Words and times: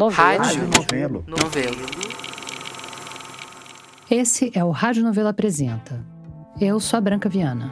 Novelo. 0.00 0.42
Rádio 0.42 0.66
Novelo. 0.66 1.24
Novelo. 1.26 1.76
Esse 4.10 4.50
é 4.54 4.64
o 4.64 4.70
Rádio 4.70 5.02
Novelo 5.02 5.28
Apresenta. 5.28 6.02
Eu 6.58 6.80
sou 6.80 6.96
a 6.96 7.02
Branca 7.02 7.28
Viana. 7.28 7.70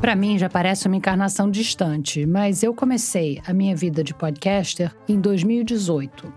Para 0.00 0.16
mim 0.16 0.38
já 0.38 0.48
parece 0.48 0.86
uma 0.86 0.96
encarnação 0.96 1.50
distante, 1.50 2.24
mas 2.24 2.62
eu 2.62 2.72
comecei 2.72 3.42
a 3.46 3.52
minha 3.52 3.76
vida 3.76 4.02
de 4.02 4.14
podcaster 4.14 4.90
em 5.06 5.20
2018. 5.20 6.32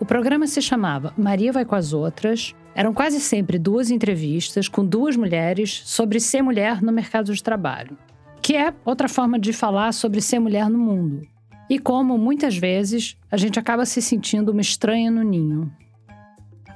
O 0.00 0.06
programa 0.06 0.46
se 0.46 0.62
chamava 0.62 1.12
Maria 1.18 1.52
Vai 1.52 1.66
com 1.66 1.74
as 1.74 1.92
Outras. 1.92 2.54
Eram 2.74 2.94
quase 2.94 3.20
sempre 3.20 3.58
duas 3.58 3.90
entrevistas 3.90 4.66
com 4.66 4.82
duas 4.82 5.14
mulheres 5.14 5.82
sobre 5.84 6.18
ser 6.18 6.40
mulher 6.40 6.80
no 6.80 6.90
mercado 6.90 7.34
de 7.34 7.42
trabalho, 7.42 7.98
que 8.40 8.56
é 8.56 8.72
outra 8.82 9.10
forma 9.10 9.38
de 9.38 9.52
falar 9.52 9.92
sobre 9.92 10.22
ser 10.22 10.38
mulher 10.38 10.70
no 10.70 10.78
mundo. 10.78 11.28
E 11.70 11.78
como 11.78 12.18
muitas 12.18 12.56
vezes 12.56 13.16
a 13.30 13.36
gente 13.36 13.56
acaba 13.56 13.86
se 13.86 14.02
sentindo 14.02 14.50
uma 14.50 14.60
estranha 14.60 15.08
no 15.08 15.22
ninho. 15.22 15.72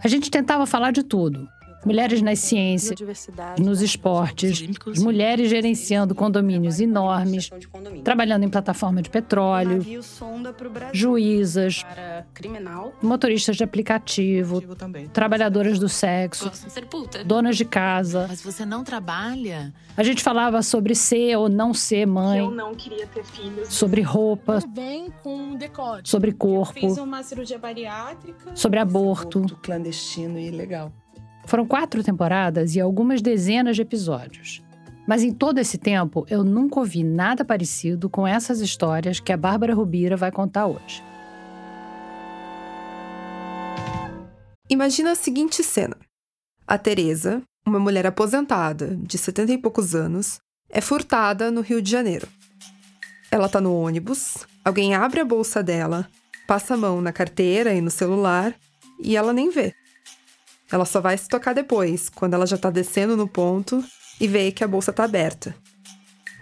A 0.04 0.06
gente 0.06 0.30
tentava 0.30 0.66
falar 0.66 0.92
de 0.92 1.02
tudo, 1.02 1.48
mulheres 1.84 2.22
nas 2.22 2.38
ciências, 2.38 2.98
nos 3.58 3.80
esportes, 3.80 4.64
mulheres 4.98 5.50
gerenciando 5.50 6.14
condomínios 6.14 6.80
enormes, 6.80 7.50
trabalhando 8.02 8.44
em 8.44 8.48
plataforma 8.48 9.02
de 9.02 9.10
petróleo, 9.10 9.84
juízas, 10.92 11.84
motoristas 13.02 13.56
de 13.56 13.64
aplicativo, 13.64 14.62
trabalhadoras 15.12 15.78
do 15.78 15.88
sexo, 15.88 16.50
donas 17.24 17.56
de 17.56 17.64
casa. 17.64 18.26
Mas 18.28 18.42
você 18.42 18.64
não 18.64 18.84
trabalha? 18.84 19.72
A 19.96 20.02
gente 20.02 20.22
falava 20.22 20.62
sobre 20.62 20.94
ser 20.94 21.36
ou 21.36 21.48
não 21.48 21.72
ser 21.72 22.06
mãe, 22.06 22.38
Eu 22.38 22.50
não 22.50 22.74
queria 22.74 23.06
ter 23.06 23.24
filhos. 23.24 23.68
sobre 23.72 24.00
roupa, 24.00 24.58
Vem 24.74 25.08
com 25.22 25.54
decote. 25.54 26.08
sobre 26.08 26.30
Fiz 26.30 26.38
corpo, 26.38 27.02
uma 27.02 27.22
cirurgia 27.22 27.58
bariátrica. 27.58 28.50
sobre 28.54 28.78
aborto. 28.78 29.38
Aborto 29.38 29.56
clandestino 29.62 30.38
e 30.38 30.48
ilegal. 30.48 30.92
Foram 31.46 31.66
quatro 31.66 32.02
temporadas 32.02 32.74
e 32.74 32.80
algumas 32.80 33.20
dezenas 33.20 33.76
de 33.76 33.82
episódios. 33.82 34.62
Mas 35.06 35.22
em 35.22 35.32
todo 35.32 35.58
esse 35.58 35.76
tempo, 35.76 36.24
eu 36.30 36.42
nunca 36.42 36.80
ouvi 36.80 37.04
nada 37.04 37.44
parecido 37.44 38.08
com 38.08 38.26
essas 38.26 38.60
histórias 38.60 39.20
que 39.20 39.32
a 39.32 39.36
Bárbara 39.36 39.74
Rubira 39.74 40.16
vai 40.16 40.32
contar 40.32 40.66
hoje. 40.66 41.02
Imagina 44.70 45.12
a 45.12 45.14
seguinte 45.14 45.62
cena. 45.62 45.96
A 46.66 46.78
Teresa, 46.78 47.42
uma 47.66 47.78
mulher 47.78 48.06
aposentada, 48.06 48.96
de 48.96 49.18
70 49.18 49.52
e 49.52 49.58
poucos 49.58 49.94
anos, 49.94 50.40
é 50.70 50.80
furtada 50.80 51.50
no 51.50 51.60
Rio 51.60 51.82
de 51.82 51.90
Janeiro. 51.90 52.26
Ela 53.30 53.48
tá 53.48 53.60
no 53.60 53.76
ônibus, 53.78 54.46
alguém 54.64 54.94
abre 54.94 55.20
a 55.20 55.24
bolsa 55.24 55.62
dela, 55.62 56.08
passa 56.46 56.74
a 56.74 56.76
mão 56.78 57.02
na 57.02 57.12
carteira 57.12 57.74
e 57.74 57.82
no 57.82 57.90
celular 57.90 58.54
e 58.98 59.16
ela 59.16 59.34
nem 59.34 59.50
vê. 59.50 59.74
Ela 60.74 60.84
só 60.84 61.00
vai 61.00 61.16
se 61.16 61.28
tocar 61.28 61.52
depois, 61.52 62.08
quando 62.08 62.34
ela 62.34 62.44
já 62.44 62.58
tá 62.58 62.68
descendo 62.68 63.16
no 63.16 63.28
ponto 63.28 63.80
e 64.20 64.26
vê 64.26 64.50
que 64.50 64.64
a 64.64 64.66
bolsa 64.66 64.92
tá 64.92 65.04
aberta. 65.04 65.54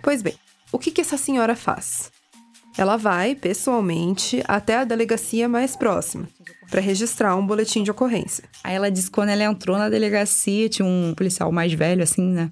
Pois 0.02 0.22
bem, 0.22 0.34
o 0.72 0.78
que, 0.78 0.90
que 0.90 1.02
essa 1.02 1.18
senhora 1.18 1.54
faz? 1.54 2.10
Ela 2.78 2.96
vai, 2.96 3.34
pessoalmente, 3.34 4.42
até 4.48 4.78
a 4.78 4.84
delegacia 4.84 5.46
mais 5.50 5.76
próxima 5.76 6.26
para 6.70 6.80
registrar 6.80 7.36
um 7.36 7.46
boletim 7.46 7.82
de 7.82 7.90
ocorrência. 7.90 8.44
Aí 8.64 8.74
ela 8.74 8.90
disse 8.90 9.08
que 9.08 9.12
quando 9.12 9.28
ela 9.28 9.44
entrou 9.44 9.76
na 9.76 9.90
delegacia, 9.90 10.66
tinha 10.66 10.86
um 10.86 11.12
policial 11.14 11.52
mais 11.52 11.74
velho, 11.74 12.02
assim, 12.02 12.26
né? 12.26 12.50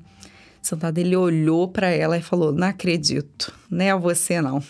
Sentado, 0.60 0.98
ele 0.98 1.16
olhou 1.16 1.66
pra 1.66 1.88
ela 1.88 2.18
e 2.18 2.22
falou: 2.22 2.52
Não 2.52 2.66
acredito, 2.68 3.54
não 3.70 3.86
é 3.86 3.96
você 3.96 4.42
não. 4.42 4.62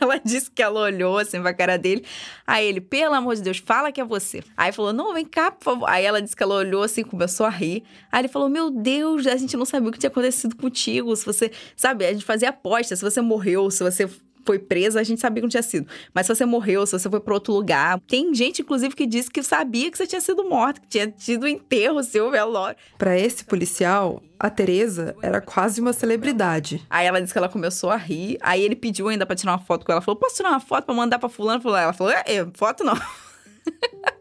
Ela 0.00 0.18
disse 0.18 0.50
que 0.50 0.62
ela 0.62 0.80
olhou 0.80 1.18
assim 1.18 1.40
pra 1.40 1.54
cara 1.54 1.76
dele. 1.76 2.04
Aí 2.46 2.66
ele, 2.66 2.80
pelo 2.80 3.14
amor 3.14 3.34
de 3.36 3.42
Deus, 3.42 3.58
fala 3.58 3.92
que 3.92 4.00
é 4.00 4.04
você. 4.04 4.42
Aí 4.56 4.72
falou: 4.72 4.92
Não, 4.92 5.14
vem 5.14 5.24
cá, 5.24 5.50
por 5.50 5.64
favor. 5.64 5.88
Aí 5.88 6.04
ela 6.04 6.20
disse 6.20 6.36
que 6.36 6.42
ela 6.42 6.54
olhou 6.54 6.82
assim, 6.82 7.02
começou 7.02 7.46
a 7.46 7.50
rir. 7.50 7.84
Aí 8.10 8.20
ele 8.20 8.28
falou: 8.28 8.48
Meu 8.48 8.70
Deus, 8.70 9.26
a 9.26 9.36
gente 9.36 9.56
não 9.56 9.64
sabia 9.64 9.88
o 9.88 9.92
que 9.92 9.98
tinha 9.98 10.10
acontecido 10.10 10.56
contigo. 10.56 11.14
Se 11.16 11.24
você, 11.24 11.50
sabe, 11.76 12.06
a 12.06 12.12
gente 12.12 12.24
fazia 12.24 12.50
aposta, 12.50 12.94
se 12.96 13.02
você 13.02 13.20
morreu, 13.20 13.70
se 13.70 13.82
você 13.82 14.08
foi 14.46 14.58
presa, 14.58 15.00
a 15.00 15.02
gente 15.02 15.20
sabia 15.20 15.40
que 15.40 15.42
não 15.42 15.48
tinha 15.50 15.62
sido. 15.62 15.86
Mas 16.14 16.26
se 16.26 16.34
você 16.34 16.46
morreu, 16.46 16.86
se 16.86 16.92
você 16.92 17.10
foi 17.10 17.20
para 17.20 17.34
outro 17.34 17.52
lugar. 17.52 18.00
Tem 18.06 18.32
gente, 18.34 18.62
inclusive, 18.62 18.94
que 18.94 19.06
disse 19.06 19.30
que 19.30 19.42
sabia 19.42 19.90
que 19.90 19.98
você 19.98 20.06
tinha 20.06 20.20
sido 20.20 20.48
morta, 20.48 20.80
que 20.80 20.86
tinha 20.86 21.08
tido 21.08 21.46
enterro 21.46 22.02
seu 22.02 22.30
velório. 22.30 22.76
Para 22.96 23.18
esse 23.18 23.44
policial, 23.44 24.22
a 24.38 24.48
Teresa 24.48 25.16
era 25.20 25.40
quase 25.40 25.80
uma 25.80 25.92
celebridade. 25.92 26.86
Aí 26.88 27.06
ela 27.06 27.20
disse 27.20 27.32
que 27.32 27.38
ela 27.38 27.48
começou 27.48 27.90
a 27.90 27.96
rir. 27.96 28.38
Aí 28.40 28.62
ele 28.62 28.76
pediu 28.76 29.08
ainda 29.08 29.26
pra 29.26 29.34
tirar 29.34 29.52
uma 29.52 29.58
foto 29.58 29.84
com 29.84 29.92
ela. 29.92 30.00
Falou: 30.00 30.18
Posso 30.18 30.36
tirar 30.36 30.50
uma 30.50 30.60
foto 30.60 30.84
pra 30.84 30.94
mandar 30.94 31.18
pra 31.18 31.28
fulano? 31.28 31.62
Ela 31.76 31.92
falou: 31.92 32.12
é, 32.12 32.46
foto 32.54 32.84
não. 32.84 32.96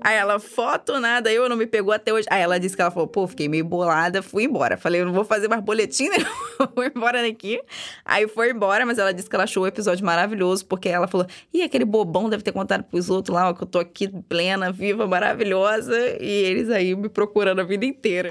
Aí 0.00 0.16
ela, 0.16 0.38
foto 0.38 0.98
nada, 1.00 1.32
eu 1.32 1.48
não 1.48 1.56
me 1.56 1.66
pegou 1.66 1.92
até 1.92 2.12
hoje. 2.12 2.26
Aí 2.30 2.42
ela 2.42 2.58
disse 2.58 2.76
que 2.76 2.82
ela 2.82 2.90
falou, 2.90 3.08
pô, 3.08 3.26
fiquei 3.26 3.48
meio 3.48 3.64
bolada, 3.64 4.22
fui 4.22 4.44
embora. 4.44 4.76
Falei, 4.76 5.00
eu 5.00 5.06
não 5.06 5.12
vou 5.12 5.24
fazer 5.24 5.48
mais 5.48 5.62
boletim, 5.62 6.08
né? 6.08 6.16
Vou 6.74 6.84
embora 6.84 7.22
daqui. 7.22 7.60
Aí 8.04 8.28
foi 8.28 8.50
embora, 8.50 8.84
mas 8.84 8.98
ela 8.98 9.12
disse 9.12 9.28
que 9.28 9.34
ela 9.34 9.44
achou 9.44 9.62
o 9.62 9.66
episódio 9.66 10.04
maravilhoso, 10.04 10.64
porque 10.66 10.88
ela 10.88 11.08
falou, 11.08 11.26
ih, 11.52 11.62
aquele 11.62 11.84
bobão 11.84 12.28
deve 12.28 12.42
ter 12.42 12.52
contado 12.52 12.84
pros 12.84 13.08
outros 13.08 13.34
lá, 13.34 13.48
ó, 13.48 13.54
que 13.54 13.62
eu 13.62 13.66
tô 13.66 13.78
aqui 13.78 14.08
plena, 14.28 14.70
viva, 14.70 15.06
maravilhosa. 15.06 15.96
E 16.20 16.30
eles 16.30 16.68
aí 16.68 16.94
me 16.94 17.08
procurando 17.08 17.60
a 17.60 17.64
vida 17.64 17.84
inteira. 17.86 18.30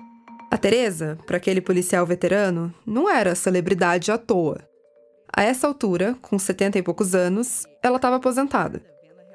A 0.52 0.58
Teresa, 0.58 1.18
para 1.28 1.38
aquele 1.38 1.62
policial 1.62 2.06
veterano, 2.06 2.74
não 2.86 3.10
era 3.10 3.36
celebridade 3.36 4.12
à 4.12 4.18
toa. 4.18 4.60
A 5.32 5.44
essa 5.44 5.68
altura, 5.68 6.16
com 6.22 6.40
70 6.40 6.80
e 6.80 6.84
poucos 6.84 7.14
anos, 7.14 7.66
ela 7.84 7.98
estava 7.98 8.16
aposentada. 8.16 8.82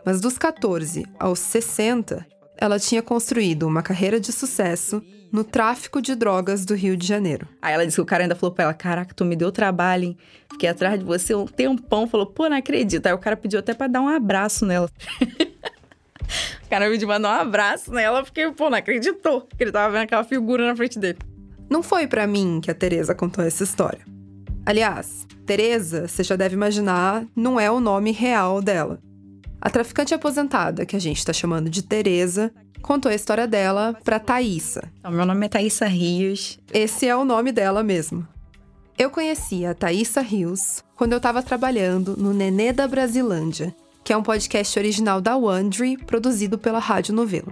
Mas 0.04 0.20
dos 0.20 0.37
14 0.37 1.06
aos 1.19 1.38
60, 1.38 2.26
ela 2.56 2.78
tinha 2.78 3.03
construído 3.03 3.66
uma 3.66 3.82
carreira 3.82 4.20
de 4.20 4.32
sucesso 4.32 5.03
no 5.32 5.42
tráfico 5.42 6.00
de 6.00 6.15
drogas 6.15 6.65
do 6.65 6.75
Rio 6.75 6.97
de 6.97 7.06
Janeiro. 7.06 7.48
Aí 7.60 7.75
ela 7.75 7.84
disse 7.84 7.97
que 7.97 8.00
o 8.00 8.06
cara 8.06 8.22
ainda 8.22 8.37
falou 8.37 8.54
pra 8.54 8.65
ela: 8.65 8.75
Caraca, 8.75 9.12
tu 9.15 9.25
me 9.25 9.34
deu 9.34 9.50
trabalho, 9.50 10.04
hein? 10.04 10.16
Fiquei 10.53 10.69
atrás 10.69 10.98
de 10.98 11.04
você 11.04 11.34
um 11.34 11.47
tempão. 11.47 12.06
Falou, 12.06 12.26
pô, 12.26 12.48
não 12.48 12.56
acredito. 12.56 13.06
Aí 13.06 13.12
o 13.12 13.19
cara 13.19 13.37
pediu 13.37 13.59
até 13.59 13.75
pra 13.75 13.88
dar 13.88 14.00
um 14.00 14.09
abraço 14.09 14.65
nela. 14.65 14.88
o 16.65 16.69
cara 16.71 16.88
pediu 16.88 17.09
pra 17.09 17.19
dar 17.19 17.36
um 17.36 17.41
abraço 17.41 17.92
nela, 17.92 18.22
porque, 18.22 18.48
pô, 18.53 18.71
não 18.71 18.78
acreditou. 18.78 19.48
Que 19.56 19.65
ele 19.65 19.72
tava 19.72 19.92
vendo 19.92 20.03
aquela 20.04 20.22
figura 20.22 20.66
na 20.66 20.76
frente 20.76 20.98
dele. 20.98 21.19
Não 21.69 21.82
foi 21.82 22.06
para 22.06 22.26
mim 22.26 22.60
que 22.62 22.71
a 22.71 22.75
Teresa 22.75 23.15
contou 23.15 23.44
essa 23.44 23.65
história. 23.65 24.00
Aliás, 24.65 25.26
Teresa, 25.44 26.06
você 26.06 26.22
já 26.22 26.36
deve 26.36 26.54
imaginar, 26.54 27.26
não 27.34 27.59
é 27.59 27.71
o 27.71 27.81
nome 27.81 28.12
real 28.12 28.62
dela. 28.62 29.00
A 29.65 29.71
traficante 29.71 30.13
aposentada, 30.13 30.85
que 30.85 30.95
a 30.95 30.99
gente 30.99 31.25
tá 31.25 31.33
chamando 31.33 31.71
de 31.71 31.83
Teresa, 31.83 32.53
contou 32.83 33.11
a 33.11 33.15
história 33.15 33.49
dela 33.49 33.99
pra 34.05 34.21
Thaísa. 34.21 34.93
Então, 34.99 35.11
meu 35.11 35.25
nome 35.25 35.47
é 35.47 35.49
Thaísa 35.49 35.87
Rios. 35.87 36.59
Esse 36.71 37.09
é 37.09 37.17
o 37.17 37.25
nome 37.25 37.51
dela 37.51 37.83
mesmo. 37.83 38.29
Eu 38.99 39.09
conheci 39.09 39.65
a 39.65 39.73
Thaísa 39.73 40.21
Rios 40.21 40.85
quando 40.95 41.15
eu 41.15 41.21
tava 41.21 41.43
trabalhando 41.43 42.15
no 42.15 42.35
Nenê 42.35 42.75
da 42.75 42.87
Brasilândia, 42.87 43.75
que 44.05 44.13
é 44.13 44.17
um 44.19 44.23
podcast 44.23 44.79
original 44.79 45.19
da 45.19 45.35
Wandry, 45.35 45.97
produzido 45.97 46.59
pela 46.59 46.79
Rádio 46.79 47.15
Novelo. 47.15 47.51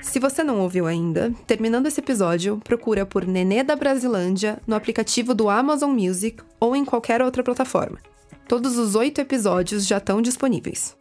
Se 0.00 0.18
você 0.18 0.42
não 0.42 0.58
ouviu 0.58 0.84
ainda, 0.84 1.32
terminando 1.46 1.86
esse 1.86 2.00
episódio, 2.00 2.60
procura 2.64 3.06
por 3.06 3.24
Nenê 3.24 3.62
da 3.62 3.76
Brasilândia 3.76 4.60
no 4.66 4.74
aplicativo 4.74 5.32
do 5.32 5.48
Amazon 5.48 5.92
Music 5.92 6.42
ou 6.58 6.74
em 6.74 6.84
qualquer 6.84 7.22
outra 7.22 7.44
plataforma. 7.44 8.00
Todos 8.48 8.76
os 8.76 8.96
oito 8.96 9.20
episódios 9.20 9.86
já 9.86 9.98
estão 9.98 10.20
disponíveis. 10.20 11.00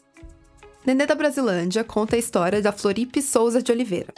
Nenê 0.85 1.05
da 1.05 1.13
Brasilândia 1.13 1.83
conta 1.83 2.15
a 2.15 2.19
história 2.19 2.59
da 2.59 2.71
Floripe 2.71 3.21
Souza 3.21 3.61
de 3.61 3.71
Oliveira, 3.71 4.11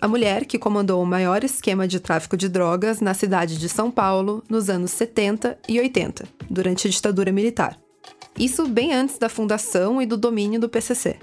a 0.00 0.08
mulher 0.08 0.44
que 0.44 0.58
comandou 0.58 1.00
o 1.00 1.06
maior 1.06 1.44
esquema 1.44 1.86
de 1.86 2.00
tráfico 2.00 2.36
de 2.36 2.48
drogas 2.48 3.00
na 3.00 3.14
cidade 3.14 3.56
de 3.56 3.68
São 3.68 3.92
Paulo 3.92 4.42
nos 4.48 4.68
anos 4.68 4.90
70 4.90 5.56
e 5.68 5.78
80, 5.78 6.26
durante 6.50 6.88
a 6.88 6.90
ditadura 6.90 7.30
militar. 7.30 7.78
Isso 8.36 8.66
bem 8.66 8.92
antes 8.92 9.18
da 9.18 9.28
fundação 9.28 10.02
e 10.02 10.06
do 10.06 10.16
domínio 10.16 10.58
do 10.58 10.68
PCC. 10.68 11.16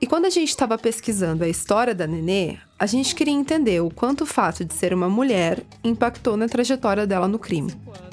E 0.00 0.06
quando 0.06 0.24
a 0.24 0.30
gente 0.30 0.48
estava 0.48 0.76
pesquisando 0.76 1.44
a 1.44 1.48
história 1.48 1.94
da 1.94 2.08
Nenê, 2.08 2.56
a 2.76 2.86
gente 2.86 3.14
queria 3.14 3.32
entender 3.32 3.80
o 3.80 3.88
quanto 3.88 4.22
o 4.22 4.26
fato 4.26 4.64
de 4.64 4.74
ser 4.74 4.92
uma 4.92 5.08
mulher 5.08 5.62
impactou 5.84 6.36
na 6.36 6.48
trajetória 6.48 7.06
dela 7.06 7.28
no 7.28 7.38
crime. 7.38 7.72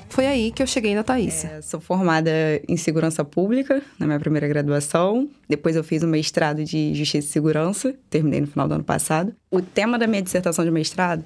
Foi 0.10 0.26
aí 0.26 0.52
que 0.52 0.62
eu 0.62 0.68
cheguei 0.68 0.96
na 0.96 1.04
Thaísa. 1.04 1.48
É, 1.48 1.62
sou 1.62 1.80
formada 1.80 2.32
em 2.68 2.76
segurança 2.76 3.24
pública, 3.24 3.82
na 3.98 4.08
minha 4.08 4.20
primeira 4.20 4.48
graduação. 4.48 5.30
Depois 5.48 5.76
eu 5.76 5.84
fiz 5.84 6.04
um 6.04 6.08
mestrado 6.08 6.64
de 6.64 6.94
justiça 6.96 7.28
e 7.28 7.32
segurança, 7.32 7.96
terminei 8.10 8.42
no 8.42 8.48
final 8.48 8.68
do 8.68 8.74
ano 8.74 8.84
passado. 8.84 9.34
O 9.52 9.62
tema 9.62 9.98
da 9.98 10.08
minha 10.08 10.22
dissertação 10.22 10.66
de 10.66 10.72
mestrado 10.72 11.24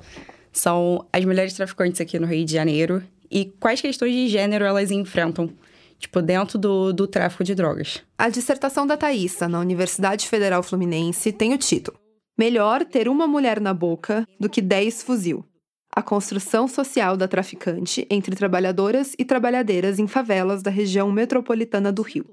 são 0.51 1.07
as 1.11 1.23
mulheres 1.25 1.53
traficantes 1.53 1.99
aqui 2.01 2.19
no 2.19 2.27
Rio 2.27 2.45
de 2.45 2.53
Janeiro 2.53 3.01
e 3.31 3.45
quais 3.59 3.81
questões 3.81 4.13
de 4.13 4.27
gênero 4.27 4.65
elas 4.65 4.91
enfrentam, 4.91 5.49
tipo, 5.97 6.21
dentro 6.21 6.59
do, 6.59 6.93
do 6.93 7.07
tráfico 7.07 7.43
de 7.43 7.55
drogas. 7.55 8.03
A 8.17 8.29
dissertação 8.29 8.85
da 8.85 8.95
Thaísa 8.95 9.47
na 9.47 9.59
Universidade 9.59 10.27
Federal 10.27 10.61
Fluminense 10.61 11.31
tem 11.31 11.53
o 11.53 11.57
título 11.57 11.97
Melhor 12.37 12.83
ter 12.83 13.07
uma 13.07 13.27
mulher 13.27 13.59
na 13.59 13.73
boca 13.73 14.27
do 14.39 14.49
que 14.49 14.61
10 14.61 15.03
fuzil. 15.03 15.45
A 15.95 16.01
construção 16.01 16.67
social 16.67 17.15
da 17.15 17.27
traficante 17.27 18.07
entre 18.09 18.35
trabalhadoras 18.35 19.13
e 19.17 19.23
trabalhadeiras 19.23 19.99
em 19.99 20.07
favelas 20.07 20.63
da 20.63 20.71
região 20.71 21.11
metropolitana 21.11 21.91
do 21.91 22.01
Rio. 22.01 22.25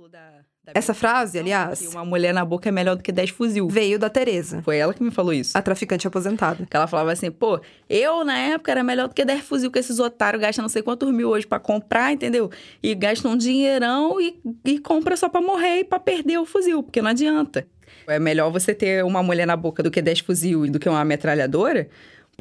Essa 0.73 0.95
frase, 0.95 1.37
aliás, 1.37 1.81
uma 1.95 2.05
mulher 2.05 2.33
na 2.33 2.45
boca 2.45 2.69
é 2.69 2.73
melhor 2.73 2.95
do 2.95 3.03
que 3.03 3.11
10 3.11 3.31
fuzil. 3.31 3.67
veio 3.69 3.99
da 3.99 4.09
Teresa, 4.09 4.63
Foi 4.63 4.77
ela 4.79 4.95
que 4.95 5.03
me 5.03 5.11
falou 5.11 5.33
isso. 5.33 5.59
a 5.59 5.61
traficante 5.61 6.07
aposentada. 6.07 6.65
Que 6.65 6.77
ela 6.77 6.87
falava 6.87 7.11
assim, 7.11 7.29
pô, 7.29 7.61
eu 7.89 8.25
na 8.25 8.39
época 8.39 8.71
era 8.71 8.85
melhor 8.85 9.09
do 9.09 9.15
que 9.15 9.25
10 9.25 9.41
fuzil, 9.43 9.71
que 9.71 9.81
esses 9.81 9.99
otários 9.99 10.41
gastam 10.41 10.63
não 10.63 10.69
sei 10.69 10.81
quantos 10.81 11.13
mil 11.13 11.29
hoje 11.31 11.45
pra 11.47 11.59
comprar, 11.59 12.13
entendeu? 12.13 12.51
E 12.81 12.95
gastam 12.95 13.33
um 13.33 13.37
dinheirão 13.37 14.21
e, 14.21 14.41
e 14.65 14.79
compra 14.79 15.17
só 15.17 15.29
pra 15.29 15.41
morrer 15.41 15.81
e 15.81 15.85
pra 15.85 15.99
perder 15.99 16.39
o 16.39 16.47
fuzil, 16.47 16.85
porque 16.85 17.03
não 17.03 17.11
adianta. 17.11 17.67
É 18.07 18.21
melhor 18.21 18.51
você 18.53 18.73
ter 18.73 19.05
uma 19.05 19.23
mulher 19.25 19.47
na 19.47 19.57
boca 19.57 19.83
do 19.83 19.91
que 19.91 20.01
10 20.01 20.21
fuzil 20.21 20.67
e 20.67 20.71
do 20.71 20.79
que 20.79 20.89
uma 20.89 21.05
metralhadora, 21.05 21.89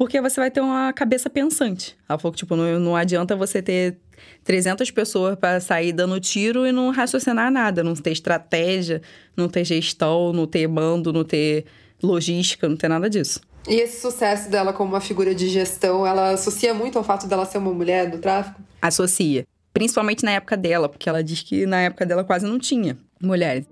porque 0.00 0.18
você 0.18 0.40
vai 0.40 0.50
ter 0.50 0.62
uma 0.62 0.94
cabeça 0.94 1.28
pensante. 1.28 1.94
Ela 2.08 2.18
falou 2.18 2.32
que, 2.32 2.38
tipo, 2.38 2.56
não, 2.56 2.80
não 2.80 2.96
adianta 2.96 3.36
você 3.36 3.60
ter 3.60 3.98
300 4.44 4.90
pessoas 4.90 5.36
pra 5.36 5.60
sair 5.60 5.92
dando 5.92 6.18
tiro 6.18 6.66
e 6.66 6.72
não 6.72 6.88
raciocinar 6.88 7.50
nada, 7.50 7.84
não 7.84 7.92
ter 7.92 8.10
estratégia, 8.10 9.02
não 9.36 9.46
ter 9.46 9.62
gestão, 9.62 10.32
não 10.32 10.46
ter 10.46 10.66
mando, 10.66 11.12
não 11.12 11.22
ter 11.22 11.66
logística, 12.02 12.66
não 12.66 12.78
ter 12.78 12.88
nada 12.88 13.10
disso. 13.10 13.42
E 13.68 13.74
esse 13.74 14.00
sucesso 14.00 14.50
dela 14.50 14.72
como 14.72 14.88
uma 14.88 15.02
figura 15.02 15.34
de 15.34 15.50
gestão, 15.50 16.06
ela 16.06 16.30
associa 16.30 16.72
muito 16.72 16.96
ao 16.96 17.04
fato 17.04 17.26
dela 17.26 17.44
ser 17.44 17.58
uma 17.58 17.74
mulher 17.74 18.08
do 18.08 18.16
tráfico? 18.16 18.58
associa. 18.80 19.46
Principalmente 19.70 20.24
na 20.24 20.30
época 20.30 20.56
dela, 20.56 20.88
porque 20.88 21.10
ela 21.10 21.22
diz 21.22 21.42
que 21.42 21.66
na 21.66 21.82
época 21.82 22.06
dela 22.06 22.24
quase 22.24 22.46
não 22.46 22.58
tinha 22.58 22.96
mulheres. 23.20 23.66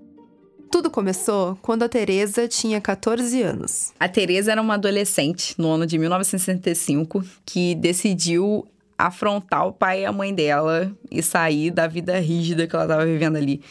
Tudo 0.70 0.91
começou 0.91 1.56
quando 1.62 1.82
a 1.82 1.88
Teresa 1.88 2.47
tinha 2.47 2.81
14 2.81 3.43
anos. 3.43 3.93
A 3.99 4.06
Teresa 4.06 4.53
era 4.53 4.61
uma 4.61 4.75
adolescente 4.75 5.55
no 5.56 5.70
ano 5.70 5.87
de 5.87 5.97
1965 5.97 7.25
que 7.47 7.75
decidiu 7.75 8.67
afrontar 8.99 9.67
o 9.67 9.73
pai 9.73 10.03
e 10.03 10.05
a 10.05 10.12
mãe 10.12 10.35
dela 10.35 10.93
e 11.11 11.23
sair 11.23 11.70
da 11.70 11.87
vida 11.87 12.19
rígida 12.19 12.67
que 12.67 12.75
ela 12.75 12.85
estava 12.85 13.06
vivendo 13.06 13.37
ali. 13.37 13.62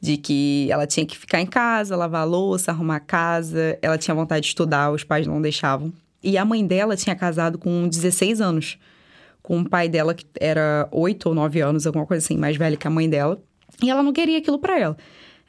De 0.00 0.16
que 0.16 0.68
ela 0.70 0.86
tinha 0.86 1.04
que 1.04 1.16
ficar 1.16 1.40
em 1.40 1.46
casa, 1.46 1.96
lavar 1.96 2.26
louça, 2.26 2.70
arrumar 2.70 3.00
casa. 3.00 3.78
Ela 3.82 3.98
tinha 3.98 4.14
vontade 4.14 4.42
de 4.42 4.48
estudar, 4.48 4.90
os 4.90 5.04
pais 5.04 5.26
não 5.26 5.42
deixavam. 5.42 5.92
E 6.22 6.38
a 6.38 6.44
mãe 6.44 6.66
dela 6.66 6.96
tinha 6.96 7.14
casado 7.14 7.58
com 7.58 7.86
16 7.86 8.40
anos. 8.40 8.78
Com 9.42 9.60
o 9.60 9.68
pai 9.68 9.88
dela, 9.88 10.14
que 10.14 10.24
era 10.40 10.88
8 10.90 11.28
ou 11.28 11.34
9 11.34 11.60
anos, 11.60 11.86
alguma 11.86 12.06
coisa 12.06 12.24
assim, 12.24 12.36
mais 12.36 12.56
velho 12.56 12.78
que 12.78 12.86
a 12.86 12.90
mãe 12.90 13.08
dela. 13.08 13.40
E 13.82 13.90
ela 13.90 14.02
não 14.02 14.12
queria 14.12 14.38
aquilo 14.38 14.58
pra 14.58 14.78
ela. 14.78 14.96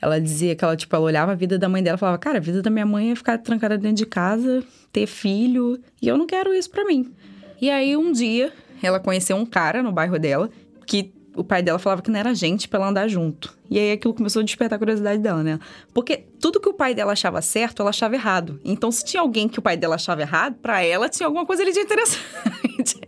Ela 0.01 0.19
dizia 0.21 0.55
que 0.55 0.63
ela, 0.63 0.75
tipo, 0.75 0.95
ela 0.95 1.05
olhava 1.05 1.31
a 1.31 1.35
vida 1.35 1.57
da 1.57 1.67
mãe 1.67 1.81
dela 1.81 1.97
e 1.97 1.99
falava, 1.99 2.17
cara, 2.17 2.38
a 2.38 2.41
vida 2.41 2.61
da 2.61 2.69
minha 2.69 2.85
mãe 2.85 3.11
é 3.11 3.15
ficar 3.15 3.38
trancada 3.38 3.77
dentro 3.77 3.97
de 3.97 4.05
casa, 4.05 4.63
ter 4.91 5.07
filho, 5.07 5.79
e 6.01 6.07
eu 6.07 6.17
não 6.17 6.27
quero 6.27 6.53
isso 6.53 6.69
pra 6.69 6.85
mim. 6.85 7.11
E 7.59 7.69
aí, 7.69 7.97
um 7.97 8.11
dia, 8.11 8.53
ela 8.81 8.99
conheceu 8.99 9.35
um 9.35 9.45
cara 9.45 9.81
no 9.81 9.91
bairro 9.91 10.19
dela, 10.19 10.49
que 10.85 11.11
o 11.35 11.44
pai 11.44 11.61
dela 11.61 11.77
falava 11.77 12.01
que 12.01 12.09
não 12.09 12.19
era 12.19 12.33
gente 12.33 12.67
pra 12.67 12.79
ela 12.79 12.89
andar 12.89 13.07
junto. 13.07 13.55
E 13.69 13.77
aí 13.77 13.91
aquilo 13.91 14.13
começou 14.13 14.41
a 14.41 14.45
despertar 14.45 14.75
a 14.75 14.79
curiosidade 14.79 15.21
dela, 15.21 15.44
né? 15.44 15.59
Porque 15.94 16.25
tudo 16.39 16.59
que 16.59 16.67
o 16.67 16.73
pai 16.73 16.95
dela 16.95 17.13
achava 17.13 17.41
certo, 17.41 17.81
ela 17.81 17.91
achava 17.91 18.15
errado. 18.15 18.59
Então, 18.65 18.91
se 18.91 19.05
tinha 19.05 19.21
alguém 19.21 19.47
que 19.47 19.59
o 19.59 19.61
pai 19.61 19.77
dela 19.77 19.95
achava 19.95 20.21
errado, 20.21 20.55
pra 20.61 20.83
ela 20.83 21.07
tinha 21.07 21.27
alguma 21.27 21.45
coisa 21.45 21.61
ali 21.61 21.71
de 21.71 21.79
interessante. 21.79 22.99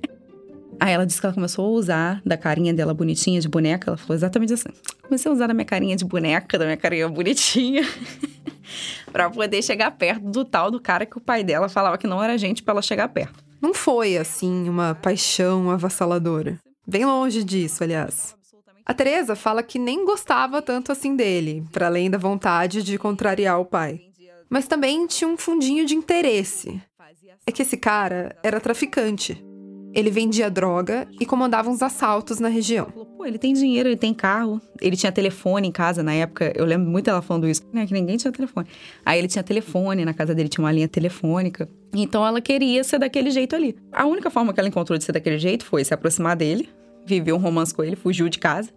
Aí 0.79 0.93
ela 0.93 1.05
disse 1.05 1.19
que 1.19 1.25
ela 1.25 1.33
começou 1.33 1.65
a 1.65 1.69
usar 1.69 2.21
da 2.25 2.37
carinha 2.37 2.73
dela 2.73 2.93
bonitinha 2.93 3.41
de 3.41 3.49
boneca. 3.49 3.89
Ela 3.89 3.97
falou 3.97 4.15
exatamente 4.15 4.53
assim: 4.53 4.69
comecei 5.09 5.29
a 5.29 5.33
usar 5.33 5.47
da 5.47 5.53
minha 5.53 5.65
carinha 5.65 5.95
de 5.95 6.05
boneca, 6.05 6.57
da 6.57 6.65
minha 6.65 6.77
carinha 6.77 7.09
bonitinha, 7.09 7.81
pra 9.11 9.29
poder 9.29 9.63
chegar 9.63 9.89
perto 9.91 10.21
do 10.29 10.45
tal 10.45 10.69
do 10.69 10.79
cara 10.79 11.05
que 11.05 11.17
o 11.17 11.21
pai 11.21 11.43
dela 11.43 11.67
falava 11.67 11.97
que 11.97 12.05
não 12.05 12.23
era 12.23 12.37
gente 12.37 12.61
pra 12.61 12.73
ela 12.73 12.81
chegar 12.81 13.09
perto. 13.09 13.43
Não 13.59 13.73
foi, 13.73 14.17
assim, 14.17 14.69
uma 14.69 14.95
paixão 14.95 15.69
avassaladora. 15.71 16.59
Bem 16.87 17.05
longe 17.05 17.43
disso, 17.43 17.83
aliás. 17.83 18.35
A 18.85 18.93
Teresa 18.93 19.35
fala 19.35 19.61
que 19.61 19.77
nem 19.77 20.05
gostava 20.05 20.61
tanto 20.61 20.91
assim 20.91 21.15
dele, 21.15 21.63
para 21.71 21.87
além 21.87 22.09
da 22.09 22.17
vontade 22.17 22.81
de 22.81 22.97
contrariar 22.97 23.59
o 23.59 23.65
pai. 23.65 24.01
Mas 24.49 24.67
também 24.67 25.05
tinha 25.05 25.27
um 25.27 25.37
fundinho 25.37 25.85
de 25.85 25.95
interesse. 25.95 26.81
É 27.45 27.51
que 27.51 27.61
esse 27.61 27.77
cara 27.77 28.35
era 28.43 28.59
traficante. 28.59 29.43
Ele 29.93 30.11
vendia 30.11 30.49
droga 30.49 31.07
e 31.19 31.25
comandava 31.25 31.69
uns 31.69 31.81
assaltos 31.81 32.39
na 32.39 32.47
região. 32.47 32.85
Pô, 32.85 33.25
ele 33.25 33.37
tem 33.37 33.53
dinheiro, 33.53 33.89
ele 33.89 33.97
tem 33.97 34.13
carro, 34.13 34.61
ele 34.79 34.95
tinha 34.95 35.11
telefone 35.11 35.67
em 35.67 35.71
casa 35.71 36.03
na 36.03 36.13
época. 36.13 36.53
Eu 36.55 36.65
lembro 36.65 36.89
muito 36.89 37.09
ela 37.09 37.21
falando 37.21 37.47
isso, 37.47 37.63
né? 37.73 37.87
Que 37.87 37.93
ninguém 37.93 38.17
tinha 38.17 38.31
telefone. 38.31 38.67
Aí 39.05 39.17
ele 39.17 39.27
tinha 39.27 39.43
telefone, 39.43 40.05
na 40.05 40.13
casa 40.13 40.35
dele 40.35 40.47
tinha 40.47 40.63
uma 40.63 40.71
linha 40.71 40.87
telefônica. 40.87 41.67
Então 41.93 42.25
ela 42.25 42.39
queria 42.39 42.83
ser 42.83 42.99
daquele 42.99 43.31
jeito 43.31 43.55
ali. 43.55 43.75
A 43.91 44.05
única 44.05 44.29
forma 44.29 44.53
que 44.53 44.59
ela 44.59 44.69
encontrou 44.69 44.97
de 44.97 45.03
ser 45.03 45.11
daquele 45.11 45.39
jeito 45.39 45.65
foi 45.65 45.83
se 45.83 45.93
aproximar 45.93 46.35
dele, 46.35 46.69
viver 47.05 47.33
um 47.33 47.37
romance 47.37 47.73
com 47.73 47.83
ele, 47.83 47.95
fugiu 47.95 48.29
de 48.29 48.37
casa, 48.37 48.69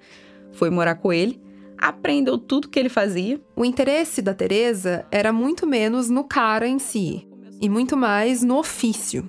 foi 0.52 0.70
morar 0.70 0.94
com 0.94 1.12
ele, 1.12 1.40
aprendeu 1.76 2.38
tudo 2.38 2.68
que 2.68 2.78
ele 2.78 2.88
fazia. 2.88 3.40
O 3.54 3.64
interesse 3.64 4.22
da 4.22 4.32
Teresa 4.32 5.04
era 5.10 5.32
muito 5.32 5.66
menos 5.66 6.08
no 6.08 6.24
cara 6.24 6.66
em 6.66 6.78
si 6.78 7.28
e 7.60 7.68
muito 7.68 7.96
mais 7.96 8.42
no 8.42 8.58
ofício. 8.58 9.28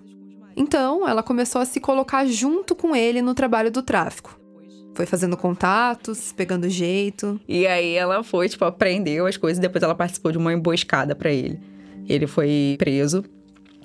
Então, 0.55 1.07
ela 1.07 1.23
começou 1.23 1.61
a 1.61 1.65
se 1.65 1.79
colocar 1.79 2.25
junto 2.25 2.75
com 2.75 2.95
ele 2.95 3.21
no 3.21 3.33
trabalho 3.33 3.71
do 3.71 3.81
tráfico. 3.81 4.39
Foi 4.95 5.05
fazendo 5.05 5.35
contatos, 5.35 6.31
pegando 6.31 6.69
jeito. 6.69 7.39
E 7.47 7.65
aí 7.65 7.95
ela 7.95 8.23
foi, 8.23 8.47
tipo, 8.47 8.63
aprendeu 8.63 9.25
as 9.25 9.37
coisas 9.37 9.57
e 9.57 9.61
depois 9.61 9.83
ela 9.83 9.95
participou 9.95 10.31
de 10.31 10.37
uma 10.37 10.53
emboscada 10.53 11.15
pra 11.15 11.31
ele. 11.31 11.59
Ele 12.07 12.27
foi 12.27 12.75
preso 12.77 13.23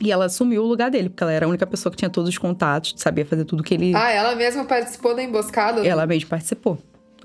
e 0.01 0.13
ela 0.13 0.27
assumiu 0.27 0.63
o 0.63 0.67
lugar 0.67 0.91
dele, 0.91 1.09
porque 1.09 1.23
ela 1.23 1.33
era 1.33 1.47
a 1.47 1.49
única 1.49 1.67
pessoa 1.67 1.91
que 1.91 1.97
tinha 1.97 2.11
todos 2.11 2.29
os 2.29 2.39
contatos, 2.39 2.95
sabia 2.97 3.25
fazer 3.25 3.45
tudo 3.45 3.63
que 3.63 3.75
ele. 3.75 3.95
Ah, 3.95 4.11
ela 4.11 4.35
mesma 4.35 4.65
participou 4.65 5.15
da 5.15 5.23
emboscada? 5.23 5.87
Ela 5.87 6.07
mesma 6.07 6.29
participou. 6.29 6.79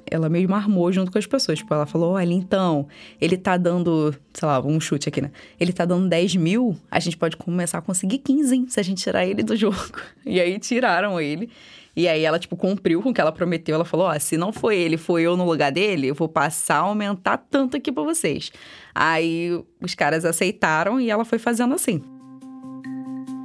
Ela 0.10 0.30
mesma 0.30 0.58
armou 0.58 0.92
junto 0.92 1.12
com 1.12 1.18
as 1.18 1.26
pessoas. 1.26 1.60
Tipo, 1.60 1.74
ela 1.74 1.86
falou: 1.86 2.14
olha, 2.14 2.34
então, 2.34 2.88
ele 3.20 3.38
tá 3.38 3.58
dando, 3.58 4.14
sei 4.34 4.48
lá, 4.48 4.60
um 4.60 4.80
chute 4.80 5.10
aqui, 5.10 5.22
né? 5.22 5.32
Ele 5.60 5.74
tá 5.74 5.86
dando 5.86 6.08
10 6.08 6.36
mil, 6.36 6.78
a 6.90 7.00
gente 7.00 7.18
pode 7.18 7.38
começar 7.38 7.78
a 7.80 7.82
conseguir 7.82 8.20
15, 8.20 8.56
hein? 8.56 8.66
Se 8.68 8.80
a 8.80 8.84
gente 8.84 9.02
tirar 9.02 9.26
ele 9.26 9.44
do 9.44 9.56
jogo. 9.58 9.78
E 10.26 10.40
aí 10.40 10.60
tiraram 10.60 11.20
ele. 11.20 11.50
E 11.96 12.08
aí 12.08 12.24
ela, 12.24 12.40
tipo, 12.40 12.56
cumpriu 12.58 13.02
com 13.02 13.10
o 13.10 13.14
que 13.14 13.22
ela 13.22 13.32
prometeu. 13.32 13.76
Ela 13.76 13.86
falou: 13.86 14.08
ó, 14.08 14.20
se 14.20 14.38
não 14.38 14.52
foi 14.52 14.78
ele, 14.78 14.98
foi 14.98 15.24
eu 15.24 15.38
no 15.38 15.46
lugar 15.46 15.72
dele, 15.72 16.08
eu 16.08 16.16
vou 16.16 16.28
passar 16.28 16.78
a 16.78 16.80
aumentar 16.80 17.38
tanto 17.38 17.78
aqui 17.78 17.92
pra 17.92 18.04
vocês. 18.04 18.52
Aí 18.94 19.50
os 19.82 19.96
caras 19.96 20.26
aceitaram 20.26 21.00
e 21.00 21.10
ela 21.10 21.26
foi 21.26 21.40
fazendo 21.40 21.74
assim. 21.74 22.02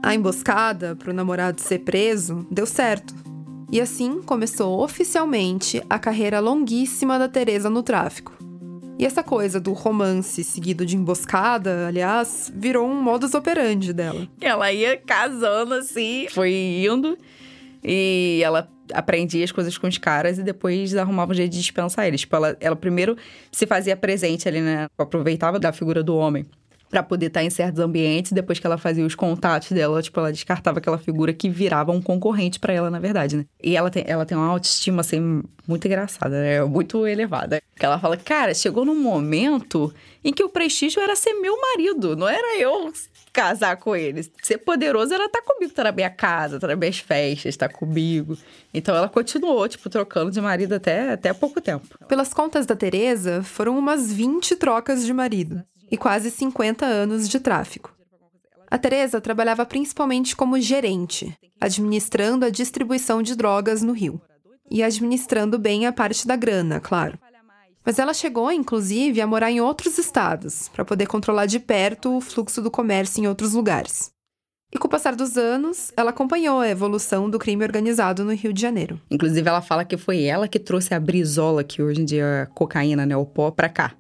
A 0.03 0.15
emboscada 0.15 0.97
pro 0.97 1.13
namorado 1.13 1.61
ser 1.61 1.81
preso 1.81 2.47
deu 2.51 2.67
certo. 2.67 3.28
E 3.71 3.83
assim 3.83 4.23
começou 4.23 4.83
oficialmente 4.83 5.83
a 5.91 5.99
carreira 5.99 6.41
longuíssima 6.41 7.19
da 7.19 7.29
Teresa 7.29 7.69
no 7.69 7.83
tráfico. 7.83 8.33
E 8.99 9.05
essa 9.05 9.23
coisa 9.23 9.61
do 9.61 9.75
romance 9.75 10.43
seguido 10.43 10.87
de 10.87 10.97
emboscada, 10.97 11.87
aliás, 11.87 12.51
virou 12.55 12.89
um 12.89 13.01
modus 13.01 13.35
operandi 13.35 13.93
dela. 13.93 14.27
Ela 14.41 14.73
ia 14.73 14.97
casando 14.97 15.75
assim, 15.75 16.27
foi 16.31 16.53
indo 16.89 17.17
e 17.85 18.41
ela 18.43 18.69
aprendia 18.93 19.45
as 19.45 19.53
coisas 19.53 19.77
com 19.77 19.87
os 19.87 19.99
caras 19.99 20.39
e 20.39 20.43
depois 20.43 20.97
arrumava 20.97 21.33
um 21.33 21.35
jeito 21.35 21.53
de 21.53 21.59
dispensar 21.59 22.07
eles. 22.07 22.23
Tipo, 22.23 22.37
ela, 22.37 22.57
ela 22.59 22.75
primeiro 22.75 23.17
se 23.53 23.67
fazia 23.67 23.95
presente 23.95 24.49
ali, 24.49 24.63
né? 24.63 24.87
Aproveitava 24.97 25.61
da 25.61 25.73
figura 25.73 26.03
do 26.03 26.17
homem 26.17 26.47
para 26.89 27.03
poder 27.03 27.27
estar 27.27 27.43
em 27.43 27.51
certos 27.51 27.81
ambientes. 27.81 28.33
Depois 28.33 28.59
que 28.59 28.67
ela 28.67 28.79
fazia 28.79 29.05
os 29.05 29.15
contatos 29.15 29.71
dela, 29.73 30.03
tipo, 30.03 30.19
ela 30.19 30.33
descartava 30.33 30.79
aquela 30.79 30.99
figura 30.99 31.33
que 31.33 31.49
virava 31.49 31.93
um 31.93 32.01
concorrente 32.01 32.59
para 32.59 32.73
ela, 32.73 32.91
na 32.91 32.99
verdade, 32.99 33.37
né? 33.37 33.45
E 33.63 33.77
ela 33.77 33.91
tem, 33.91 34.05
ela 34.07 34.25
tem 34.25 34.37
uma 34.37 34.47
autoestima, 34.47 35.01
assim, 35.01 35.43
muito 35.67 35.87
engraçada, 35.87 36.41
né? 36.41 36.65
Muito 36.65 37.07
elevada. 37.07 37.61
Que 37.77 37.85
ela 37.85 37.99
fala, 37.99 38.17
cara, 38.17 38.55
chegou 38.55 38.85
num 38.85 39.01
momento 39.01 39.93
em 40.25 40.33
que 40.33 40.43
o 40.43 40.49
prestígio 40.49 41.01
era 41.01 41.15
ser 41.15 41.35
meu 41.35 41.57
marido, 41.61 42.17
não 42.17 42.29
era 42.29 42.61
eu 42.61 42.93
casar 43.33 43.77
com 43.77 43.95
ele. 43.95 44.29
Ser 44.43 44.59
poderoso 44.59 45.15
era 45.15 45.27
estar 45.27 45.43
comigo, 45.43 45.71
estar 45.71 45.85
na 45.85 45.93
minha 45.93 46.11
casa, 46.11 46.57
estar 46.57 46.67
nas 46.67 46.79
minhas 46.79 46.99
festas, 46.99 47.47
estar 47.47 47.69
comigo. 47.69 48.37
Então 48.75 48.97
ela 48.97 49.09
continuou, 49.09 49.69
tipo, 49.69 49.89
trocando 49.89 50.31
de 50.31 50.41
marido 50.41 50.75
até, 50.75 51.13
até 51.13 51.33
pouco 51.33 51.61
tempo. 51.61 51.87
Pelas 52.09 52.35
contas 52.35 52.67
da 52.67 52.75
Teresa, 52.75 53.43
foram 53.43 53.79
umas 53.79 54.13
20 54.13 54.57
trocas 54.57 55.05
de 55.05 55.13
marido 55.13 55.63
e 55.91 55.97
quase 55.97 56.31
50 56.31 56.85
anos 56.85 57.29
de 57.29 57.41
tráfico. 57.41 57.95
A 58.71 58.77
Teresa 58.77 59.21
trabalhava 59.21 59.65
principalmente 59.65 60.37
como 60.37 60.61
gerente, 60.61 61.35
administrando 61.61 62.45
a 62.45 62.51
distribuição 62.51 63.23
de 63.23 63.35
drogas 63.35 63.83
no 63.83 63.93
Rio. 63.93 64.21
E 64.71 64.83
administrando 64.83 65.59
bem 65.59 65.87
a 65.87 65.93
parte 65.93 66.27
da 66.27 66.37
grana, 66.37 66.79
claro. 66.79 67.19
Mas 67.85 67.99
ela 67.99 68.13
chegou, 68.13 68.53
inclusive, 68.53 69.19
a 69.23 69.27
morar 69.27 69.51
em 69.51 69.63
outros 69.63 69.97
estados, 69.97 70.69
para 70.69 70.85
poder 70.85 71.07
controlar 71.07 71.47
de 71.47 71.59
perto 71.59 72.19
o 72.19 72.21
fluxo 72.21 72.61
do 72.61 72.71
comércio 72.71 73.23
em 73.23 73.27
outros 73.27 73.55
lugares. 73.55 74.11
E 74.71 74.79
com 74.79 74.87
o 74.87 74.91
passar 74.91 75.17
dos 75.17 75.39
anos, 75.39 75.91
ela 75.97 76.11
acompanhou 76.11 76.61
a 76.61 76.69
evolução 76.69 77.31
do 77.31 77.39
crime 77.39 77.65
organizado 77.65 78.23
no 78.23 78.35
Rio 78.35 78.53
de 78.53 78.61
Janeiro. 78.61 79.01
Inclusive, 79.11 79.49
ela 79.49 79.63
fala 79.63 79.87
que 79.87 79.97
foi 79.97 80.25
ela 80.25 80.47
que 80.47 80.59
trouxe 80.59 80.93
a 80.93 81.01
brisola, 81.01 81.65
que 81.65 81.83
hoje 81.83 82.03
em 82.03 82.05
dia 82.05 82.25
é 82.25 82.47
cocaína, 82.47 83.07
né? 83.07 83.17
O 83.17 83.25
pó, 83.25 83.51
pra 83.51 83.71
cá. 83.71 83.95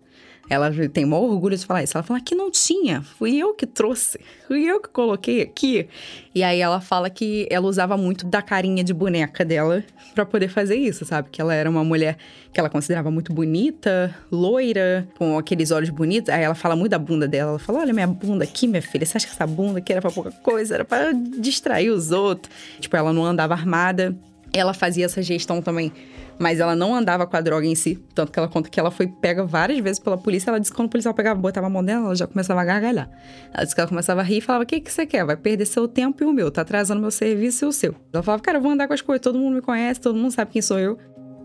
Ela 0.49 0.71
tem 0.88 1.05
maior 1.05 1.25
orgulho 1.25 1.57
de 1.57 1.64
falar 1.67 1.83
isso. 1.83 1.97
Ela 1.97 2.05
fala 2.05 2.21
que 2.21 2.35
não 2.35 2.50
tinha, 2.50 3.02
fui 3.02 3.37
eu 3.37 3.55
que 3.55 3.67
trouxe, 3.67 4.19
fui 4.47 4.64
eu 4.64 4.81
que 4.81 4.88
coloquei 4.88 5.43
aqui. 5.43 5.88
E 6.35 6.43
aí 6.43 6.61
ela 6.61 6.81
fala 6.81 7.11
que 7.11 7.47
ela 7.50 7.67
usava 7.67 7.97
muito 7.97 8.26
da 8.26 8.40
carinha 8.40 8.83
de 8.83 8.95
boneca 8.95 9.45
dela 9.45 9.85
para 10.14 10.25
poder 10.25 10.49
fazer 10.49 10.76
isso, 10.76 11.05
sabe? 11.05 11.28
Que 11.31 11.40
ela 11.40 11.55
era 11.55 11.69
uma 11.69 11.85
mulher 11.85 12.17
que 12.52 12.59
ela 12.59 12.71
considerava 12.71 13.11
muito 13.11 13.33
bonita, 13.33 14.14
loira, 14.31 15.07
com 15.19 15.37
aqueles 15.37 15.71
olhos 15.71 15.90
bonitos. 15.90 16.33
Aí 16.33 16.43
ela 16.43 16.55
fala 16.55 16.75
muito 16.75 16.90
da 16.90 16.99
bunda 16.99 17.28
dela. 17.28 17.50
Ela 17.52 17.59
fala: 17.59 17.81
Olha 17.81 17.93
minha 17.93 18.07
bunda 18.07 18.45
aqui, 18.45 18.67
minha 18.67 18.83
filha. 18.83 19.05
Você 19.05 19.17
acha 19.17 19.26
que 19.26 19.33
essa 19.33 19.47
bunda 19.47 19.78
aqui 19.78 19.93
era 19.93 20.00
pra 20.00 20.11
pouca 20.11 20.31
coisa? 20.31 20.75
Era 20.75 20.85
pra 20.85 21.12
distrair 21.12 21.90
os 21.90 22.11
outros. 22.11 22.55
Tipo, 22.81 22.97
ela 22.97 23.12
não 23.12 23.25
andava 23.25 23.55
armada. 23.55 24.17
Ela 24.52 24.75
fazia 24.75 25.05
essa 25.05 25.23
gestão 25.23 25.61
também 25.61 25.93
mas 26.38 26.61
ela 26.61 26.76
não 26.76 26.95
andava 26.95 27.26
com 27.26 27.37
a 27.37 27.40
droga 27.40 27.67
em 27.67 27.75
si. 27.75 27.97
Tanto 28.14 28.31
que 28.31 28.38
ela 28.38 28.49
conta 28.49 28.71
que 28.71 28.78
ela 28.78 28.90
foi 28.90 29.07
pega 29.07 29.45
várias 29.45 29.78
vezes 29.81 29.99
pela 29.99 30.17
polícia. 30.17 30.50
Ela 30.50 30.61
disse 30.61 30.71
que 30.71 30.76
quando 30.76 30.87
o 30.87 30.90
policial 30.90 31.12
pegava, 31.12 31.38
botava 31.38 31.67
a 31.67 31.71
mão 31.71 31.85
dela, 31.85 32.07
ela 32.07 32.14
já 32.14 32.26
começava 32.26 32.61
a 32.61 32.64
gargalhar. 32.64 33.11
Ela 33.52 33.64
disse 33.64 33.75
que 33.75 33.81
ela 33.81 33.88
começava 33.88 34.21
a 34.21 34.25
rir 34.25 34.38
e 34.38 34.40
falava: 34.40 34.64
O 34.64 34.67
que, 34.67 34.81
que 34.81 34.93
você 34.93 35.05
quer? 35.05 35.25
Vai 35.25 35.37
perder 35.37 35.67
seu 35.67 35.88
tempo 35.88 36.23
e 36.23 36.26
o 36.26 36.33
meu. 36.33 36.50
Tá 36.50 36.62
atrasando 36.62 37.00
meu 37.00 37.11
serviço 37.11 37.64
e 37.64 37.69
o 37.69 37.73
seu. 37.73 37.95
Ela 38.12 38.23
falava: 38.23 38.43
Cara, 38.43 38.59
eu 38.59 38.62
vou 38.62 38.71
andar 38.71 38.87
com 38.87 38.95
as 38.95 39.02
coisas. 39.02 39.23
Todo 39.23 39.38
mundo 39.38 39.57
me 39.57 39.61
conhece, 39.61 40.00
todo 40.00 40.17
mundo 40.17 40.31
sabe 40.31 40.52
quem 40.52 40.62
sou 40.62 40.78
eu. 40.78 40.97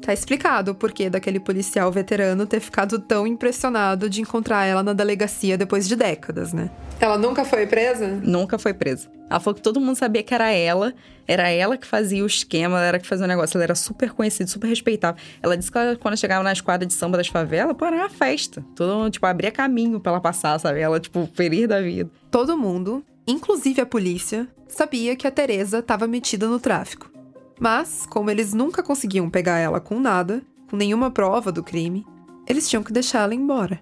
Tá 0.04 0.12
explicado 0.12 0.72
o 0.72 0.76
porquê 0.76 1.10
daquele 1.10 1.40
policial 1.40 1.90
veterano 1.90 2.46
ter 2.46 2.60
ficado 2.60 3.00
tão 3.00 3.26
impressionado 3.26 4.10
de 4.10 4.20
encontrar 4.20 4.66
ela 4.66 4.84
na 4.84 4.92
delegacia 4.92 5.58
depois 5.58 5.88
de 5.88 5.96
décadas, 5.96 6.52
né? 6.52 6.70
Ela 7.00 7.18
nunca 7.18 7.46
foi 7.46 7.66
presa? 7.66 8.08
Nunca 8.22 8.60
foi 8.60 8.74
presa. 8.74 9.10
Ela 9.30 9.40
falou 9.40 9.56
que 9.56 9.62
todo 9.62 9.80
mundo 9.80 9.96
sabia 9.96 10.22
que 10.22 10.34
era 10.34 10.52
ela, 10.52 10.94
era 11.26 11.50
ela 11.50 11.78
que 11.78 11.88
fazia 11.88 12.22
o 12.22 12.28
esquema, 12.28 12.78
ela 12.78 12.86
era 12.86 13.00
que 13.00 13.08
fazia 13.08 13.24
o 13.24 13.28
negócio, 13.28 13.56
ela 13.56 13.64
era 13.64 13.76
super 13.76 14.12
conhecida, 14.12 14.46
super 14.50 14.68
respeitável. 14.68 15.22
Ela 15.42 15.56
disse 15.56 15.72
que 15.72 15.78
ela, 15.78 15.96
quando 15.96 16.18
chegava 16.18 16.44
na 16.44 16.52
esquadra 16.52 16.86
de 16.86 16.94
samba 16.94 17.16
das 17.16 17.28
favelas, 17.28 17.76
pô, 17.78 17.86
era 17.86 17.96
uma 17.96 18.10
festa. 18.10 18.64
Todo 18.76 18.94
mundo, 18.96 19.10
tipo, 19.10 19.26
abria 19.26 19.52
caminho 19.52 20.02
pra 20.02 20.12
ela 20.12 20.22
passar, 20.22 20.60
sabe? 20.60 20.82
Ela, 20.82 21.00
tipo, 21.00 21.30
feliz 21.34 21.66
da 21.66 21.82
vida. 21.82 22.12
Todo 22.30 22.58
mundo, 22.58 23.06
inclusive 23.26 23.80
a 23.80 23.86
polícia, 23.86 24.50
sabia 24.68 25.16
que 25.16 25.26
a 25.26 25.32
Teresa 25.32 25.80
estava 25.80 26.06
metida 26.08 26.48
no 26.48 26.60
tráfico. 26.60 27.13
Mas, 27.60 28.06
como 28.06 28.30
eles 28.30 28.54
nunca 28.54 28.84
conseguiam 28.84 29.30
pegar 29.30 29.60
ela 29.60 29.80
com 29.80 30.00
nada, 30.00 30.42
com 30.70 30.76
nenhuma 30.76 31.12
prova 31.12 31.52
do 31.52 31.64
crime, 31.64 32.06
eles 32.48 32.70
tinham 32.70 32.84
que 32.84 32.92
deixar 32.92 33.24
ela 33.24 33.36
embora. 33.36 33.80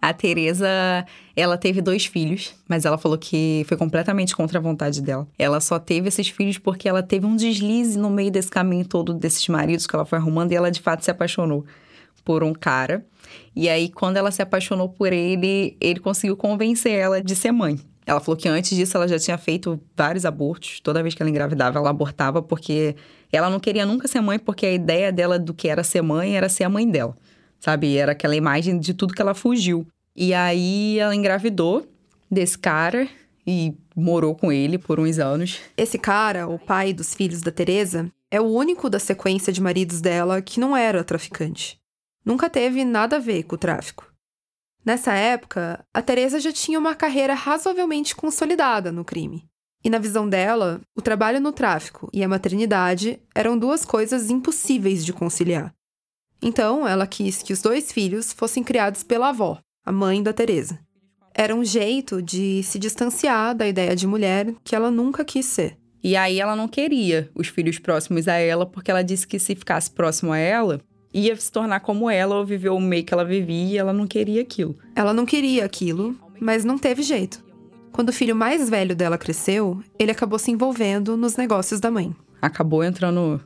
A 0.00 0.12
Teresa, 0.12 0.66
ela 1.36 1.56
teve 1.56 1.80
dois 1.80 2.06
filhos, 2.06 2.54
mas 2.68 2.84
ela 2.84 2.98
falou 2.98 3.16
que 3.16 3.64
foi 3.68 3.76
completamente 3.76 4.34
contra 4.34 4.58
a 4.58 4.62
vontade 4.62 5.00
dela. 5.00 5.28
Ela 5.38 5.60
só 5.60 5.78
teve 5.78 6.08
esses 6.08 6.28
filhos 6.28 6.58
porque 6.58 6.88
ela 6.88 7.04
teve 7.04 7.24
um 7.24 7.36
deslize 7.36 7.96
no 7.96 8.10
meio 8.10 8.28
desse 8.28 8.50
caminho 8.50 8.84
todo 8.84 9.14
desses 9.14 9.46
maridos 9.46 9.86
que 9.86 9.94
ela 9.94 10.04
foi 10.04 10.18
arrumando 10.18 10.50
e 10.50 10.56
ela 10.56 10.72
de 10.72 10.80
fato 10.80 11.04
se 11.04 11.10
apaixonou 11.10 11.64
por 12.24 12.42
um 12.42 12.52
cara. 12.52 13.06
E 13.54 13.68
aí, 13.68 13.88
quando 13.88 14.16
ela 14.16 14.32
se 14.32 14.42
apaixonou 14.42 14.88
por 14.88 15.12
ele, 15.12 15.76
ele 15.80 16.00
conseguiu 16.00 16.36
convencer 16.36 16.92
ela 16.92 17.22
de 17.22 17.36
ser 17.36 17.52
mãe. 17.52 17.78
Ela 18.04 18.20
falou 18.20 18.36
que 18.36 18.48
antes 18.48 18.76
disso 18.76 18.96
ela 18.96 19.06
já 19.06 19.18
tinha 19.18 19.38
feito 19.38 19.80
vários 19.96 20.24
abortos. 20.24 20.80
Toda 20.80 21.02
vez 21.02 21.14
que 21.14 21.22
ela 21.22 21.30
engravidava, 21.30 21.78
ela 21.78 21.90
abortava 21.90 22.42
porque 22.42 22.96
ela 23.32 23.48
não 23.48 23.60
queria 23.60 23.86
nunca 23.86 24.08
ser 24.08 24.20
mãe, 24.20 24.38
porque 24.38 24.66
a 24.66 24.72
ideia 24.72 25.12
dela 25.12 25.38
do 25.38 25.54
que 25.54 25.68
era 25.68 25.84
ser 25.84 26.02
mãe 26.02 26.36
era 26.36 26.48
ser 26.48 26.64
a 26.64 26.68
mãe 26.68 26.88
dela. 26.88 27.16
Sabe? 27.60 27.96
Era 27.96 28.12
aquela 28.12 28.34
imagem 28.34 28.78
de 28.78 28.92
tudo 28.92 29.14
que 29.14 29.22
ela 29.22 29.34
fugiu. 29.34 29.86
E 30.16 30.34
aí 30.34 30.98
ela 30.98 31.14
engravidou 31.14 31.86
desse 32.30 32.58
cara 32.58 33.08
e 33.46 33.74
morou 33.94 34.34
com 34.34 34.52
ele 34.52 34.78
por 34.78 34.98
uns 34.98 35.18
anos. 35.18 35.60
Esse 35.76 35.98
cara, 35.98 36.48
o 36.48 36.58
pai 36.58 36.92
dos 36.92 37.14
filhos 37.14 37.40
da 37.40 37.50
Teresa, 37.50 38.10
é 38.30 38.40
o 38.40 38.44
único 38.44 38.90
da 38.90 38.98
sequência 38.98 39.52
de 39.52 39.60
maridos 39.60 40.00
dela 40.00 40.42
que 40.42 40.58
não 40.58 40.76
era 40.76 41.04
traficante. 41.04 41.78
Nunca 42.24 42.48
teve 42.48 42.84
nada 42.84 43.16
a 43.16 43.20
ver 43.20 43.44
com 43.44 43.54
o 43.54 43.58
tráfico. 43.58 44.11
Nessa 44.84 45.12
época, 45.12 45.84
a 45.94 46.02
Teresa 46.02 46.40
já 46.40 46.52
tinha 46.52 46.78
uma 46.78 46.94
carreira 46.94 47.34
razoavelmente 47.34 48.16
consolidada 48.16 48.90
no 48.90 49.04
crime. 49.04 49.48
E 49.84 49.90
na 49.90 49.98
visão 49.98 50.28
dela, 50.28 50.80
o 50.96 51.02
trabalho 51.02 51.40
no 51.40 51.52
tráfico 51.52 52.08
e 52.12 52.22
a 52.22 52.28
maternidade 52.28 53.20
eram 53.34 53.58
duas 53.58 53.84
coisas 53.84 54.30
impossíveis 54.30 55.04
de 55.04 55.12
conciliar. 55.12 55.74
Então, 56.40 56.86
ela 56.86 57.06
quis 57.06 57.42
que 57.42 57.52
os 57.52 57.62
dois 57.62 57.92
filhos 57.92 58.32
fossem 58.32 58.64
criados 58.64 59.02
pela 59.02 59.28
avó, 59.28 59.60
a 59.84 59.92
mãe 59.92 60.22
da 60.22 60.32
Teresa. 60.32 60.78
Era 61.34 61.54
um 61.54 61.64
jeito 61.64 62.20
de 62.20 62.62
se 62.64 62.78
distanciar 62.78 63.54
da 63.54 63.66
ideia 63.66 63.94
de 63.94 64.06
mulher 64.06 64.52
que 64.64 64.74
ela 64.74 64.90
nunca 64.90 65.24
quis 65.24 65.46
ser. 65.46 65.78
E 66.02 66.16
aí 66.16 66.40
ela 66.40 66.56
não 66.56 66.66
queria 66.66 67.30
os 67.34 67.46
filhos 67.46 67.78
próximos 67.78 68.26
a 68.26 68.34
ela, 68.34 68.66
porque 68.66 68.90
ela 68.90 69.04
disse 69.04 69.26
que 69.26 69.38
se 69.38 69.54
ficasse 69.54 69.90
próximo 69.90 70.32
a 70.32 70.38
ela, 70.38 70.80
ia 71.12 71.36
se 71.36 71.50
tornar 71.50 71.80
como 71.80 72.08
ela 72.08 72.36
ou 72.36 72.44
viver 72.44 72.70
o 72.70 72.80
meio 72.80 73.04
que 73.04 73.12
ela 73.12 73.24
vivia 73.24 73.74
e 73.74 73.78
ela 73.78 73.92
não 73.92 74.06
queria 74.06 74.42
aquilo. 74.42 74.76
Ela 74.94 75.12
não 75.12 75.26
queria 75.26 75.64
aquilo, 75.64 76.16
mas 76.40 76.64
não 76.64 76.78
teve 76.78 77.02
jeito. 77.02 77.44
Quando 77.92 78.08
o 78.08 78.12
filho 78.12 78.34
mais 78.34 78.70
velho 78.70 78.96
dela 78.96 79.18
cresceu, 79.18 79.82
ele 79.98 80.10
acabou 80.10 80.38
se 80.38 80.50
envolvendo 80.50 81.16
nos 81.16 81.36
negócios 81.36 81.78
da 81.78 81.90
mãe. 81.90 82.14
Acabou 82.40 82.82
entrando 82.82 83.40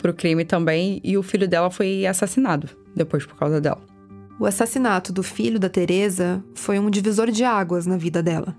pro 0.00 0.14
crime 0.14 0.44
também 0.44 1.00
e 1.02 1.18
o 1.18 1.22
filho 1.22 1.48
dela 1.48 1.70
foi 1.70 2.06
assassinado 2.06 2.68
depois 2.94 3.26
por 3.26 3.36
causa 3.36 3.60
dela. 3.60 3.82
O 4.38 4.46
assassinato 4.46 5.12
do 5.12 5.22
filho 5.22 5.58
da 5.58 5.68
Teresa 5.68 6.42
foi 6.54 6.78
um 6.78 6.90
divisor 6.90 7.30
de 7.30 7.44
águas 7.44 7.86
na 7.86 7.96
vida 7.96 8.22
dela. 8.22 8.56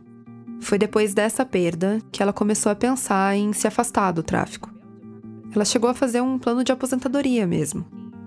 Foi 0.62 0.78
depois 0.78 1.14
dessa 1.14 1.46
perda 1.46 2.00
que 2.12 2.24
ela 2.24 2.34
começou 2.34 2.72
a 2.72 2.76
pensar 2.76 3.36
em 3.36 3.54
se 3.54 3.68
afastar 3.68 4.12
do 4.12 4.24
tráfico. 4.24 4.74
Ela 5.54 5.66
chegou 5.66 5.90
a 5.90 5.94
fazer 5.94 6.22
um 6.22 6.40
plano 6.40 6.64
de 6.64 6.72
aposentadoria 6.72 7.46
mesmo. 7.46 7.86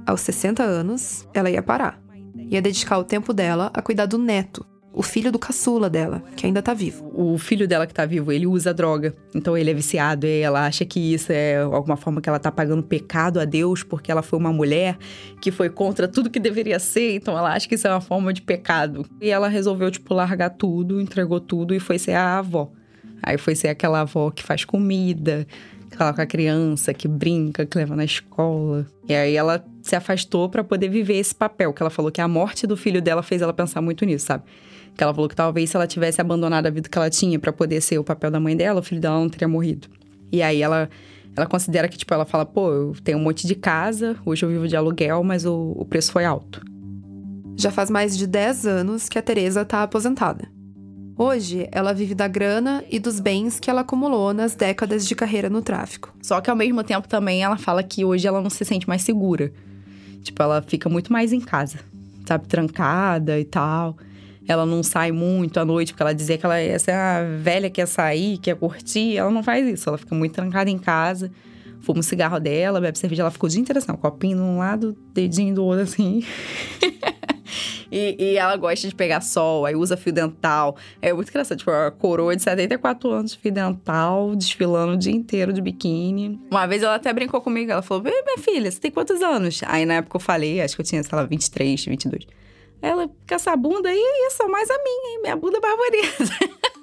Aos 0.09 0.23
60 0.23 0.63
anos, 0.63 1.29
ela 1.35 1.51
ia 1.51 1.63
parar. 1.63 2.01
Ia 2.49 2.63
dedicar 2.63 2.97
o 2.97 3.05
tempo 3.05 3.35
dela 3.35 3.71
a 3.75 3.83
cuidar 3.83 4.07
do 4.07 4.17
neto, 4.17 4.65
o 4.91 5.03
filho 5.03 5.31
do 5.31 5.39
caçula 5.39 5.91
dela, 5.91 6.23
que 6.35 6.47
ainda 6.47 6.63
tá 6.63 6.73
vivo. 6.73 7.13
O 7.15 7.37
filho 7.37 7.69
dela 7.69 7.87
que 7.87 7.93
tá 7.93 8.07
vivo, 8.07 8.33
ele 8.33 8.47
usa 8.47 8.73
droga. 8.73 9.15
Então 9.35 9.55
ele 9.55 9.71
é 9.71 9.75
viciado 9.75 10.27
e 10.27 10.41
ela 10.41 10.65
acha 10.65 10.87
que 10.87 11.13
isso 11.13 11.31
é 11.31 11.59
alguma 11.59 11.99
forma 11.99 12.23
que 12.23 12.29
ela 12.31 12.39
tá 12.39 12.51
pagando 12.51 12.83
pecado 12.83 13.39
a 13.39 13.45
Deus 13.45 13.83
porque 13.83 14.11
ela 14.11 14.23
foi 14.23 14.39
uma 14.39 14.51
mulher 14.51 14.97
que 15.43 15.51
foi 15.51 15.69
contra 15.69 16.09
tudo 16.09 16.31
que 16.31 16.41
deveria 16.41 16.79
ser. 16.79 17.17
Então 17.17 17.37
ela 17.37 17.53
acha 17.53 17.69
que 17.69 17.75
isso 17.75 17.87
é 17.87 17.91
uma 17.91 18.01
forma 18.01 18.33
de 18.33 18.41
pecado. 18.41 19.05
E 19.21 19.29
ela 19.29 19.47
resolveu, 19.47 19.91
tipo, 19.91 20.15
largar 20.15 20.49
tudo, 20.49 21.03
entregou 21.03 21.39
tudo 21.39 21.75
e 21.75 21.79
foi 21.79 21.99
ser 21.99 22.13
a 22.13 22.39
avó. 22.39 22.73
Aí 23.23 23.37
foi 23.37 23.55
ser 23.55 23.69
aquela 23.69 24.01
avó 24.01 24.31
que 24.31 24.43
faz 24.43 24.65
comida, 24.65 25.47
fala 25.99 26.15
com 26.15 26.23
a 26.23 26.27
criança, 26.27 26.95
que 26.95 27.09
brinca, 27.09 27.67
que 27.67 27.77
leva 27.77 27.95
na 27.97 28.05
escola. 28.05 28.87
E 29.09 29.15
aí 29.15 29.35
ela 29.35 29.65
se 29.83 29.97
afastou 29.97 30.49
para 30.49 30.63
poder 30.63 30.89
viver 30.89 31.19
esse 31.19 31.35
papel, 31.35 31.73
que 31.73 31.83
ela 31.83 31.91
falou 31.91 32.11
que 32.11 32.21
a 32.21 32.29
morte 32.29 32.67
do 32.67 32.77
filho 32.77 33.03
dela 33.03 33.23
fez 33.23 33.43
ela 33.43 33.53
pensar 33.53 33.81
muito 33.81 34.05
nisso, 34.05 34.27
sabe? 34.27 34.45
Que 34.97 35.03
ela 35.03 35.13
falou 35.13 35.29
que 35.29 35.37
talvez 35.37 35.71
se 35.71 35.77
ela 35.77 35.87
tivesse 35.87 36.21
abandonado 36.21 36.67
a 36.67 36.71
vida 36.71 36.89
que 36.89 36.97
ela 36.97 37.11
tinha 37.11 37.39
para 37.39 37.53
poder 37.53 37.81
ser 37.81 37.99
o 37.99 38.05
papel 38.05 38.31
da 38.31 38.41
mãe 38.41 38.57
dela, 38.57 38.81
o 38.81 38.83
filho 38.83 39.01
dela 39.01 39.19
não 39.19 39.29
teria 39.29 39.49
morrido. 39.49 39.89
E 40.31 40.43
aí 40.43 40.63
ela 40.63 40.89
ela 41.37 41.47
considera 41.47 41.87
que, 41.89 41.97
tipo, 41.97 42.13
ela 42.13 42.25
fala, 42.25 42.45
pô, 42.45 42.73
eu 42.73 42.97
tenho 43.05 43.17
um 43.17 43.21
monte 43.21 43.47
de 43.47 43.55
casa, 43.55 44.17
hoje 44.27 44.45
eu 44.45 44.49
vivo 44.49 44.67
de 44.67 44.75
aluguel, 44.77 45.23
mas 45.23 45.47
o, 45.47 45.73
o 45.77 45.85
preço 45.85 46.11
foi 46.11 46.25
alto. 46.25 46.61
Já 47.57 47.71
faz 47.71 47.91
mais 47.91 48.17
de 48.17 48.27
10 48.27 48.67
anos 48.67 49.09
que 49.09 49.19
a 49.19 49.23
Teresa 49.23 49.65
tá 49.65 49.85
aposentada. 49.85 50.49
Hoje, 51.21 51.69
ela 51.73 51.93
vive 51.93 52.15
da 52.15 52.29
grana 52.29 52.85
e 52.89 53.01
dos 53.01 53.19
bens 53.19 53.59
que 53.59 53.69
ela 53.69 53.81
acumulou 53.81 54.33
nas 54.33 54.55
décadas 54.55 55.05
de 55.05 55.17
carreira 55.17 55.51
no 55.51 55.61
tráfico. 55.61 56.15
Só 56.23 56.41
que 56.41 56.49
ao 56.49 56.55
mesmo 56.55 56.85
tempo 56.85 57.09
também 57.09 57.43
ela 57.43 57.59
fala 57.59 57.83
que 57.83 58.05
hoje 58.05 58.29
ela 58.29 58.41
não 58.41 58.49
se 58.49 58.65
sente 58.65 58.87
mais 58.87 59.03
segura. 59.03 59.53
Tipo, 60.23 60.41
ela 60.45 60.63
fica 60.63 60.89
muito 60.89 61.13
mais 61.13 61.33
em 61.33 61.41
casa, 61.41 61.81
sabe, 62.25 62.47
trancada 62.47 63.37
e 63.37 63.45
tal. 63.45 63.97
Ela 64.47 64.65
não 64.65 64.81
sai 64.85 65.11
muito 65.11 65.59
à 65.59 65.65
noite, 65.65 65.93
porque 65.93 66.05
ela 66.05 66.15
dizia 66.15 66.39
que 66.39 66.47
ela 66.47 66.57
essa 66.57 66.93
é 66.93 66.95
a 66.95 67.25
velha 67.43 67.69
que 67.69 67.81
quer 67.81 67.87
sair, 67.87 68.39
quer 68.39 68.55
curtir. 68.55 69.17
Ela 69.17 69.33
não 69.33 69.43
faz 69.43 69.67
isso, 69.67 69.89
ela 69.89 69.99
fica 69.99 70.15
muito 70.15 70.35
trancada 70.35 70.71
em 70.71 70.79
casa. 70.79 71.33
Fuma 71.81 71.99
o 71.99 72.03
cigarro 72.03 72.39
dela, 72.39 72.81
bebe 72.81 72.97
cerveja, 72.97 73.23
ela 73.23 73.31
ficou 73.33 73.49
o 73.49 73.51
dia 73.51 73.61
inteiro 73.61 73.81
assim, 73.81 73.91
um 73.91 73.97
copinho 73.97 74.37
de 74.37 74.43
um 74.45 74.59
lado, 74.59 74.97
dedinho 75.13 75.53
do 75.53 75.65
outro 75.65 75.83
assim. 75.83 76.23
E, 77.91 78.17
e, 78.19 78.37
ela 78.37 78.57
gosta 78.57 78.87
de 78.87 78.95
pegar 78.95 79.21
sol, 79.21 79.65
aí 79.65 79.75
usa 79.75 79.97
fio 79.97 80.13
dental. 80.13 80.77
É 81.01 81.13
muito 81.13 81.29
engraçado, 81.29 81.59
tipo, 81.59 81.71
a 81.71 81.91
coroa 81.91 82.37
de 82.37 82.43
74 82.43 83.11
anos 83.11 83.35
fio 83.35 83.53
dental, 83.53 84.35
desfilando 84.37 84.93
o 84.93 84.97
dia 84.97 85.13
inteiro 85.13 85.53
de 85.53 85.61
biquíni. 85.61 86.41
Uma 86.51 86.67
vez 86.67 86.83
ela 86.83 86.95
até 86.97 87.13
brincou 87.13 87.41
comigo, 87.41 87.73
ela 87.73 87.83
falou, 87.83 88.03
minha 88.03 88.39
filha, 88.39 88.71
você 88.71 88.79
tem 88.79 88.91
quantos 88.91 89.23
anos? 89.23 89.61
Aí 89.67 89.87
na 89.87 89.95
época 89.95 90.17
eu 90.17 90.21
falei, 90.21 90.61
acho 90.61 90.75
que 90.75 90.83
eu 90.83 90.87
tinha, 90.87 91.03
sei 91.03 91.17
lá, 91.17 91.25
23, 91.25 91.85
22. 91.85 92.27
Ela, 92.81 93.09
com 93.09 93.35
essa 93.35 93.57
bunda 93.57 93.89
aí, 93.89 94.03
isso, 94.29 94.49
mais 94.49 94.71
a 94.71 94.79
minha, 94.79 95.15
hein? 95.15 95.21
Minha 95.23 95.37
bunda 95.37 95.59
é 95.59 95.61
barbareza. 95.61 96.33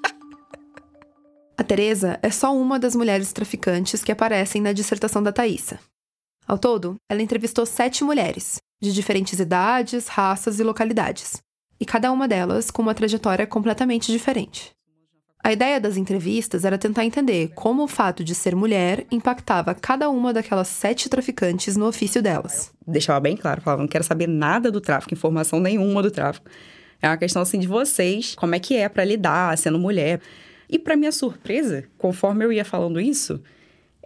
A 1.58 1.64
Teresa 1.64 2.20
é 2.22 2.30
só 2.30 2.54
uma 2.54 2.78
das 2.78 2.96
mulheres 2.96 3.32
traficantes 3.32 4.04
que 4.04 4.12
aparecem 4.12 4.62
na 4.62 4.74
dissertação 4.74 5.24
da 5.24 5.32
Thaisa. 5.32 5.80
Ao 6.48 6.58
todo, 6.60 6.96
ela 7.10 7.24
entrevistou 7.24 7.66
sete 7.66 8.04
mulheres, 8.04 8.58
de 8.82 8.94
diferentes 8.94 9.40
idades, 9.40 10.08
raças 10.08 10.60
e 10.60 10.64
localidades, 10.64 11.42
e 11.80 11.86
cada 11.86 12.12
uma 12.12 12.28
delas 12.28 12.70
com 12.70 12.84
uma 12.84 12.94
trajetória 12.94 13.48
completamente 13.48 14.12
diferente. 14.12 14.72
A 15.44 15.54
ideia 15.54 15.80
das 15.80 15.96
entrevistas 15.98 16.66
era 16.66 16.78
tentar 16.78 17.06
entender 17.06 17.52
como 17.54 17.84
o 17.84 17.88
fato 17.88 18.24
de 18.24 18.34
ser 18.34 18.56
mulher 18.56 19.06
impactava 19.12 19.76
cada 19.76 20.10
uma 20.10 20.34
daquelas 20.34 20.68
sete 20.68 21.08
traficantes 21.08 21.76
no 21.76 21.88
ofício 21.88 22.22
delas. 22.22 22.72
Deixava 22.88 23.20
bem 23.20 23.38
claro, 23.38 23.62
falava, 23.62 23.82
não 23.82 23.88
quero 23.88 24.04
saber 24.04 24.28
nada 24.28 24.72
do 24.72 24.82
tráfico, 24.82 25.14
informação 25.14 25.60
nenhuma 25.60 26.02
do 26.02 26.10
tráfico. 26.10 26.50
É 27.02 27.08
uma 27.08 27.18
questão 27.18 27.42
assim 27.42 27.60
de 27.60 27.68
vocês, 27.68 28.34
como 28.36 28.56
é 28.56 28.60
que 28.60 28.76
é 28.76 28.90
para 28.90 29.06
lidar 29.06 29.56
sendo 29.58 29.78
mulher. 29.78 30.20
E 30.68 30.80
para 30.80 30.96
minha 30.96 31.12
surpresa, 31.12 31.86
conforme 31.98 32.44
eu 32.44 32.52
ia 32.52 32.66
falando 32.66 33.00
isso, 33.00 33.40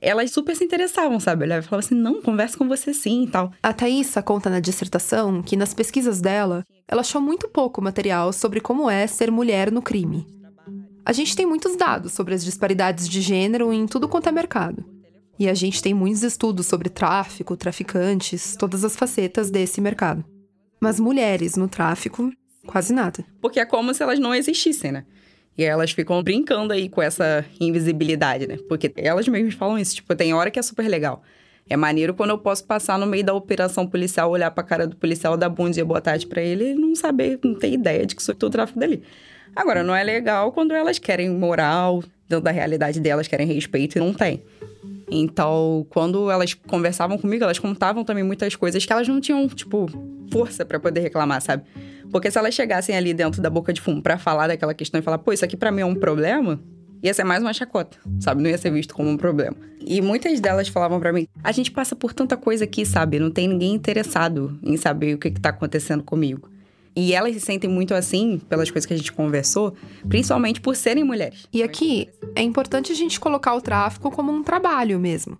elas 0.01 0.31
super 0.31 0.55
se 0.55 0.63
interessavam, 0.63 1.19
sabe? 1.19 1.45
Ela 1.45 1.61
falava 1.61 1.85
assim: 1.85 1.95
não, 1.95 2.21
conversa 2.21 2.57
com 2.57 2.67
você 2.67 2.93
sim 2.93 3.23
e 3.23 3.27
tal. 3.27 3.51
A 3.61 3.73
Thaísa 3.73 4.21
conta 4.21 4.49
na 4.49 4.59
dissertação 4.59 5.41
que 5.41 5.57
nas 5.57 5.73
pesquisas 5.73 6.21
dela, 6.21 6.63
ela 6.87 7.01
achou 7.01 7.21
muito 7.21 7.47
pouco 7.47 7.81
material 7.81 8.31
sobre 8.33 8.59
como 8.59 8.89
é 8.89 9.05
ser 9.07 9.31
mulher 9.31 9.71
no 9.71 9.81
crime. 9.81 10.25
A 11.05 11.11
gente 11.11 11.35
tem 11.35 11.45
muitos 11.45 11.75
dados 11.75 12.13
sobre 12.13 12.33
as 12.33 12.43
disparidades 12.43 13.09
de 13.09 13.21
gênero 13.21 13.73
em 13.73 13.87
tudo 13.87 14.07
quanto 14.07 14.29
é 14.29 14.31
mercado. 14.31 14.85
E 15.39 15.47
a 15.47 15.53
gente 15.53 15.81
tem 15.81 15.93
muitos 15.93 16.21
estudos 16.21 16.67
sobre 16.67 16.89
tráfico, 16.89 17.55
traficantes, 17.55 18.55
todas 18.57 18.83
as 18.83 18.95
facetas 18.95 19.49
desse 19.49 19.79
mercado. 19.79 20.23
Mas 20.81 20.99
mulheres 20.99 21.55
no 21.55 21.67
tráfico, 21.67 22.31
quase 22.67 22.93
nada. 22.93 23.25
Porque 23.41 23.59
é 23.59 23.65
como 23.65 23.93
se 23.93 24.03
elas 24.03 24.19
não 24.19 24.35
existissem, 24.35 24.91
né? 24.91 25.05
E 25.59 25.63
elas 25.65 25.91
ficam 25.91 26.23
brincando 26.23 26.71
aí 26.71 26.87
com 26.87 27.01
essa 27.01 27.43
invisibilidade, 27.59 28.47
né? 28.47 28.57
Porque 28.69 28.93
elas 28.95 29.27
mesmas 29.27 29.55
falam 29.55 29.77
isso, 29.77 29.93
tipo, 29.93 30.15
tem 30.15 30.33
hora 30.33 30.49
que 30.49 30.57
é 30.57 30.61
super 30.61 30.87
legal. 30.87 31.21
É 31.69 31.75
maneiro 31.75 32.13
quando 32.13 32.29
eu 32.29 32.37
posso 32.37 32.63
passar 32.63 32.97
no 32.97 33.05
meio 33.05 33.25
da 33.25 33.33
operação 33.33 33.85
policial, 33.85 34.31
olhar 34.31 34.51
pra 34.51 34.63
cara 34.63 34.87
do 34.87 34.95
policial, 34.95 35.35
dar 35.35 35.49
bom 35.49 35.69
dia, 35.69 35.83
boa 35.83 35.99
tarde 35.99 36.27
pra 36.27 36.41
ele 36.41 36.71
e 36.71 36.75
não 36.75 36.95
saber, 36.95 37.37
não 37.43 37.55
ter 37.55 37.73
ideia 37.73 38.05
de 38.05 38.15
que 38.15 38.23
sou 38.23 38.33
o 38.41 38.49
tráfico 38.49 38.79
dali. 38.79 39.03
Agora, 39.53 39.83
não 39.83 39.93
é 39.93 40.01
legal 40.01 40.53
quando 40.53 40.73
elas 40.73 40.97
querem 40.97 41.29
moral, 41.29 42.05
dentro 42.29 42.45
da 42.45 42.51
realidade 42.51 43.01
delas, 43.01 43.27
querem 43.27 43.45
respeito 43.45 43.97
e 43.97 43.99
não 43.99 44.13
tem. 44.13 44.41
Então, 45.11 45.85
quando 45.89 46.31
elas 46.31 46.53
conversavam 46.53 47.17
comigo, 47.17 47.43
elas 47.43 47.59
contavam 47.59 48.05
também 48.05 48.23
muitas 48.23 48.55
coisas 48.55 48.85
que 48.85 48.93
elas 48.93 49.09
não 49.09 49.19
tinham, 49.19 49.45
tipo, 49.49 49.87
força 50.31 50.65
para 50.65 50.79
poder 50.79 51.01
reclamar, 51.01 51.41
sabe? 51.41 51.63
Porque 52.11 52.31
se 52.31 52.37
elas 52.37 52.53
chegassem 52.53 52.95
ali 52.95 53.13
dentro 53.13 53.41
da 53.41 53.49
boca 53.49 53.71
de 53.71 53.81
fumo 53.81 54.01
para 54.01 54.17
falar 54.17 54.47
daquela 54.47 54.73
questão 54.73 54.99
e 54.99 55.03
falar, 55.03 55.19
pô, 55.19 55.31
isso 55.31 55.45
aqui 55.45 55.55
para 55.55 55.71
mim 55.71 55.81
é 55.81 55.85
um 55.85 55.95
problema, 55.95 56.59
ia 57.01 57.13
ser 57.13 57.23
mais 57.23 57.41
uma 57.41 57.53
chacota, 57.53 57.97
sabe? 58.19 58.41
Não 58.41 58.49
ia 58.49 58.57
ser 58.57 58.71
visto 58.71 58.93
como 58.93 59.09
um 59.09 59.17
problema. 59.17 59.55
E 59.79 60.01
muitas 60.01 60.39
delas 60.39 60.67
falavam 60.67 60.99
para 60.99 61.13
mim: 61.13 61.27
a 61.43 61.51
gente 61.51 61.71
passa 61.71 61.95
por 61.95 62.13
tanta 62.13 62.35
coisa 62.35 62.63
aqui, 62.63 62.85
sabe? 62.85 63.19
Não 63.19 63.31
tem 63.31 63.47
ninguém 63.47 63.73
interessado 63.73 64.57
em 64.63 64.77
saber 64.77 65.15
o 65.15 65.17
que, 65.17 65.31
que 65.31 65.41
tá 65.41 65.49
acontecendo 65.49 66.03
comigo. 66.03 66.49
E 66.95 67.13
elas 67.13 67.33
se 67.33 67.39
sentem 67.39 67.69
muito 67.69 67.93
assim, 67.93 68.41
pelas 68.49 68.69
coisas 68.69 68.85
que 68.85 68.93
a 68.93 68.97
gente 68.97 69.13
conversou, 69.13 69.73
principalmente 70.07 70.59
por 70.59 70.75
serem 70.75 71.03
mulheres. 71.03 71.47
E 71.53 71.63
aqui 71.63 72.09
é 72.35 72.41
importante 72.41 72.91
a 72.91 72.95
gente 72.95 73.19
colocar 73.19 73.53
o 73.53 73.61
tráfico 73.61 74.11
como 74.11 74.31
um 74.31 74.43
trabalho 74.43 74.99
mesmo. 74.99 75.37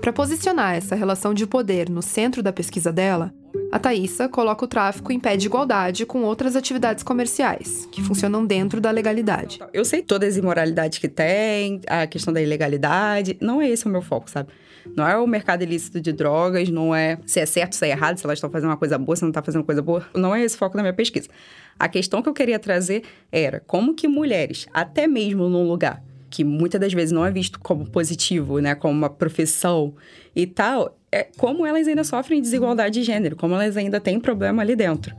Para 0.00 0.12
posicionar 0.12 0.76
essa 0.76 0.94
relação 0.94 1.34
de 1.34 1.46
poder 1.46 1.90
no 1.90 2.00
centro 2.00 2.42
da 2.42 2.52
pesquisa 2.52 2.92
dela, 2.92 3.34
a 3.72 3.78
Thaisa 3.78 4.28
coloca 4.28 4.64
o 4.64 4.68
tráfico 4.68 5.12
em 5.12 5.20
pé 5.20 5.36
de 5.36 5.46
igualdade 5.46 6.04
com 6.04 6.22
outras 6.22 6.56
atividades 6.56 7.04
comerciais, 7.04 7.86
que 7.92 8.02
funcionam 8.02 8.44
dentro 8.44 8.80
da 8.80 8.90
legalidade. 8.90 9.60
Eu 9.72 9.84
sei 9.84 10.02
todas 10.02 10.30
as 10.30 10.36
imoralidades 10.36 10.98
que 10.98 11.08
tem, 11.08 11.80
a 11.86 12.06
questão 12.06 12.32
da 12.32 12.42
ilegalidade, 12.42 13.36
não 13.40 13.62
é 13.62 13.68
esse 13.68 13.86
o 13.86 13.88
meu 13.88 14.02
foco, 14.02 14.28
sabe? 14.28 14.50
Não 14.96 15.06
é 15.06 15.16
o 15.16 15.26
mercado 15.26 15.62
ilícito 15.62 16.00
de 16.00 16.12
drogas, 16.12 16.68
não 16.68 16.94
é 16.94 17.18
se 17.26 17.38
é 17.38 17.46
certo, 17.46 17.74
se 17.74 17.86
é 17.86 17.90
errado, 17.90 18.18
se 18.18 18.26
elas 18.26 18.38
estão 18.38 18.50
fazendo 18.50 18.70
uma 18.70 18.76
coisa 18.76 18.98
boa, 18.98 19.14
se 19.14 19.22
não 19.22 19.30
está 19.30 19.42
fazendo 19.42 19.62
coisa 19.62 19.82
boa. 19.82 20.04
Não 20.14 20.34
é 20.34 20.42
esse 20.42 20.56
o 20.56 20.58
foco 20.58 20.76
da 20.76 20.82
minha 20.82 20.94
pesquisa. 20.94 21.28
A 21.78 21.88
questão 21.88 22.22
que 22.22 22.28
eu 22.28 22.34
queria 22.34 22.58
trazer 22.58 23.04
era 23.30 23.60
como 23.66 23.94
que 23.94 24.08
mulheres, 24.08 24.66
até 24.72 25.06
mesmo 25.06 25.48
num 25.48 25.68
lugar 25.68 26.02
que 26.30 26.44
muitas 26.44 26.80
das 26.80 26.92
vezes 26.92 27.12
não 27.12 27.26
é 27.26 27.30
visto 27.30 27.58
como 27.58 27.90
positivo, 27.90 28.60
né, 28.60 28.74
como 28.74 28.94
uma 28.94 29.10
profissão 29.10 29.94
e 30.34 30.46
tal, 30.46 30.96
é 31.10 31.24
como 31.36 31.66
elas 31.66 31.88
ainda 31.88 32.04
sofrem 32.04 32.40
desigualdade 32.40 33.00
de 33.00 33.02
gênero, 33.02 33.36
como 33.36 33.54
elas 33.54 33.76
ainda 33.76 34.00
têm 34.00 34.20
problema 34.20 34.62
ali 34.62 34.76
dentro, 34.76 35.14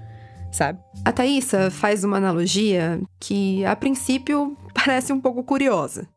sabe? 0.51 0.79
A 1.03 1.11
Thaisa 1.11 1.69
faz 1.69 2.03
uma 2.03 2.17
analogia 2.17 3.01
que, 3.19 3.63
a 3.65 3.75
princípio, 3.75 4.57
parece 4.73 5.11
um 5.11 5.19
pouco 5.19 5.43
curiosa. 5.43 6.07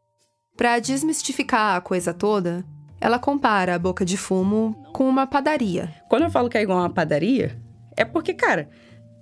Para 0.57 0.79
desmistificar 0.79 1.77
a 1.77 1.81
coisa 1.81 2.15
toda, 2.15 2.65
ela 3.01 3.19
compara 3.19 3.75
a 3.75 3.79
boca 3.79 4.05
de 4.05 4.17
fumo 4.17 4.75
com 4.93 5.09
uma 5.09 5.27
padaria. 5.27 5.93
Quando 6.09 6.23
eu 6.23 6.31
falo 6.31 6.49
que 6.49 6.57
é 6.57 6.63
igual 6.63 6.79
a 6.79 6.83
uma 6.83 6.91
padaria, 6.91 7.61
é 7.97 8.05
porque, 8.05 8.33
cara, 8.33 8.69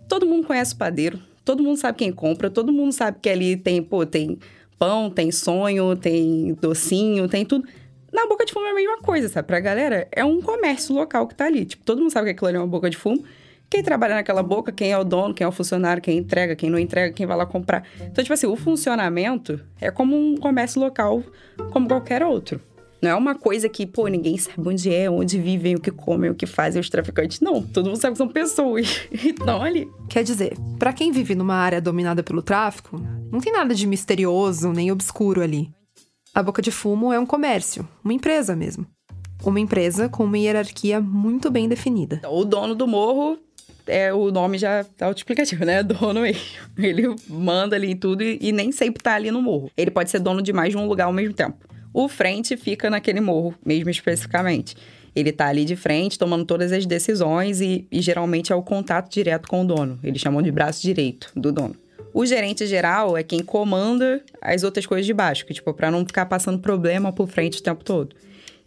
todo 0.07 0.27
mundo 0.27 0.47
conhece 0.47 0.75
o 0.75 0.77
padeiro, 0.77 1.19
todo 1.43 1.63
mundo 1.63 1.79
sabe 1.79 1.99
quem 1.99 2.13
compra, 2.13 2.51
todo 2.51 2.73
mundo 2.73 2.93
sabe 2.93 3.19
que 3.21 3.31
ali 3.31 3.57
tem, 3.57 3.83
pô, 3.83 4.05
tem 4.05 4.39
pão, 4.83 5.09
tem 5.09 5.31
sonho, 5.31 5.95
tem 5.95 6.59
docinho, 6.61 7.29
tem 7.29 7.45
tudo. 7.45 7.65
Na 8.13 8.27
boca 8.27 8.45
de 8.45 8.53
fumo 8.53 8.67
é 8.67 8.71
a 8.73 8.75
mesma 8.75 8.99
coisa, 8.99 9.29
sabe? 9.29 9.47
Pra 9.47 9.61
galera, 9.61 10.09
é 10.11 10.25
um 10.25 10.43
comércio 10.43 10.93
local 10.93 11.29
que 11.29 11.37
tá 11.37 11.47
ali. 11.47 11.65
Tipo, 11.65 11.85
todo 11.85 12.01
mundo 12.01 12.11
sabe 12.11 12.25
que 12.25 12.31
aquilo 12.33 12.49
ali 12.49 12.57
é 12.57 12.61
uma 12.61 12.67
boca 12.67 12.91
de 12.91 12.97
fumo. 12.97 13.23
Quem 13.71 13.81
trabalha 13.81 14.17
naquela 14.17 14.43
boca, 14.43 14.73
quem 14.73 14.91
é 14.91 14.99
o 14.99 15.05
dono, 15.05 15.33
quem 15.33 15.45
é 15.45 15.49
o 15.49 15.53
funcionário, 15.53 16.03
quem 16.03 16.19
entrega, 16.19 16.57
quem 16.57 16.69
não 16.69 16.81
entrega, 16.81 17.15
quem 17.15 17.25
vai 17.25 17.37
lá 17.37 17.47
comprar. 17.47 17.85
Então, 18.01 18.25
tipo 18.25 18.35
assim, 18.35 18.49
o 18.49 18.57
funcionamento 18.57 19.61
é 19.81 19.89
como 19.89 20.17
um 20.17 20.37
comércio 20.37 20.81
local, 20.81 21.23
como 21.71 21.87
qualquer 21.87 22.25
outro. 22.25 22.61
Não 23.03 23.11
é 23.11 23.15
uma 23.17 23.35
coisa 23.35 23.69
que, 23.69 23.85
pô, 23.85 24.07
ninguém 24.07 24.39
sabe 24.39 24.69
onde 24.69 24.95
é, 24.95 25.11
onde 25.11 25.37
vivem, 25.37 25.75
o 25.75 25.81
que 25.81 25.91
comem, 25.91 26.31
o 26.31 26.35
que 26.37 26.47
fazem 26.47 26.81
os 26.81 26.89
traficantes. 26.89 27.41
Não, 27.41 27.61
todo 27.61 27.87
mundo 27.87 28.01
sabe 28.01 28.13
que 28.13 28.19
são 28.19 28.29
pessoas. 28.29 29.09
Então, 29.25 29.63
ali. 29.63 29.91
Quer 30.09 30.23
dizer, 30.23 30.57
para 30.79 30.93
quem 30.93 31.11
vive 31.11 31.35
numa 31.35 31.55
área 31.55 31.81
dominada 31.81 32.23
pelo 32.23 32.43
tráfico, 32.43 33.01
não 33.31 33.41
tem 33.41 33.53
nada 33.53 33.75
de 33.75 33.87
misterioso 33.87 34.73
nem 34.73 34.93
obscuro 34.93 35.43
ali. 35.43 35.71
A 36.35 36.43
boca 36.43 36.63
de 36.63 36.71
fumo 36.71 37.13
é 37.13 37.19
um 37.19 37.27
comércio, 37.27 37.89
uma 38.05 38.13
empresa 38.13 38.55
mesmo. 38.55 38.87
Uma 39.45 39.59
empresa 39.59 40.09
com 40.09 40.25
uma 40.25 40.39
hierarquia 40.39 41.01
muito 41.01 41.51
bem 41.51 41.69
definida. 41.69 42.21
O 42.29 42.45
dono 42.45 42.75
do 42.75 42.87
morro 42.87 43.39
é 43.87 44.13
o 44.13 44.31
nome 44.31 44.59
já 44.59 44.85
tá 44.85 45.11
explicativo, 45.11 45.65
né? 45.65 45.83
Dono 45.85 46.21
mesmo. 46.21 46.41
Ele 46.79 47.15
manda 47.29 47.75
ali 47.75 47.95
tudo 47.95 48.23
e, 48.23 48.39
e 48.41 48.53
nem 48.53 48.71
sempre 48.71 49.03
tá 49.03 49.15
ali 49.15 49.31
no 49.31 49.43
morro. 49.43 49.71
Ele 49.77 49.91
pode 49.91 50.11
ser 50.11 50.21
dono 50.21 50.41
de 50.41 50.53
mais 50.53 50.71
de 50.71 50.77
um 50.77 50.87
lugar 50.87 51.07
ao 51.07 51.13
mesmo 51.13 51.35
tempo. 51.35 51.72
O 51.93 52.09
frente 52.09 52.57
fica 52.57 52.89
naquele 52.89 53.21
morro, 53.21 53.55
mesmo 53.65 53.91
especificamente. 53.91 54.77
Ele 55.15 55.31
está 55.31 55.49
ali 55.49 55.65
de 55.65 55.77
frente, 55.77 56.19
tomando 56.19 56.45
todas 56.45 56.73
as 56.73 56.87
decisões 56.87 57.61
e, 57.61 57.87
e 57.93 58.01
geralmente 58.01 58.53
é 58.53 58.57
o 58.57 58.63
contato 58.63 59.11
direto 59.11 59.47
com 59.47 59.63
o 59.63 59.67
dono. 59.67 59.99
Eles 60.03 60.21
chamam 60.21 60.41
de 60.41 60.51
braço 60.51 60.81
direito 60.81 61.31
do 61.37 61.53
dono. 61.53 61.77
O 62.15 62.25
gerente 62.27 62.67
geral 62.67 63.17
é 63.17 63.23
quem 63.23 63.43
comanda 63.43 64.23
as 64.41 64.63
outras 64.63 64.87
coisas 64.87 65.07
de 65.07 65.15
baixo, 65.15 65.47
que, 65.47 65.55
tipo, 65.55 65.73
para 65.73 65.91
não 65.91 66.05
ficar 66.05 66.27
passando 66.27 66.59
problema 66.59 67.13
por 67.13 67.27
frente 67.27 67.59
o 67.59 67.63
tempo 67.63 67.85
todo. 67.85 68.15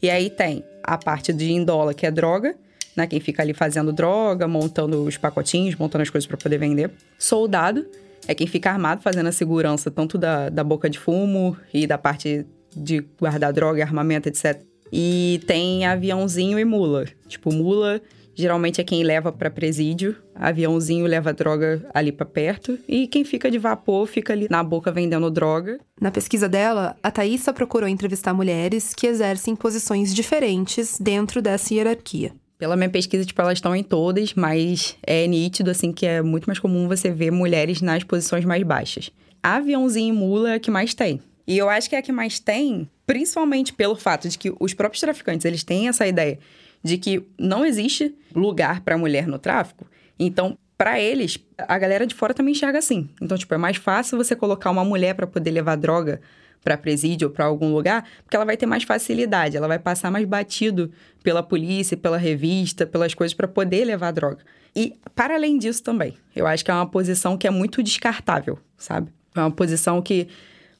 E 0.01 0.09
aí 0.09 0.29
tem 0.29 0.63
a 0.83 0.97
parte 0.97 1.31
de 1.31 1.51
indola, 1.51 1.93
que 1.93 2.05
é 2.05 2.11
droga, 2.11 2.55
né? 2.95 3.05
Quem 3.07 3.19
fica 3.19 3.43
ali 3.43 3.53
fazendo 3.53 3.91
droga, 3.91 4.47
montando 4.47 5.03
os 5.03 5.17
pacotinhos, 5.17 5.75
montando 5.75 6.03
as 6.03 6.09
coisas 6.09 6.27
para 6.27 6.37
poder 6.37 6.57
vender. 6.57 6.91
Soldado 7.19 7.85
é 8.27 8.33
quem 8.33 8.47
fica 8.47 8.71
armado 8.71 9.01
fazendo 9.01 9.27
a 9.27 9.31
segurança 9.31 9.91
tanto 9.91 10.17
da, 10.17 10.49
da 10.49 10.63
boca 10.63 10.89
de 10.89 10.97
fumo 10.97 11.55
e 11.73 11.85
da 11.85 11.97
parte 11.97 12.45
de 12.75 13.05
guardar 13.19 13.53
droga, 13.53 13.83
armamento, 13.83 14.27
etc. 14.27 14.61
E 14.91 15.41
tem 15.47 15.85
aviãozinho 15.85 16.59
e 16.59 16.65
mula. 16.65 17.05
Tipo, 17.27 17.51
mula 17.51 18.01
geralmente 18.35 18.81
é 18.81 18.83
quem 18.83 19.01
leva 19.01 19.31
para 19.31 19.49
presídio, 19.49 20.15
aviãozinho 20.35 21.07
leva 21.07 21.33
droga 21.33 21.87
ali 21.93 22.11
para 22.11 22.25
perto 22.25 22.77
e 22.87 23.07
quem 23.07 23.23
fica 23.23 23.49
de 23.49 23.57
vapor 23.57 24.05
fica 24.05 24.33
ali 24.33 24.47
na 24.49 24.61
boca 24.61 24.91
vendendo 24.91 25.31
droga. 25.31 25.79
Na 25.99 26.11
pesquisa 26.11 26.49
dela, 26.49 26.95
a 27.01 27.09
Thaisa 27.09 27.53
procurou 27.53 27.87
entrevistar 27.87 28.33
mulheres 28.33 28.93
que 28.93 29.07
exercem 29.07 29.55
posições 29.55 30.13
diferentes 30.13 30.99
dentro 30.99 31.41
dessa 31.41 31.73
hierarquia. 31.73 32.33
Pela 32.57 32.75
minha 32.75 32.89
pesquisa, 32.89 33.25
tipo, 33.25 33.41
elas 33.41 33.57
estão 33.57 33.75
em 33.75 33.83
todas, 33.83 34.33
mas 34.33 34.95
é 35.05 35.27
nítido, 35.27 35.71
assim, 35.71 35.91
que 35.91 36.05
é 36.05 36.21
muito 36.21 36.45
mais 36.45 36.59
comum 36.59 36.87
você 36.87 37.11
ver 37.11 37.31
mulheres 37.31 37.81
nas 37.81 38.03
posições 38.03 38.45
mais 38.45 38.63
baixas. 38.63 39.11
Aviãozinho 39.43 40.13
e 40.13 40.17
mula 40.17 40.51
é 40.53 40.59
que 40.59 40.71
mais 40.71 40.93
tem. 40.93 41.19
E 41.47 41.57
eu 41.57 41.69
acho 41.69 41.89
que 41.89 41.95
é 41.95 41.99
a 41.99 42.01
que 42.01 42.11
mais 42.11 42.39
tem, 42.39 42.89
principalmente 43.05 43.73
pelo 43.73 43.95
fato 43.95 44.27
de 44.27 44.37
que 44.37 44.53
os 44.59 44.73
próprios 44.73 45.01
traficantes, 45.01 45.45
eles 45.45 45.63
têm 45.63 45.87
essa 45.87 46.07
ideia 46.07 46.39
de 46.83 46.97
que 46.97 47.23
não 47.37 47.65
existe 47.65 48.15
lugar 48.33 48.81
para 48.81 48.97
mulher 48.97 49.27
no 49.27 49.39
tráfico. 49.39 49.87
Então, 50.19 50.57
para 50.77 50.99
eles, 50.99 51.39
a 51.57 51.77
galera 51.77 52.05
de 52.05 52.13
fora 52.13 52.33
também 52.33 52.51
enxerga 52.51 52.79
assim. 52.79 53.09
Então, 53.21 53.37
tipo, 53.37 53.53
é 53.53 53.57
mais 53.57 53.77
fácil 53.77 54.17
você 54.17 54.35
colocar 54.35 54.69
uma 54.69 54.83
mulher 54.83 55.15
para 55.15 55.25
poder 55.25 55.51
levar 55.51 55.75
droga 55.77 56.21
para 56.63 56.77
presídio 56.77 57.27
ou 57.27 57.33
para 57.33 57.45
algum 57.45 57.71
lugar, 57.71 58.03
porque 58.23 58.35
ela 58.35 58.43
vai 58.43 58.57
ter 58.57 58.65
mais 58.65 58.83
facilidade, 58.83 59.55
ela 59.55 59.67
vai 59.67 59.77
passar 59.77 60.09
mais 60.09 60.25
batido 60.25 60.91
pela 61.23 61.43
polícia, 61.43 61.95
pela 61.95 62.17
revista, 62.17 62.87
pelas 62.87 63.13
coisas 63.13 63.35
para 63.35 63.47
poder 63.47 63.85
levar 63.85 64.11
droga. 64.11 64.39
E 64.75 64.95
para 65.13 65.35
além 65.35 65.59
disso 65.59 65.83
também, 65.83 66.15
eu 66.35 66.47
acho 66.47 66.65
que 66.65 66.71
é 66.71 66.73
uma 66.73 66.87
posição 66.87 67.37
que 67.37 67.47
é 67.47 67.51
muito 67.51 67.83
descartável, 67.83 68.57
sabe? 68.77 69.11
É 69.35 69.39
uma 69.39 69.51
posição 69.51 70.01
que 70.01 70.27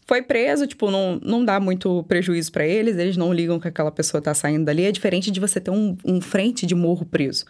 foi 0.05 0.21
preso, 0.21 0.67
tipo, 0.67 0.91
não, 0.91 1.19
não 1.23 1.43
dá 1.43 1.59
muito 1.59 2.03
prejuízo 2.03 2.51
para 2.51 2.65
eles, 2.65 2.97
eles 2.97 3.17
não 3.17 3.33
ligam 3.33 3.59
que 3.59 3.67
aquela 3.67 3.91
pessoa 3.91 4.21
tá 4.21 4.33
saindo 4.33 4.65
dali. 4.65 4.85
É 4.85 4.91
diferente 4.91 5.31
de 5.31 5.39
você 5.39 5.59
ter 5.59 5.71
um, 5.71 5.97
um 6.05 6.21
frente 6.21 6.65
de 6.65 6.75
morro 6.75 7.05
preso, 7.05 7.45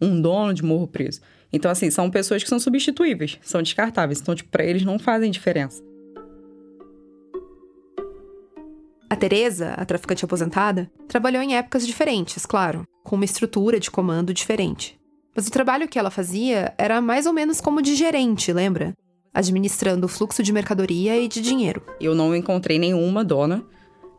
um 0.00 0.20
dono 0.20 0.52
de 0.52 0.64
morro 0.64 0.88
preso. 0.88 1.20
Então, 1.52 1.70
assim, 1.70 1.90
são 1.90 2.10
pessoas 2.10 2.42
que 2.42 2.48
são 2.48 2.58
substituíveis, 2.58 3.38
são 3.42 3.62
descartáveis. 3.62 4.20
Então, 4.20 4.34
tipo, 4.34 4.50
pra 4.50 4.64
eles 4.64 4.84
não 4.84 4.98
fazem 4.98 5.30
diferença. 5.30 5.82
A 9.08 9.14
Teresa, 9.14 9.74
a 9.74 9.84
traficante 9.84 10.24
aposentada, 10.24 10.90
trabalhou 11.06 11.42
em 11.42 11.54
épocas 11.54 11.86
diferentes, 11.86 12.46
claro, 12.46 12.84
com 13.04 13.14
uma 13.14 13.26
estrutura 13.26 13.78
de 13.78 13.90
comando 13.90 14.32
diferente. 14.32 14.98
Mas 15.36 15.46
o 15.46 15.50
trabalho 15.50 15.86
que 15.86 15.98
ela 15.98 16.10
fazia 16.10 16.74
era 16.76 17.00
mais 17.00 17.26
ou 17.26 17.32
menos 17.32 17.60
como 17.60 17.82
de 17.82 17.94
gerente, 17.94 18.52
lembra? 18.52 18.94
Administrando 19.34 20.06
o 20.06 20.08
fluxo 20.08 20.42
de 20.42 20.52
mercadoria 20.52 21.18
e 21.18 21.26
de 21.26 21.40
dinheiro. 21.40 21.82
Eu 22.00 22.14
não 22.14 22.34
encontrei 22.36 22.78
nenhuma 22.78 23.24
dona 23.24 23.64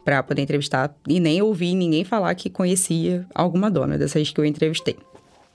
para 0.03 0.21
poder 0.23 0.41
entrevistar 0.41 0.95
e 1.07 1.19
nem 1.19 1.41
ouvi 1.41 1.75
ninguém 1.75 2.03
falar 2.03 2.35
que 2.35 2.49
conhecia 2.49 3.25
alguma 3.33 3.69
dona 3.69 3.97
dessas 3.97 4.31
que 4.31 4.39
eu 4.39 4.45
entrevistei. 4.45 4.97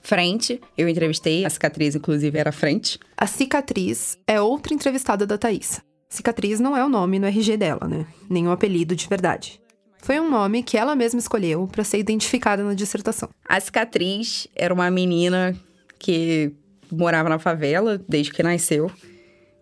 Frente, 0.01 0.61
eu 0.77 0.87
entrevistei, 0.87 1.45
a 1.45 1.49
cicatriz 1.49 1.95
inclusive 1.95 2.37
era 2.37 2.51
frente. 2.51 2.97
A 3.17 3.27
cicatriz 3.27 4.17
é 4.25 4.39
outra 4.39 4.73
entrevistada 4.73 5.27
da 5.27 5.37
Thaís. 5.37 5.81
Cicatriz 6.09 6.59
não 6.59 6.75
é 6.75 6.83
o 6.83 6.89
nome 6.89 7.19
no 7.19 7.27
RG 7.27 7.57
dela, 7.57 7.87
né? 7.87 8.07
Nem 8.29 8.47
o 8.47 8.51
apelido 8.51 8.95
de 8.95 9.07
verdade. 9.07 9.61
Foi 10.01 10.19
um 10.19 10.29
nome 10.29 10.63
que 10.63 10.77
ela 10.77 10.95
mesma 10.95 11.19
escolheu 11.19 11.67
para 11.67 11.83
ser 11.83 11.99
identificada 11.99 12.63
na 12.63 12.73
dissertação. 12.73 13.29
A 13.47 13.59
cicatriz 13.59 14.47
era 14.55 14.73
uma 14.73 14.89
menina 14.89 15.55
que 15.99 16.53
morava 16.91 17.29
na 17.29 17.37
favela 17.37 18.01
desde 18.07 18.31
que 18.31 18.41
nasceu. 18.41 18.89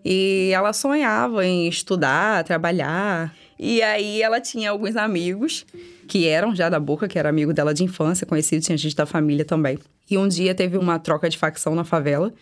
E 0.09 0.51
ela 0.53 0.71
sonhava 0.71 1.45
em 1.45 1.67
estudar, 1.67 2.41
trabalhar. 2.45 3.35
E 3.59 3.81
aí 3.81 4.21
ela 4.21 4.39
tinha 4.39 4.71
alguns 4.71 4.95
amigos 4.95 5.65
que 6.07 6.25
eram 6.25 6.55
já 6.55 6.69
da 6.69 6.79
boca, 6.79 7.09
que 7.09 7.19
era 7.19 7.27
amigo 7.27 7.53
dela 7.53 7.73
de 7.73 7.83
infância, 7.83 8.25
conhecido, 8.25 8.63
tinha 8.63 8.77
gente 8.77 8.95
da 8.95 9.05
família 9.05 9.43
também. 9.43 9.77
E 10.09 10.17
um 10.17 10.25
dia 10.25 10.55
teve 10.55 10.77
uma 10.77 10.97
troca 10.97 11.29
de 11.29 11.37
facção 11.37 11.75
na 11.75 11.83
favela. 11.83 12.33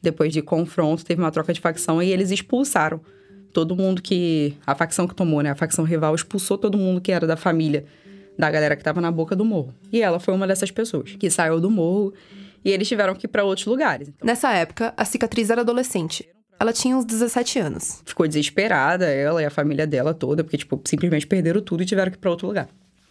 Depois 0.00 0.32
de 0.32 0.40
confronto, 0.40 1.04
teve 1.04 1.20
uma 1.20 1.30
troca 1.30 1.52
de 1.52 1.60
facção 1.60 2.02
e 2.02 2.10
eles 2.10 2.30
expulsaram 2.30 2.98
todo 3.52 3.76
mundo 3.76 4.00
que. 4.00 4.56
A 4.66 4.74
facção 4.74 5.06
que 5.06 5.14
tomou, 5.14 5.42
né? 5.42 5.50
A 5.50 5.54
facção 5.54 5.84
rival 5.84 6.14
expulsou 6.14 6.56
todo 6.56 6.78
mundo 6.78 6.98
que 6.98 7.12
era 7.12 7.26
da 7.26 7.36
família 7.36 7.84
da 8.38 8.50
galera 8.50 8.74
que 8.74 8.82
tava 8.82 9.02
na 9.02 9.10
boca 9.10 9.36
do 9.36 9.44
morro. 9.44 9.74
E 9.92 10.00
ela 10.00 10.18
foi 10.18 10.32
uma 10.32 10.46
dessas 10.46 10.70
pessoas 10.70 11.10
que 11.10 11.28
saiu 11.28 11.60
do 11.60 11.70
morro 11.70 12.14
e 12.64 12.70
eles 12.70 12.88
tiveram 12.88 13.14
que 13.14 13.26
ir 13.26 13.28
para 13.28 13.44
outros 13.44 13.66
lugares. 13.66 14.08
Então, 14.08 14.26
Nessa 14.26 14.50
época, 14.54 14.94
a 14.96 15.04
cicatriz 15.04 15.50
era 15.50 15.60
adolescente. 15.60 16.26
Ela 16.62 16.72
tinha 16.72 16.96
uns 16.96 17.04
17 17.04 17.58
anos. 17.58 18.00
ficou 18.06 18.24
desesperada, 18.28 19.06
ela 19.06 19.42
e 19.42 19.44
a 19.44 19.50
família 19.50 19.84
dela 19.84 20.14
toda, 20.14 20.44
porque, 20.44 20.56
tipo, 20.56 20.80
simplesmente 20.84 21.26
perderam 21.26 21.60
tudo 21.60 21.82
e 21.82 21.86
tiveram 21.86 22.08
que 22.08 22.16
ir 22.16 22.20
pra 22.20 22.30
outro 22.30 22.46
lugar. 22.46 22.68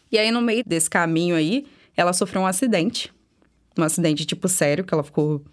E 0.10 0.18
aí, 0.18 0.32
no 0.32 0.42
meio 0.42 0.64
desse 0.66 0.90
caminho 0.90 1.36
aí, 1.36 1.66
ela 1.98 2.14
sofreu 2.14 2.44
um 2.44 2.46
acidente. 2.46 3.14
Um 3.78 3.84
acidente, 3.84 4.26
tipo, 4.26 4.48
sério, 4.48 4.86
que 4.86 4.94
ela 4.94 5.04
ficou 5.04 5.44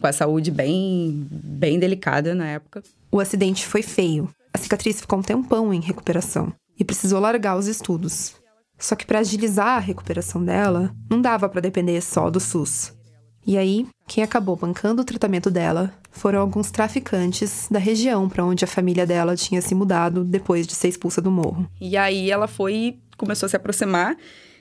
com 0.00 0.06
a 0.06 0.12
saúde 0.12 0.52
bem, 0.52 1.26
bem 1.32 1.80
delicada 1.80 2.32
na 2.32 2.46
época. 2.46 2.80
O 3.10 3.18
acidente 3.18 3.66
foi 3.66 3.82
feio. 3.82 4.30
A 4.54 4.58
cicatriz 4.58 5.00
ficou 5.00 5.18
um 5.18 5.22
tempão 5.22 5.74
em 5.74 5.80
recuperação 5.80 6.52
e 6.78 6.84
precisou 6.84 7.18
largar 7.18 7.56
os 7.56 7.66
estudos. 7.66 8.36
Só 8.78 8.94
que 8.94 9.04
para 9.04 9.18
agilizar 9.18 9.78
a 9.78 9.80
recuperação 9.80 10.44
dela, 10.44 10.94
não 11.10 11.20
dava 11.20 11.48
para 11.48 11.60
depender 11.60 12.00
só 12.02 12.30
do 12.30 12.38
SUS. 12.38 12.96
E 13.48 13.56
aí, 13.56 13.86
quem 14.06 14.22
acabou 14.22 14.54
bancando 14.56 15.00
o 15.00 15.04
tratamento 15.06 15.50
dela 15.50 15.90
foram 16.10 16.38
alguns 16.38 16.70
traficantes 16.70 17.66
da 17.70 17.78
região 17.78 18.28
para 18.28 18.44
onde 18.44 18.62
a 18.62 18.68
família 18.68 19.06
dela 19.06 19.34
tinha 19.34 19.62
se 19.62 19.74
mudado 19.74 20.22
depois 20.22 20.66
de 20.66 20.74
ser 20.74 20.88
expulsa 20.88 21.22
do 21.22 21.30
morro. 21.30 21.66
E 21.80 21.96
aí, 21.96 22.30
ela 22.30 22.46
foi 22.46 22.98
começou 23.16 23.46
a 23.46 23.48
se 23.48 23.56
aproximar. 23.56 24.18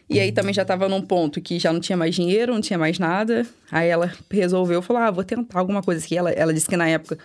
E 0.09 0.21
aí, 0.21 0.31
também 0.31 0.53
já 0.53 0.63
tava 0.63 0.87
num 0.87 1.01
ponto 1.01 1.41
que 1.41 1.59
já 1.59 1.73
não 1.73 1.81
tinha 1.81 1.97
mais 1.97 2.15
dinheiro, 2.15 2.53
não 2.53 2.61
tinha 2.61 2.79
mais 2.79 2.97
nada. 2.97 3.45
Aí, 3.69 3.89
ela 3.89 4.09
resolveu, 4.31 4.81
falou, 4.81 5.01
ah, 5.01 5.11
vou 5.11 5.25
tentar 5.25 5.59
alguma 5.59 5.83
coisa 5.83 6.01
aqui. 6.01 6.15
Ela, 6.15 6.31
ela 6.31 6.53
disse 6.53 6.69
que 6.69 6.77
na 6.77 6.87
época 6.87 7.17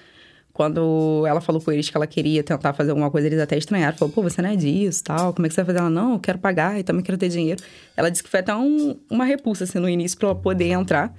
quando 0.53 1.25
ela 1.27 1.41
falou 1.41 1.63
com 1.63 1.73
eles 1.73 1.89
que 1.89 1.97
ela 1.97 2.07
queria 2.07 2.43
tentar 2.43 2.75
fazer 2.75 2.91
alguma 2.91 3.11
coisa, 3.11 3.27
eles 3.27 3.41
até 3.41 3.57
estranharam. 3.57 3.97
Falou, 3.97 4.13
pô, 4.13 4.23
você 4.23 4.43
não 4.43 4.51
é 4.51 4.57
disso, 4.57 5.03
tal. 5.03 5.33
Como 5.33 5.47
é 5.47 5.49
que 5.49 5.55
você 5.55 5.63
vai 5.63 5.67
fazer? 5.67 5.79
Ela, 5.79 5.91
não, 5.91 6.13
eu 6.13 6.19
quero 6.19 6.39
pagar 6.39 6.79
e 6.79 6.83
também 6.83 7.03
quero 7.03 7.17
ter 7.17 7.31
dinheiro. 7.31 7.63
Ela 7.97 8.11
disse 8.11 8.23
que 8.23 8.29
foi 8.29 8.41
até 8.41 8.55
um, 8.55 8.97
uma 9.09 9.25
repulsa, 9.25 9.65
assim, 9.65 9.79
no 9.79 9.89
início 9.89 10.19
pra 10.19 10.29
ela 10.29 10.39
poder 10.39 10.69
entrar. 10.69 11.13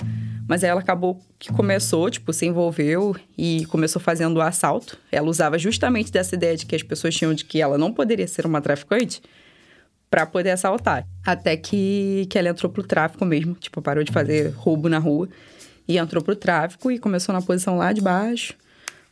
Mas 0.48 0.64
aí 0.64 0.70
ela 0.70 0.82
acabou 0.82 1.20
que 1.40 1.52
começou, 1.52 2.10
tipo, 2.10 2.34
se 2.34 2.46
envolveu 2.46 3.16
e 3.38 3.66
começou 3.68 4.02
fazendo 4.02 4.38
o 4.38 4.42
assalto. 4.42 4.98
Ela 5.12 5.30
usava 5.30 5.58
justamente 5.58 6.12
dessa 6.12 6.36
ideia 6.36 6.56
de 6.58 6.66
que 6.66 6.76
as 6.76 6.84
pessoas 6.84 7.16
tinham 7.16 7.34
de 7.34 7.46
que 7.46 7.62
ela 7.62 7.78
não 7.78 7.94
poderia 7.94 8.28
ser 8.28 8.46
uma 8.46 8.62
traficante 8.62 9.22
para 10.10 10.26
poder 10.26 10.52
assaltar. 10.52 11.08
Até 11.26 11.56
que, 11.58 12.28
que 12.30 12.38
ela 12.38 12.50
entrou 12.50 12.72
pro 12.72 12.84
tráfico 12.84 13.26
mesmo. 13.26 13.56
Tipo, 13.56 13.82
parou 13.82 14.04
de 14.04 14.12
fazer 14.12 14.50
roubo 14.50 14.90
na 14.90 15.00
rua 15.00 15.30
e 15.88 15.98
entrou 15.98 16.24
pro 16.24 16.36
tráfico 16.36 16.92
e 16.92 17.00
começou 17.00 17.34
na 17.34 17.42
posição 17.42 17.78
lá 17.78 17.92
de 17.94 18.02
baixo 18.02 18.56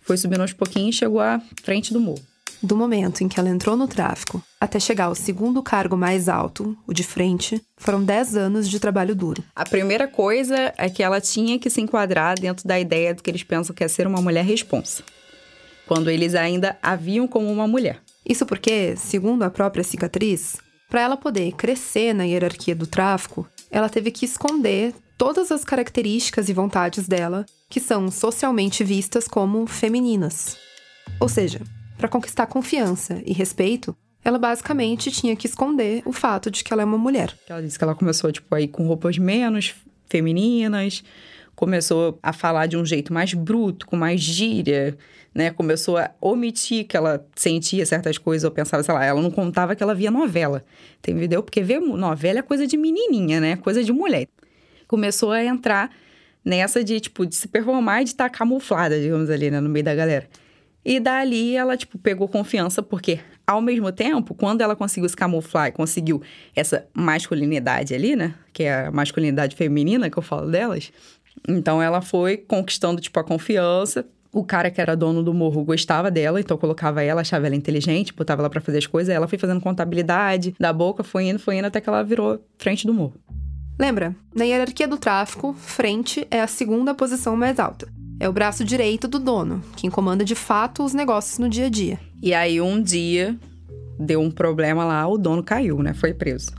foi 0.01 0.17
subindo 0.17 0.41
aos 0.41 0.53
pouquinhos 0.53 0.95
e 0.95 0.99
chegou 0.99 1.21
à 1.21 1.39
frente 1.63 1.93
do 1.93 1.99
morro. 1.99 2.30
Do 2.63 2.77
momento 2.77 3.23
em 3.23 3.27
que 3.27 3.39
ela 3.39 3.49
entrou 3.49 3.75
no 3.75 3.87
tráfico 3.87 4.41
até 4.59 4.79
chegar 4.79 5.05
ao 5.05 5.15
segundo 5.15 5.63
cargo 5.63 5.97
mais 5.97 6.29
alto, 6.29 6.77
o 6.85 6.93
de 6.93 7.03
frente, 7.03 7.59
foram 7.75 8.03
10 8.03 8.35
anos 8.35 8.69
de 8.69 8.79
trabalho 8.79 9.15
duro. 9.15 9.43
A 9.55 9.65
primeira 9.65 10.07
coisa 10.07 10.71
é 10.77 10.87
que 10.87 11.01
ela 11.01 11.19
tinha 11.19 11.57
que 11.57 11.71
se 11.71 11.81
enquadrar 11.81 12.39
dentro 12.39 12.67
da 12.67 12.79
ideia 12.79 13.15
do 13.15 13.23
que 13.23 13.31
eles 13.31 13.41
pensam 13.41 13.75
que 13.75 13.83
é 13.83 13.87
ser 13.87 14.05
uma 14.05 14.21
mulher 14.21 14.45
responsa. 14.45 15.03
Quando 15.87 16.11
eles 16.11 16.35
ainda 16.35 16.77
a 16.83 16.95
viam 16.95 17.27
como 17.27 17.51
uma 17.51 17.67
mulher. 17.67 17.99
Isso 18.23 18.45
porque, 18.45 18.95
segundo 18.95 19.41
a 19.41 19.49
própria 19.49 19.83
cicatriz, 19.83 20.57
para 20.87 21.01
ela 21.01 21.17
poder 21.17 21.53
crescer 21.53 22.13
na 22.13 22.25
hierarquia 22.25 22.75
do 22.75 22.85
tráfico, 22.85 23.47
ela 23.71 23.89
teve 23.89 24.11
que 24.11 24.25
esconder 24.25 24.93
todas 25.17 25.51
as 25.51 25.63
características 25.63 26.47
e 26.47 26.53
vontades 26.53 27.07
dela 27.07 27.43
que 27.67 27.79
são 27.79 28.11
socialmente 28.11 28.83
vistas 28.83 29.27
como 29.27 29.65
femininas. 29.65 30.57
Ou 31.19 31.27
seja, 31.27 31.61
para 32.01 32.09
conquistar 32.09 32.47
confiança 32.47 33.21
e 33.23 33.31
respeito, 33.31 33.95
ela 34.23 34.39
basicamente 34.39 35.11
tinha 35.11 35.35
que 35.35 35.45
esconder 35.45 36.01
o 36.03 36.11
fato 36.11 36.49
de 36.49 36.63
que 36.63 36.73
ela 36.73 36.81
é 36.81 36.85
uma 36.85 36.97
mulher. 36.97 37.31
Ela 37.47 37.61
disse 37.61 37.77
que 37.77 37.83
ela 37.83 37.93
começou 37.93 38.31
tipo 38.31 38.53
aí 38.55 38.67
com 38.67 38.87
roupas 38.87 39.19
menos 39.19 39.75
femininas, 40.09 41.03
começou 41.55 42.17
a 42.23 42.33
falar 42.33 42.65
de 42.65 42.75
um 42.75 42.83
jeito 42.83 43.13
mais 43.13 43.35
bruto, 43.35 43.85
com 43.85 43.95
mais 43.95 44.19
gíria, 44.19 44.97
né? 45.33 45.51
Começou 45.51 45.95
a 45.95 46.09
omitir 46.19 46.87
que 46.87 46.97
ela 46.97 47.23
sentia 47.35 47.85
certas 47.85 48.17
coisas 48.17 48.45
ou 48.45 48.51
pensava, 48.51 48.81
sei 48.81 48.95
lá, 48.95 49.05
ela 49.05 49.21
não 49.21 49.29
contava 49.29 49.75
que 49.75 49.83
ela 49.83 49.93
via 49.93 50.09
novela. 50.09 50.65
Entendeu? 50.97 51.43
Porque 51.43 51.61
ver 51.61 51.79
novela 51.79 52.39
é 52.39 52.41
coisa 52.41 52.65
de 52.65 52.77
menininha, 52.77 53.39
né? 53.39 53.57
Coisa 53.57 53.83
de 53.83 53.93
mulher. 53.93 54.27
Começou 54.87 55.31
a 55.31 55.43
entrar 55.43 55.91
nessa 56.43 56.83
de, 56.83 56.99
tipo, 56.99 57.27
de 57.27 57.35
se 57.35 57.47
performar 57.47 58.01
e 58.01 58.05
de 58.05 58.09
estar 58.09 58.29
camuflada, 58.29 58.99
digamos 58.99 59.29
ali, 59.29 59.51
né, 59.51 59.59
no 59.59 59.69
meio 59.69 59.85
da 59.85 59.93
galera. 59.93 60.27
E 60.83 60.99
dali 60.99 61.55
ela, 61.55 61.77
tipo, 61.77 61.97
pegou 61.97 62.27
confiança, 62.27 62.81
porque 62.81 63.19
ao 63.45 63.61
mesmo 63.61 63.91
tempo, 63.91 64.33
quando 64.33 64.61
ela 64.61 64.75
conseguiu 64.75 65.07
se 65.07 65.15
camuflar 65.15 65.67
e 65.67 65.71
conseguiu 65.71 66.21
essa 66.55 66.87
masculinidade 66.93 67.93
ali, 67.93 68.15
né, 68.15 68.33
que 68.51 68.63
é 68.63 68.85
a 68.85 68.91
masculinidade 68.91 69.55
feminina 69.55 70.09
que 70.09 70.17
eu 70.17 70.23
falo 70.23 70.49
delas, 70.49 70.91
então 71.47 71.81
ela 71.81 72.01
foi 72.01 72.37
conquistando, 72.37 73.01
tipo, 73.01 73.19
a 73.19 73.23
confiança. 73.23 74.05
O 74.33 74.45
cara 74.45 74.71
que 74.71 74.79
era 74.79 74.95
dono 74.95 75.21
do 75.21 75.33
morro 75.33 75.63
gostava 75.63 76.09
dela, 76.09 76.39
então 76.39 76.57
colocava 76.57 77.03
ela, 77.03 77.21
achava 77.21 77.47
ela 77.47 77.55
inteligente, 77.55 78.13
botava 78.13 78.41
ela 78.41 78.49
para 78.49 78.61
fazer 78.61 78.77
as 78.77 78.87
coisas. 78.87 79.13
Ela 79.13 79.27
foi 79.27 79.37
fazendo 79.37 79.59
contabilidade 79.59 80.55
da 80.57 80.71
boca, 80.71 81.03
foi 81.03 81.25
indo, 81.25 81.39
foi 81.39 81.57
indo 81.57 81.65
até 81.65 81.81
que 81.81 81.89
ela 81.89 82.01
virou 82.01 82.41
frente 82.57 82.87
do 82.87 82.93
morro. 82.93 83.15
Lembra? 83.77 84.15
Na 84.33 84.45
hierarquia 84.45 84.87
do 84.87 84.97
tráfico, 84.97 85.53
frente 85.53 86.25
é 86.31 86.39
a 86.39 86.47
segunda 86.47 86.93
posição 86.93 87.35
mais 87.35 87.59
alta. 87.59 87.87
É 88.21 88.29
o 88.29 88.31
braço 88.31 88.63
direito 88.63 89.07
do 89.07 89.17
dono, 89.17 89.63
quem 89.75 89.89
comanda 89.89 90.23
de 90.23 90.35
fato 90.35 90.83
os 90.85 90.93
negócios 90.93 91.39
no 91.39 91.49
dia 91.49 91.65
a 91.65 91.69
dia. 91.69 91.99
E 92.21 92.35
aí, 92.35 92.61
um 92.61 92.79
dia, 92.79 93.35
deu 93.99 94.21
um 94.21 94.29
problema 94.29 94.85
lá, 94.85 95.07
o 95.07 95.17
dono 95.17 95.41
caiu, 95.41 95.81
né? 95.81 95.95
Foi 95.95 96.13
preso. 96.13 96.51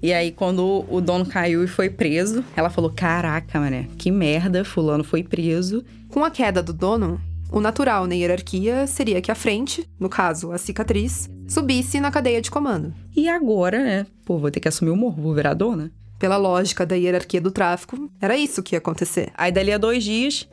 E 0.00 0.12
aí, 0.12 0.30
quando 0.30 0.84
o 0.88 1.00
dono 1.00 1.26
caiu 1.26 1.64
e 1.64 1.66
foi 1.66 1.90
preso, 1.90 2.44
ela 2.54 2.70
falou: 2.70 2.88
Caraca, 2.88 3.58
mané, 3.58 3.88
que 3.98 4.12
merda, 4.12 4.64
Fulano 4.64 5.02
foi 5.02 5.24
preso. 5.24 5.84
Com 6.08 6.24
a 6.24 6.30
queda 6.30 6.62
do 6.62 6.72
dono, 6.72 7.20
o 7.50 7.58
natural 7.58 8.06
na 8.06 8.14
hierarquia 8.14 8.86
seria 8.86 9.20
que 9.20 9.32
a 9.32 9.34
frente, 9.34 9.84
no 9.98 10.08
caso 10.08 10.52
a 10.52 10.56
cicatriz, 10.56 11.28
subisse 11.48 11.98
na 11.98 12.12
cadeia 12.12 12.40
de 12.40 12.48
comando. 12.48 12.94
E 13.16 13.28
agora, 13.28 13.82
né? 13.82 14.06
Pô, 14.24 14.38
vou 14.38 14.52
ter 14.52 14.60
que 14.60 14.68
assumir 14.68 14.92
o 14.92 14.96
morro, 14.96 15.20
vou 15.20 15.34
virar 15.34 15.54
dona. 15.54 15.90
Pela 16.16 16.36
lógica 16.36 16.86
da 16.86 16.94
hierarquia 16.94 17.40
do 17.40 17.50
tráfico, 17.50 18.08
era 18.20 18.36
isso 18.36 18.62
que 18.62 18.76
ia 18.76 18.78
acontecer. 18.78 19.32
Aí, 19.34 19.50
dali 19.50 19.72
a 19.72 19.78
dois 19.78 20.04
dias, 20.04 20.48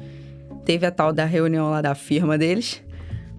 teve 0.70 0.86
a 0.86 0.92
tal 0.92 1.12
da 1.12 1.26
reunião 1.26 1.72
lá 1.72 1.82
da 1.82 1.96
firma 1.96 2.38
deles 2.38 2.80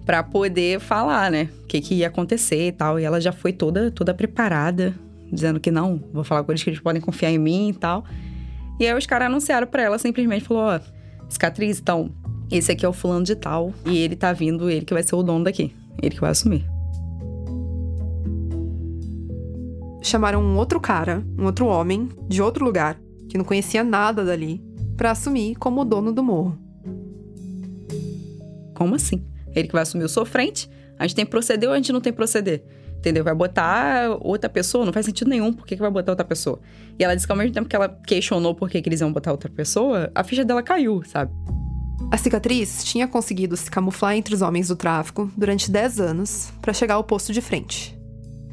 para 0.05 0.21
poder 0.21 0.81
falar, 0.81 1.31
né? 1.31 1.47
O 1.63 1.65
que, 1.65 1.79
que 1.79 1.95
ia 1.95 2.07
acontecer 2.07 2.67
e 2.67 2.71
tal. 2.73 2.99
E 2.99 3.05
ela 3.05 3.21
já 3.21 3.31
foi 3.31 3.53
toda, 3.53 3.89
toda 3.89 4.13
preparada, 4.13 4.93
dizendo 5.31 5.57
que 5.57 5.71
não, 5.71 6.03
vou 6.11 6.25
falar 6.25 6.43
com 6.43 6.51
eles 6.51 6.61
que 6.61 6.69
eles 6.69 6.81
podem 6.81 7.01
confiar 7.01 7.31
em 7.31 7.37
mim 7.37 7.69
e 7.69 7.73
tal. 7.73 8.03
E 8.77 8.85
aí 8.85 8.93
os 8.93 9.05
caras 9.05 9.27
anunciaram 9.27 9.65
para 9.65 9.81
ela, 9.81 9.97
simplesmente 9.97 10.43
falou: 10.43 10.63
ó, 10.63 10.79
cicatriz, 11.29 11.79
então, 11.79 12.11
esse 12.51 12.69
aqui 12.69 12.85
é 12.85 12.89
o 12.89 12.91
fulano 12.91 13.23
de 13.23 13.33
tal. 13.33 13.73
E 13.85 13.97
ele 13.99 14.17
tá 14.17 14.33
vindo, 14.33 14.69
ele 14.69 14.83
que 14.83 14.93
vai 14.93 15.01
ser 15.01 15.15
o 15.15 15.23
dono 15.23 15.45
daqui. 15.45 15.73
Ele 16.01 16.13
que 16.13 16.19
vai 16.19 16.31
assumir. 16.31 16.65
chamaram 20.01 20.43
um 20.43 20.57
outro 20.57 20.81
cara, 20.81 21.23
um 21.39 21.45
outro 21.45 21.65
homem, 21.65 22.09
de 22.27 22.41
outro 22.41 22.65
lugar, 22.65 22.99
que 23.29 23.37
não 23.37 23.45
conhecia 23.45 23.85
nada 23.85 24.25
dali, 24.25 24.61
para 24.97 25.11
assumir 25.11 25.55
como 25.55 25.79
o 25.79 25.85
dono 25.85 26.11
do 26.11 26.21
morro. 26.21 26.70
Como 28.73 28.95
assim? 28.95 29.23
Ele 29.55 29.67
que 29.67 29.73
vai 29.73 29.83
assumir 29.83 30.03
o 30.03 30.09
sofrente? 30.09 30.69
A 30.97 31.07
gente 31.07 31.15
tem 31.15 31.25
proceder 31.25 31.67
ou 31.67 31.73
a 31.73 31.77
gente 31.77 31.91
não 31.91 32.01
tem 32.01 32.13
proceder? 32.13 32.63
Entendeu? 32.97 33.23
Vai 33.23 33.33
botar 33.33 34.15
outra 34.19 34.49
pessoa, 34.49 34.85
não 34.85 34.93
faz 34.93 35.05
sentido 35.05 35.29
nenhum 35.29 35.51
por 35.51 35.65
que, 35.65 35.75
que 35.75 35.81
vai 35.81 35.89
botar 35.89 36.11
outra 36.11 36.25
pessoa. 36.25 36.59
E 36.99 37.03
ela 37.03 37.15
disse 37.15 37.25
que 37.25 37.31
ao 37.31 37.37
mesmo 37.37 37.53
tempo 37.53 37.67
que 37.67 37.75
ela 37.75 37.89
questionou 38.05 38.53
por 38.53 38.69
que, 38.69 38.81
que 38.81 38.87
eles 38.87 39.01
iam 39.01 39.11
botar 39.11 39.31
outra 39.31 39.49
pessoa, 39.49 40.11
a 40.13 40.23
ficha 40.23 40.45
dela 40.45 40.61
caiu, 40.61 41.01
sabe? 41.03 41.31
A 42.11 42.17
cicatriz 42.17 42.83
tinha 42.83 43.07
conseguido 43.07 43.57
se 43.57 43.71
camuflar 43.71 44.15
entre 44.15 44.35
os 44.35 44.41
homens 44.41 44.67
do 44.67 44.75
tráfico 44.75 45.31
durante 45.35 45.71
10 45.71 45.99
anos 45.99 46.51
para 46.61 46.73
chegar 46.73 46.95
ao 46.95 47.03
posto 47.03 47.33
de 47.33 47.41
frente. 47.41 47.97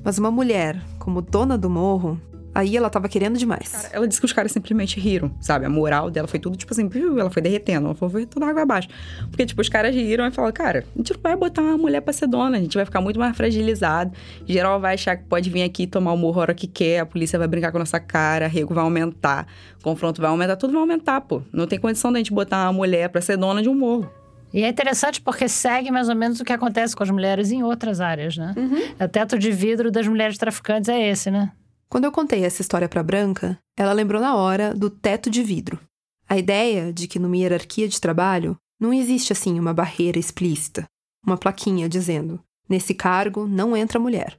Mas 0.02 0.16
uma 0.16 0.30
mulher, 0.30 0.80
como 0.98 1.20
dona 1.20 1.58
do 1.58 1.68
morro, 1.68 2.20
Aí 2.58 2.76
ela 2.76 2.90
tava 2.90 3.08
querendo 3.08 3.38
demais. 3.38 3.68
Cara, 3.70 3.88
ela 3.92 4.08
disse 4.08 4.20
que 4.20 4.26
os 4.26 4.32
caras 4.32 4.50
simplesmente 4.50 4.98
riram, 4.98 5.30
sabe? 5.40 5.64
A 5.64 5.70
moral 5.70 6.10
dela 6.10 6.26
foi 6.26 6.40
tudo, 6.40 6.56
tipo 6.56 6.72
assim, 6.72 6.90
ela 7.16 7.30
foi 7.30 7.40
derretendo, 7.40 7.86
ela 7.86 8.10
foi 8.10 8.26
tudo 8.26 8.44
água 8.44 8.62
abaixo. 8.62 8.88
Porque, 9.30 9.46
tipo, 9.46 9.60
os 9.60 9.68
caras 9.68 9.94
riram 9.94 10.26
e 10.26 10.32
falaram, 10.32 10.52
cara, 10.52 10.84
a 10.92 10.98
gente 10.98 11.12
não 11.12 11.20
vai 11.22 11.36
botar 11.36 11.62
uma 11.62 11.78
mulher 11.78 12.00
pra 12.00 12.12
ser 12.12 12.26
dona, 12.26 12.56
a 12.56 12.60
gente 12.60 12.76
vai 12.76 12.84
ficar 12.84 13.00
muito 13.00 13.16
mais 13.16 13.36
fragilizado. 13.36 14.10
Geral 14.44 14.80
vai 14.80 14.94
achar 14.94 15.16
que 15.16 15.22
pode 15.22 15.48
vir 15.50 15.62
aqui 15.62 15.86
tomar 15.86 16.12
o 16.12 16.16
morro 16.16 16.40
a 16.40 16.42
hora 16.42 16.54
que 16.54 16.66
quer, 16.66 16.98
a 16.98 17.06
polícia 17.06 17.38
vai 17.38 17.46
brincar 17.46 17.70
com 17.70 17.78
a 17.78 17.82
nossa 17.82 18.00
cara, 18.00 18.46
a 18.46 18.48
rego 18.48 18.74
vai 18.74 18.82
aumentar, 18.82 19.46
o 19.78 19.84
confronto 19.84 20.20
vai 20.20 20.28
aumentar, 20.28 20.56
tudo 20.56 20.72
vai 20.72 20.80
aumentar, 20.80 21.20
pô. 21.20 21.40
Não 21.52 21.68
tem 21.68 21.78
condição 21.78 22.10
da 22.10 22.18
gente 22.18 22.32
botar 22.32 22.64
uma 22.64 22.72
mulher 22.72 23.08
pra 23.08 23.20
ser 23.20 23.36
dona 23.36 23.62
de 23.62 23.68
um 23.68 23.74
morro. 23.76 24.10
E 24.52 24.64
é 24.64 24.68
interessante 24.68 25.20
porque 25.20 25.48
segue 25.48 25.92
mais 25.92 26.08
ou 26.08 26.16
menos 26.16 26.40
o 26.40 26.44
que 26.44 26.52
acontece 26.52 26.96
com 26.96 27.04
as 27.04 27.10
mulheres 27.10 27.52
em 27.52 27.62
outras 27.62 28.00
áreas, 28.00 28.36
né? 28.36 28.52
Uhum. 28.56 29.06
O 29.06 29.08
teto 29.08 29.38
de 29.38 29.52
vidro 29.52 29.92
das 29.92 30.08
mulheres 30.08 30.36
traficantes 30.36 30.88
é 30.88 31.08
esse, 31.08 31.30
né? 31.30 31.52
Quando 31.88 32.04
eu 32.04 32.12
contei 32.12 32.44
essa 32.44 32.60
história 32.60 32.88
para 32.88 33.02
Branca, 33.02 33.58
ela 33.76 33.92
lembrou 33.92 34.20
na 34.20 34.36
hora 34.36 34.74
do 34.74 34.90
teto 34.90 35.30
de 35.30 35.42
vidro. 35.42 35.80
A 36.28 36.36
ideia 36.36 36.92
de 36.92 37.08
que 37.08 37.18
numa 37.18 37.36
hierarquia 37.36 37.88
de 37.88 37.98
trabalho 37.98 38.58
não 38.78 38.92
existe 38.92 39.32
assim 39.32 39.58
uma 39.58 39.72
barreira 39.72 40.18
explícita, 40.18 40.84
uma 41.24 41.38
plaquinha 41.38 41.88
dizendo: 41.88 42.38
nesse 42.68 42.92
cargo 42.92 43.46
não 43.46 43.74
entra 43.74 43.98
mulher. 43.98 44.38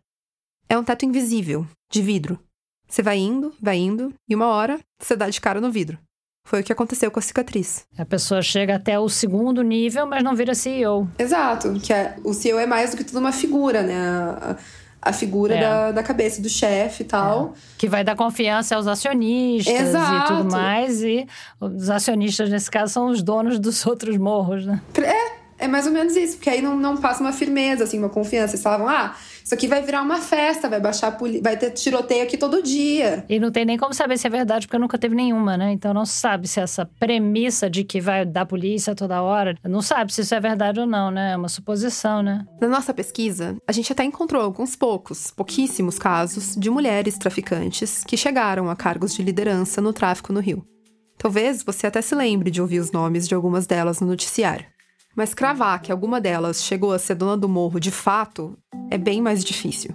É 0.69 0.77
um 0.77 0.83
teto 0.83 1.05
invisível, 1.05 1.65
de 1.91 2.03
vidro. 2.03 2.39
Você 2.87 3.01
vai 3.01 3.17
indo, 3.17 3.51
vai 3.59 3.77
indo, 3.77 4.13
e 4.27 4.35
uma 4.35 4.47
hora 4.47 4.79
você 5.01 5.15
dá 5.15 5.27
de 5.27 5.41
cara 5.41 5.59
no 5.59 5.71
vidro. 5.71 5.97
Foi 6.45 6.61
o 6.61 6.63
que 6.63 6.71
aconteceu 6.71 7.11
com 7.11 7.19
a 7.19 7.21
cicatriz. 7.21 7.85
A 7.97 8.05
pessoa 8.05 8.41
chega 8.41 8.75
até 8.75 8.99
o 8.99 9.09
segundo 9.09 9.63
nível, 9.63 10.05
mas 10.07 10.23
não 10.23 10.35
vira 10.35 10.55
CEO. 10.55 11.07
Exato, 11.17 11.73
que 11.79 11.91
é, 11.91 12.15
o 12.23 12.33
CEO 12.33 12.59
é 12.59 12.65
mais 12.65 12.91
do 12.91 12.97
que 12.97 13.03
tudo 13.03 13.19
uma 13.19 13.31
figura, 13.31 13.83
né? 13.83 13.95
A, 13.95 14.51
a 14.51 14.57
figura 15.13 15.55
é. 15.55 15.61
da, 15.61 15.91
da 15.91 16.03
cabeça 16.03 16.41
do 16.41 16.49
chefe 16.49 17.03
e 17.03 17.05
tal. 17.05 17.53
É. 17.55 17.59
Que 17.77 17.87
vai 17.87 18.03
dar 18.03 18.15
confiança 18.15 18.75
aos 18.75 18.87
acionistas 18.87 19.73
Exato. 19.73 20.33
e 20.33 20.37
tudo 20.37 20.51
mais. 20.51 21.01
E 21.01 21.25
os 21.59 21.89
acionistas, 21.89 22.49
nesse 22.49 22.69
caso, 22.69 22.93
são 22.93 23.07
os 23.07 23.23
donos 23.23 23.59
dos 23.59 23.85
outros 23.85 24.17
morros, 24.17 24.65
né? 24.65 24.81
É, 24.95 25.38
é 25.59 25.67
mais 25.67 25.85
ou 25.85 25.91
menos 25.91 26.15
isso, 26.15 26.37
porque 26.37 26.49
aí 26.49 26.61
não, 26.61 26.77
não 26.77 26.97
passa 26.97 27.21
uma 27.21 27.33
firmeza, 27.33 27.83
assim, 27.83 27.99
uma 27.99 28.09
confiança. 28.09 28.53
Eles 28.53 28.63
falavam, 28.63 28.87
ah, 28.87 29.13
isso 29.43 29.53
aqui 29.53 29.67
vai 29.67 29.81
virar 29.81 30.01
uma 30.01 30.17
festa, 30.17 30.69
vai 30.69 30.79
baixar 30.79 31.17
vai 31.41 31.57
ter 31.57 31.71
tiroteio 31.71 32.23
aqui 32.23 32.37
todo 32.37 32.63
dia. 32.63 33.25
E 33.27 33.39
não 33.39 33.51
tem 33.51 33.65
nem 33.65 33.77
como 33.77 33.93
saber 33.93 34.17
se 34.17 34.25
é 34.25 34.29
verdade, 34.29 34.67
porque 34.67 34.77
nunca 34.77 34.97
teve 34.97 35.15
nenhuma, 35.15 35.57
né? 35.57 35.71
Então 35.71 35.93
não 35.93 36.05
se 36.05 36.13
sabe 36.13 36.47
se 36.47 36.61
essa 36.61 36.85
premissa 36.85 37.69
de 37.69 37.83
que 37.83 37.99
vai 37.99 38.25
dar 38.25 38.45
polícia 38.45 38.95
toda 38.95 39.21
hora, 39.21 39.57
não 39.63 39.81
sabe 39.81 40.13
se 40.13 40.21
isso 40.21 40.33
é 40.33 40.39
verdade 40.39 40.79
ou 40.79 40.85
não, 40.85 41.11
né? 41.11 41.33
É 41.33 41.37
uma 41.37 41.49
suposição, 41.49 42.23
né? 42.23 42.45
Na 42.61 42.67
nossa 42.67 42.93
pesquisa, 42.93 43.57
a 43.67 43.71
gente 43.73 43.91
até 43.91 44.03
encontrou 44.03 44.41
alguns 44.41 44.75
poucos, 44.75 45.31
pouquíssimos 45.31 45.99
casos 45.99 46.55
de 46.55 46.69
mulheres 46.69 47.17
traficantes 47.17 48.03
que 48.05 48.15
chegaram 48.15 48.69
a 48.69 48.75
cargos 48.75 49.13
de 49.13 49.21
liderança 49.21 49.81
no 49.81 49.91
tráfico 49.91 50.31
no 50.31 50.39
Rio. 50.39 50.63
Talvez 51.17 51.63
você 51.63 51.85
até 51.87 52.01
se 52.01 52.15
lembre 52.15 52.49
de 52.49 52.61
ouvir 52.61 52.79
os 52.79 52.93
nomes 52.93 53.27
de 53.27 53.35
algumas 53.35 53.67
delas 53.67 53.99
no 53.99 54.07
noticiário. 54.07 54.65
Mas 55.15 55.33
cravar 55.33 55.81
que 55.81 55.91
alguma 55.91 56.21
delas 56.21 56.63
chegou 56.63 56.93
a 56.93 56.99
ser 56.99 57.15
dona 57.15 57.35
do 57.35 57.49
morro 57.49 57.79
de 57.79 57.91
fato 57.91 58.57
é 58.89 58.97
bem 58.97 59.21
mais 59.21 59.43
difícil. 59.43 59.93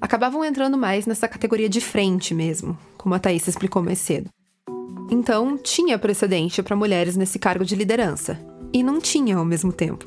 Acabavam 0.00 0.44
entrando 0.44 0.76
mais 0.76 1.06
nessa 1.06 1.28
categoria 1.28 1.68
de 1.68 1.80
frente 1.80 2.34
mesmo, 2.34 2.76
como 2.98 3.14
a 3.14 3.18
Thaís 3.18 3.46
explicou 3.46 3.82
mais 3.82 3.98
cedo. 3.98 4.28
Então, 5.10 5.56
tinha 5.56 5.98
precedente 5.98 6.62
para 6.62 6.74
mulheres 6.74 7.16
nesse 7.16 7.38
cargo 7.38 7.64
de 7.64 7.76
liderança, 7.76 8.38
e 8.72 8.82
não 8.82 9.00
tinha 9.00 9.36
ao 9.36 9.44
mesmo 9.44 9.72
tempo. 9.72 10.06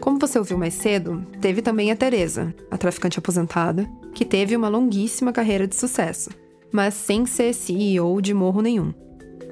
Como 0.00 0.18
você 0.18 0.38
ouviu 0.38 0.58
mais 0.58 0.74
cedo, 0.74 1.24
teve 1.40 1.62
também 1.62 1.90
a 1.90 1.96
Teresa, 1.96 2.54
a 2.70 2.76
traficante 2.76 3.18
aposentada, 3.18 3.88
que 4.12 4.24
teve 4.24 4.54
uma 4.54 4.68
longuíssima 4.68 5.32
carreira 5.32 5.66
de 5.66 5.74
sucesso, 5.74 6.30
mas 6.70 6.92
sem 6.92 7.24
ser 7.24 7.54
CEO 7.54 8.20
de 8.20 8.34
morro 8.34 8.60
nenhum. 8.60 8.92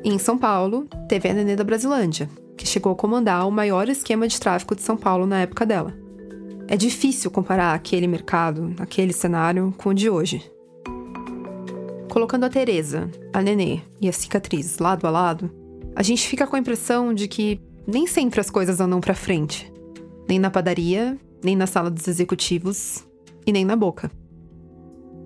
E 0.04 0.10
em 0.10 0.18
São 0.18 0.36
Paulo, 0.36 0.86
teve 1.08 1.28
a 1.28 1.32
Nenê 1.32 1.56
da 1.56 1.64
Brasilândia, 1.64 2.28
que 2.62 2.68
chegou 2.68 2.92
a 2.92 2.96
comandar 2.96 3.46
o 3.46 3.50
maior 3.50 3.88
esquema 3.88 4.28
de 4.28 4.38
tráfico 4.38 4.76
de 4.76 4.82
São 4.82 4.96
Paulo 4.96 5.26
na 5.26 5.40
época 5.40 5.66
dela. 5.66 5.92
É 6.68 6.76
difícil 6.76 7.30
comparar 7.30 7.74
aquele 7.74 8.06
mercado, 8.06 8.72
aquele 8.78 9.12
cenário, 9.12 9.74
com 9.76 9.90
o 9.90 9.94
de 9.94 10.08
hoje. 10.08 10.48
Colocando 12.08 12.44
a 12.44 12.48
Teresa, 12.48 13.10
a 13.32 13.42
Nenê 13.42 13.80
e 14.00 14.08
a 14.08 14.12
cicatriz 14.12 14.78
lado 14.78 15.06
a 15.06 15.10
lado, 15.10 15.50
a 15.96 16.02
gente 16.02 16.26
fica 16.26 16.46
com 16.46 16.54
a 16.54 16.58
impressão 16.58 17.12
de 17.12 17.26
que 17.26 17.60
nem 17.86 18.06
sempre 18.06 18.40
as 18.40 18.48
coisas 18.48 18.80
andam 18.80 19.00
para 19.00 19.14
frente. 19.14 19.70
Nem 20.28 20.38
na 20.38 20.50
padaria, 20.50 21.18
nem 21.42 21.56
na 21.56 21.66
sala 21.66 21.90
dos 21.90 22.06
executivos 22.06 23.04
e 23.44 23.52
nem 23.52 23.64
na 23.64 23.74
boca. 23.74 24.10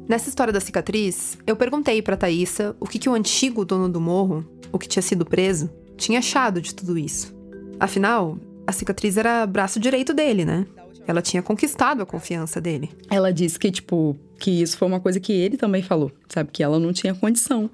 Nessa 0.08 0.28
história 0.28 0.52
da 0.52 0.60
cicatriz, 0.60 1.36
eu 1.46 1.56
perguntei 1.56 2.00
para 2.00 2.16
Thaisa 2.16 2.74
o 2.80 2.86
que, 2.86 2.98
que 2.98 3.08
o 3.08 3.14
antigo 3.14 3.64
dono 3.64 3.88
do 3.88 4.00
morro, 4.00 4.44
o 4.72 4.78
que 4.78 4.88
tinha 4.88 5.02
sido 5.02 5.26
preso, 5.26 5.68
tinha 5.96 6.18
achado 6.18 6.60
de 6.60 6.74
tudo 6.74 6.98
isso. 6.98 7.34
Afinal, 7.78 8.38
a 8.66 8.72
cicatriz 8.72 9.16
era 9.16 9.46
braço 9.46 9.78
direito 9.78 10.12
dele, 10.12 10.44
né? 10.44 10.66
Ela 11.06 11.22
tinha 11.22 11.42
conquistado 11.42 12.02
a 12.02 12.06
confiança 12.06 12.60
dele. 12.60 12.90
Ela 13.08 13.32
disse 13.32 13.58
que, 13.58 13.70
tipo, 13.70 14.18
que 14.38 14.62
isso 14.62 14.76
foi 14.76 14.88
uma 14.88 15.00
coisa 15.00 15.20
que 15.20 15.32
ele 15.32 15.56
também 15.56 15.82
falou, 15.82 16.10
sabe? 16.28 16.50
Que 16.52 16.62
ela 16.62 16.78
não 16.78 16.92
tinha 16.92 17.14
condição 17.14 17.70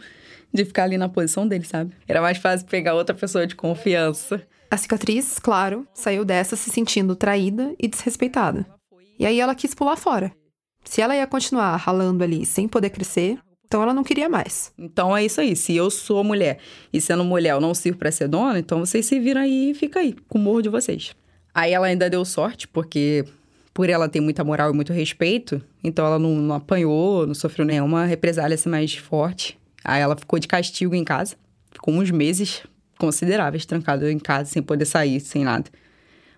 de 0.53 0.65
ficar 0.65 0.85
ali 0.85 0.99
na 0.99 1.09
posição 1.09 1.49
dele, 1.49 1.65
sabe? 1.65 1.95
Era 2.07 2.21
mais 2.21 2.37
fácil 2.37 2.67
pegar 2.67 2.95
outra 2.95 3.15
pessoa 3.15 3.47
de 3.47 3.55
confiança. 3.57 4.43
A 4.71 4.77
cicatriz, 4.77 5.39
claro, 5.39 5.87
saiu 5.95 6.25
dessa 6.25 6.57
se 6.57 6.71
sentindo 6.71 7.17
traída 7.17 7.75
e 7.79 7.89
desrespeitada. 7.89 8.67
E 9.19 9.25
aí 9.25 9.41
ela 9.41 9.55
quis 9.55 9.75
pular 9.75 9.97
fora. 9.97 10.33
Se 10.85 11.01
ela 11.01 11.17
ia 11.17 11.27
continuar 11.27 11.77
ralando 11.77 12.25
ali 12.25 12.45
sem 12.45 12.69
poder 12.69 12.91
crescer, 12.91 13.39
então 13.73 13.83
ela 13.83 13.95
não 13.95 14.05
queria 14.05 14.29
mais. 14.29 14.71
Então 14.79 15.17
é 15.17 15.25
isso 15.25 15.41
aí. 15.41 15.57
Se 15.57 15.75
eu 15.75 15.91
sou 15.91 16.23
mulher 16.23 16.59
e 16.93 17.01
sendo 17.01 17.25
mulher 17.25 17.53
eu 17.53 17.61
não 17.61 17.73
sirvo 17.73 17.99
para 17.99 18.13
ser 18.13 18.29
dona, 18.29 18.59
então 18.59 18.81
vocês 18.81 19.07
se 19.07 19.19
viram 19.19 19.41
aí 19.41 19.71
e 19.71 19.75
fica 19.75 20.01
aí, 20.01 20.15
com 20.29 20.39
o 20.39 20.43
morro 20.43 20.61
de 20.61 20.69
vocês. 20.69 21.17
Aí 21.55 21.73
ela 21.73 21.87
ainda 21.87 22.11
deu 22.11 22.23
sorte, 22.23 22.69
porque 22.69 23.25
por 23.73 23.89
ela 23.89 24.11
ter 24.11 24.21
muita 24.21 24.45
moral 24.45 24.71
e 24.71 24.75
muito 24.75 24.93
respeito, 24.93 25.63
então 25.83 26.05
ela 26.05 26.19
não, 26.19 26.35
não 26.35 26.55
apanhou, 26.55 27.27
não 27.27 27.35
sofreu 27.35 27.65
nenhuma 27.65 28.05
represália 28.05 28.57
assim 28.57 28.69
mais 28.69 28.95
forte. 28.95 29.59
Aí 29.83 30.03
ela 30.03 30.17
ficou 30.17 30.39
de 30.39 30.47
castigo 30.47 30.95
em 30.95 31.03
casa. 31.03 31.35
Ficou 31.71 31.95
uns 31.95 32.11
meses 32.11 32.65
consideráveis 32.99 33.65
trancada 33.65 34.13
em 34.13 34.19
casa, 34.19 34.51
sem 34.51 34.63
poder 34.63 34.85
sair, 34.85 35.19
sem 35.19 35.45
nada. 35.45 35.71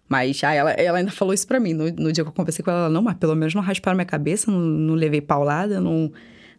Mas 0.09 0.45
aí 0.45 0.57
ela, 0.57 0.71
ela 0.71 0.99
ainda 0.99 1.11
falou 1.11 1.35
isso 1.35 1.49
pra 1.49 1.59
mim. 1.59 1.75
No, 1.75 1.91
no 1.91 2.13
dia 2.13 2.23
que 2.23 2.31
eu 2.31 2.33
conversei 2.33 2.65
com 2.65 2.71
ela, 2.71 2.81
ela, 2.83 2.91
não, 2.91 3.03
mas 3.03 3.17
pelo 3.17 3.35
menos 3.35 3.57
não 3.57 3.61
rasparam 3.61 3.97
minha 3.97 4.07
cabeça, 4.07 4.53
não, 4.53 4.61
não 4.61 4.95
levei 4.95 5.21
paulada, 5.21 5.81
não 5.81 6.13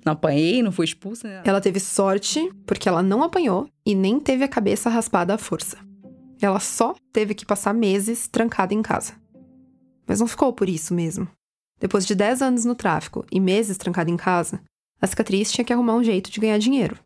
não 0.05 0.13
apanhei, 0.13 0.61
não 0.61 0.71
fui 0.71 0.85
expulsa. 0.85 1.27
Né? 1.27 1.41
Ela 1.43 1.59
teve 1.59 1.79
sorte 1.79 2.51
porque 2.65 2.87
ela 2.87 3.01
não 3.01 3.23
apanhou 3.23 3.67
e 3.85 3.95
nem 3.95 4.19
teve 4.19 4.43
a 4.43 4.47
cabeça 4.47 4.89
raspada 4.89 5.33
à 5.33 5.37
força. 5.37 5.77
Ela 6.39 6.59
só 6.59 6.95
teve 7.11 7.33
que 7.33 7.45
passar 7.45 7.73
meses 7.73 8.27
trancada 8.27 8.73
em 8.73 8.81
casa. 8.81 9.13
Mas 10.05 10.19
não 10.19 10.27
ficou 10.27 10.53
por 10.53 10.69
isso 10.69 10.93
mesmo. 10.93 11.27
Depois 11.79 12.05
de 12.05 12.13
10 12.13 12.41
anos 12.41 12.65
no 12.65 12.75
tráfico 12.75 13.25
e 13.31 13.39
meses 13.39 13.77
trancada 13.77 14.11
em 14.11 14.17
casa, 14.17 14.61
a 15.01 15.07
cicatriz 15.07 15.51
tinha 15.51 15.65
que 15.65 15.73
arrumar 15.73 15.95
um 15.95 16.03
jeito 16.03 16.29
de 16.29 16.39
ganhar 16.39 16.57
dinheiro. 16.59 16.99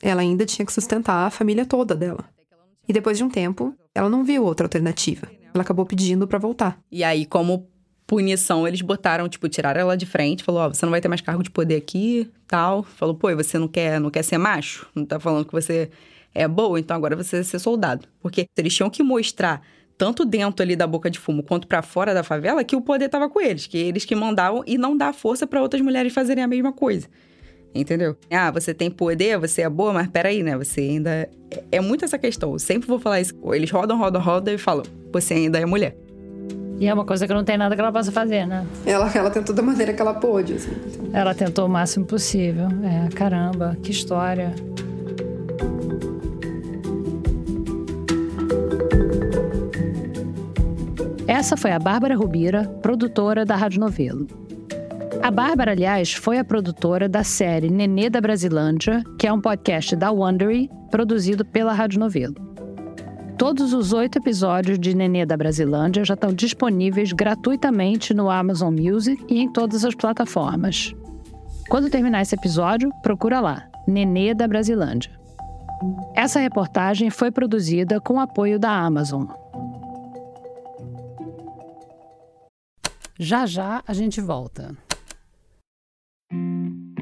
Ela 0.00 0.22
ainda 0.22 0.46
tinha 0.46 0.64
que 0.64 0.72
sustentar 0.72 1.26
a 1.26 1.30
família 1.30 1.66
toda 1.66 1.94
dela. 1.94 2.28
E 2.88 2.92
depois 2.92 3.18
de 3.18 3.24
um 3.24 3.28
tempo, 3.28 3.74
ela 3.94 4.08
não 4.08 4.24
viu 4.24 4.44
outra 4.44 4.66
alternativa. 4.66 5.28
Ela 5.52 5.62
acabou 5.62 5.84
pedindo 5.84 6.26
para 6.26 6.38
voltar. 6.38 6.78
E 6.90 7.04
aí, 7.04 7.26
como 7.26 7.68
punição, 8.10 8.66
eles 8.66 8.82
botaram, 8.82 9.28
tipo, 9.28 9.48
tiraram 9.48 9.82
ela 9.82 9.96
de 9.96 10.04
frente, 10.04 10.42
falou, 10.42 10.62
ó, 10.62 10.66
oh, 10.66 10.74
você 10.74 10.84
não 10.84 10.90
vai 10.90 11.00
ter 11.00 11.06
mais 11.06 11.20
cargo 11.20 11.44
de 11.44 11.50
poder 11.50 11.76
aqui, 11.76 12.28
tal. 12.48 12.82
Falou, 12.82 13.14
pô, 13.14 13.30
e 13.30 13.36
você 13.36 13.56
não 13.56 13.68
quer, 13.68 14.00
não 14.00 14.10
quer 14.10 14.24
ser 14.24 14.36
macho? 14.36 14.84
Não 14.96 15.04
tá 15.04 15.20
falando 15.20 15.44
que 15.44 15.52
você 15.52 15.88
é 16.34 16.48
boa, 16.48 16.80
então 16.80 16.96
agora 16.96 17.14
você 17.14 17.36
vai 17.36 17.44
ser 17.44 17.60
soldado. 17.60 18.08
Porque 18.20 18.46
eles 18.58 18.74
tinham 18.74 18.90
que 18.90 19.00
mostrar 19.00 19.62
tanto 19.96 20.24
dentro 20.24 20.60
ali 20.60 20.74
da 20.74 20.88
boca 20.88 21.08
de 21.08 21.20
fumo 21.20 21.40
quanto 21.40 21.68
para 21.68 21.82
fora 21.82 22.12
da 22.12 22.24
favela 22.24 22.64
que 22.64 22.74
o 22.74 22.80
poder 22.80 23.08
tava 23.08 23.28
com 23.28 23.40
eles, 23.40 23.68
que 23.68 23.78
eles 23.78 24.04
que 24.04 24.16
mandavam 24.16 24.64
e 24.66 24.76
não 24.76 24.96
dar 24.96 25.14
força 25.14 25.46
para 25.46 25.62
outras 25.62 25.80
mulheres 25.80 26.12
fazerem 26.12 26.42
a 26.42 26.48
mesma 26.48 26.72
coisa. 26.72 27.06
Entendeu? 27.72 28.16
Ah, 28.28 28.50
você 28.50 28.74
tem 28.74 28.90
poder, 28.90 29.38
você 29.38 29.62
é 29.62 29.68
boa, 29.68 29.92
mas 29.92 30.08
peraí, 30.08 30.42
né? 30.42 30.58
Você 30.58 30.80
ainda. 30.80 31.30
É, 31.48 31.62
é 31.70 31.80
muito 31.80 32.04
essa 32.04 32.18
questão. 32.18 32.54
Eu 32.54 32.58
sempre 32.58 32.88
vou 32.88 32.98
falar 32.98 33.20
isso. 33.20 33.34
Eles 33.54 33.70
rodam, 33.70 33.96
rodam, 33.96 34.20
rodam 34.20 34.52
e 34.52 34.58
falam: 34.58 34.82
você 35.12 35.34
ainda 35.34 35.60
é 35.60 35.64
mulher. 35.64 35.96
E 36.80 36.88
é 36.88 36.94
uma 36.94 37.04
coisa 37.04 37.26
que 37.26 37.34
não 37.34 37.44
tem 37.44 37.58
nada 37.58 37.74
que 37.74 37.80
ela 37.80 37.92
possa 37.92 38.10
fazer, 38.10 38.46
né? 38.46 38.66
Ela, 38.86 39.12
ela 39.14 39.30
tentou 39.30 39.54
da 39.54 39.60
maneira 39.60 39.92
que 39.92 40.00
ela 40.00 40.14
pôde, 40.14 40.54
assim. 40.54 40.70
Ela 41.12 41.34
tentou 41.34 41.66
o 41.66 41.68
máximo 41.68 42.06
possível. 42.06 42.68
É, 42.82 43.14
caramba, 43.14 43.76
que 43.82 43.90
história. 43.90 44.54
Essa 51.28 51.54
foi 51.54 51.70
a 51.70 51.78
Bárbara 51.78 52.16
Rubira, 52.16 52.64
produtora 52.80 53.44
da 53.44 53.56
Rádio 53.56 53.78
Novelo. 53.78 54.26
A 55.22 55.30
Bárbara, 55.30 55.72
aliás, 55.72 56.14
foi 56.14 56.38
a 56.38 56.44
produtora 56.44 57.06
da 57.06 57.22
série 57.22 57.68
Nenê 57.68 58.08
da 58.08 58.22
Brasilândia, 58.22 59.04
que 59.18 59.26
é 59.26 59.32
um 59.32 59.40
podcast 59.40 59.94
da 59.94 60.10
Wondery, 60.10 60.70
produzido 60.90 61.44
pela 61.44 61.74
Rádio 61.74 62.00
Novelo. 62.00 62.49
Todos 63.40 63.72
os 63.72 63.94
oito 63.94 64.18
episódios 64.18 64.78
de 64.78 64.94
Nenê 64.94 65.24
da 65.24 65.34
Brasilândia 65.34 66.04
já 66.04 66.12
estão 66.12 66.30
disponíveis 66.30 67.10
gratuitamente 67.10 68.12
no 68.12 68.28
Amazon 68.28 68.78
Music 68.78 69.24
e 69.30 69.40
em 69.40 69.50
todas 69.50 69.82
as 69.82 69.94
plataformas. 69.94 70.94
Quando 71.66 71.88
terminar 71.88 72.20
esse 72.20 72.34
episódio, 72.34 72.90
procura 73.02 73.40
lá, 73.40 73.66
Nenê 73.88 74.34
da 74.34 74.46
Brasilândia. 74.46 75.18
Essa 76.14 76.38
reportagem 76.38 77.08
foi 77.08 77.30
produzida 77.30 77.98
com 77.98 78.20
apoio 78.20 78.58
da 78.58 78.72
Amazon. 78.72 79.24
Já 83.18 83.46
já 83.46 83.82
a 83.86 83.94
gente 83.94 84.20
volta. 84.20 84.76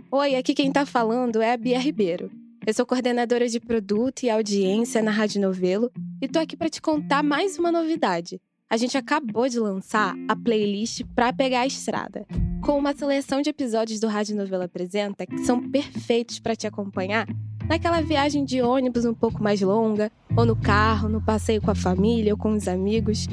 Oi, 0.09 0.37
aqui 0.37 0.55
quem 0.55 0.71
tá 0.71 0.87
falando 0.87 1.43
é 1.43 1.53
a 1.53 1.57
Bia 1.57 1.81
Ribeiro. 1.81 2.31
Eu 2.69 2.75
sou 2.75 2.85
coordenadora 2.85 3.49
de 3.49 3.59
produto 3.59 4.25
e 4.25 4.29
audiência 4.29 5.03
na 5.03 5.11
Rádio 5.11 5.41
Novelo 5.41 5.91
e 6.21 6.29
tô 6.29 6.39
aqui 6.39 6.55
para 6.55 6.69
te 6.69 6.83
contar 6.83 7.23
mais 7.23 7.59
uma 7.59 7.73
novidade. 7.73 8.39
A 8.69 8.77
gente 8.77 8.95
acabou 8.95 9.49
de 9.49 9.59
lançar 9.59 10.15
a 10.29 10.37
playlist 10.37 11.03
Pra 11.15 11.33
Pegar 11.33 11.61
a 11.61 11.67
Estrada, 11.67 12.27
com 12.63 12.77
uma 12.77 12.95
seleção 12.95 13.41
de 13.41 13.49
episódios 13.49 14.01
do 14.01 14.07
Rádio 14.07 14.37
Novelo 14.37 14.65
Apresenta 14.65 15.25
que 15.25 15.39
são 15.47 15.67
perfeitos 15.71 16.41
para 16.41 16.55
te 16.55 16.67
acompanhar 16.67 17.27
naquela 17.67 18.03
viagem 18.03 18.45
de 18.45 18.61
ônibus 18.61 19.07
um 19.07 19.15
pouco 19.15 19.43
mais 19.43 19.63
longa, 19.63 20.13
ou 20.37 20.45
no 20.45 20.55
carro, 20.55 21.09
no 21.09 21.25
passeio 21.25 21.63
com 21.63 21.71
a 21.71 21.75
família 21.75 22.35
ou 22.35 22.39
com 22.39 22.53
os 22.53 22.69
amigos. 22.69 23.27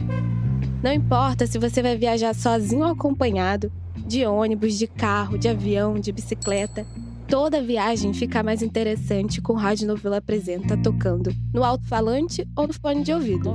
Não 0.82 0.94
importa 0.94 1.46
se 1.46 1.60
você 1.60 1.82
vai 1.82 1.98
viajar 1.98 2.34
sozinho 2.34 2.86
ou 2.86 2.92
acompanhado, 2.94 3.70
de 3.98 4.26
ônibus, 4.26 4.78
de 4.78 4.88
carro, 4.88 5.38
de 5.38 5.50
avião, 5.50 6.00
de 6.00 6.14
bicicleta. 6.14 6.88
Toda 7.28 7.62
viagem 7.62 8.14
fica 8.14 8.44
mais 8.44 8.62
interessante 8.62 9.42
com 9.42 9.54
Rádio 9.54 9.88
Novela 9.88 10.18
Apresenta 10.18 10.78
tocando 10.78 11.34
no 11.54 11.64
alto-falante 11.64 12.48
ou 12.56 12.68
no 12.68 12.74
fone 12.74 13.04
de 13.04 13.12
ouvido. 13.12 13.54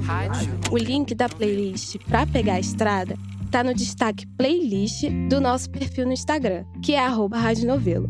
O 0.70 0.76
link 0.76 1.14
da 1.14 1.28
playlist 1.28 1.96
para 2.08 2.26
pegar 2.26 2.54
a 2.54 2.60
estrada 2.60 3.16
tá 3.50 3.62
no 3.62 3.72
destaque 3.72 4.26
playlist 4.36 5.04
do 5.28 5.40
nosso 5.40 5.70
perfil 5.70 6.06
no 6.06 6.12
Instagram, 6.12 6.64
que 6.82 6.94
é 6.94 6.98
arroba 6.98 7.38
Rádio 7.38 7.66
Novelo. 7.66 8.08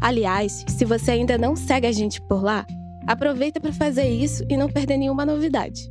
Aliás, 0.00 0.64
se 0.68 0.84
você 0.84 1.12
ainda 1.12 1.38
não 1.38 1.56
segue 1.56 1.86
a 1.86 1.92
gente 1.92 2.20
por 2.22 2.42
lá, 2.42 2.66
aproveita 3.06 3.60
para 3.60 3.72
fazer 3.72 4.08
isso 4.08 4.44
e 4.48 4.56
não 4.56 4.68
perder 4.68 4.96
nenhuma 4.96 5.24
novidade. 5.24 5.90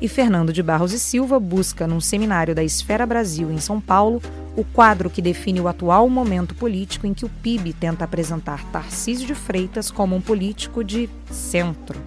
e 0.00 0.08
Fernando 0.08 0.52
de 0.52 0.62
Barros 0.62 0.92
e 0.92 0.98
Silva 0.98 1.40
busca, 1.40 1.86
num 1.86 2.00
seminário 2.00 2.54
da 2.54 2.62
Esfera 2.62 3.04
Brasil 3.04 3.50
em 3.50 3.58
São 3.58 3.80
Paulo, 3.80 4.22
o 4.56 4.64
quadro 4.64 5.10
que 5.10 5.22
define 5.22 5.60
o 5.60 5.68
atual 5.68 6.08
momento 6.08 6.54
político 6.54 7.06
em 7.06 7.14
que 7.14 7.24
o 7.24 7.28
PIB 7.28 7.72
tenta 7.72 8.04
apresentar 8.04 8.64
Tarcísio 8.70 9.26
de 9.26 9.34
Freitas 9.34 9.90
como 9.90 10.14
um 10.14 10.20
político 10.20 10.84
de 10.84 11.08
centro. 11.30 12.00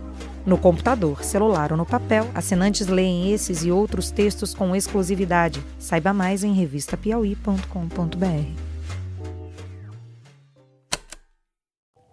No 0.46 0.58
computador, 0.58 1.24
celular 1.24 1.72
ou 1.72 1.78
no 1.78 1.86
papel, 1.86 2.28
assinantes 2.34 2.88
leem 2.88 3.32
esses 3.32 3.64
e 3.64 3.72
outros 3.72 4.10
textos 4.10 4.54
com 4.54 4.76
exclusividade. 4.76 5.64
Saiba 5.78 6.14
mais 6.14 6.44
em 6.44 6.54
revistapiauí.com.br. 6.54 8.72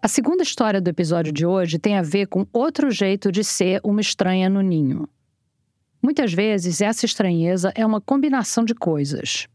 A 0.01 0.09
segunda 0.09 0.43
história 0.43 0.81
do 0.81 0.89
episódio 0.89 1.33
de 1.33 1.45
hoje 1.45 1.79
tem 1.79 1.97
a 1.97 2.03
ver 2.03 2.27
com 2.27 2.47
outro 2.53 2.91
jeito 2.91 3.33
de 3.33 3.43
ser 3.43 3.81
uma 3.83 4.01
estranha 4.01 4.49
no 4.49 4.61
ninho. 4.61 5.09
Muitas 6.03 6.33
vezes, 6.33 6.81
essa 6.81 7.05
estranheza 7.05 7.73
é 7.75 7.85
uma 7.85 8.01
combinação 8.01 8.65
de 8.65 8.75
coisas. 8.75 9.49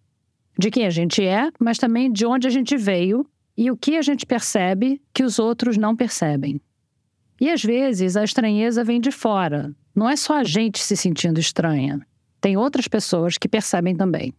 De 0.57 0.69
quem 0.69 0.85
a 0.85 0.89
gente 0.89 1.25
é, 1.25 1.49
mas 1.59 1.77
também 1.77 2.11
de 2.11 2.25
onde 2.25 2.47
a 2.47 2.49
gente 2.49 2.75
veio 2.77 3.25
e 3.57 3.71
o 3.71 3.77
que 3.77 3.97
a 3.97 4.01
gente 4.01 4.25
percebe 4.25 5.01
que 5.13 5.23
os 5.23 5.39
outros 5.39 5.77
não 5.77 5.95
percebem. 5.95 6.59
E 7.39 7.49
às 7.49 7.63
vezes 7.63 8.15
a 8.15 8.23
estranheza 8.23 8.83
vem 8.83 8.99
de 8.99 9.11
fora. 9.11 9.73
Não 9.95 10.09
é 10.09 10.15
só 10.15 10.37
a 10.37 10.43
gente 10.43 10.79
se 10.79 10.95
sentindo 10.95 11.39
estranha. 11.39 12.05
Tem 12.39 12.57
outras 12.57 12.87
pessoas 12.87 13.37
que 13.37 13.47
percebem 13.47 13.95
também. 13.95 14.33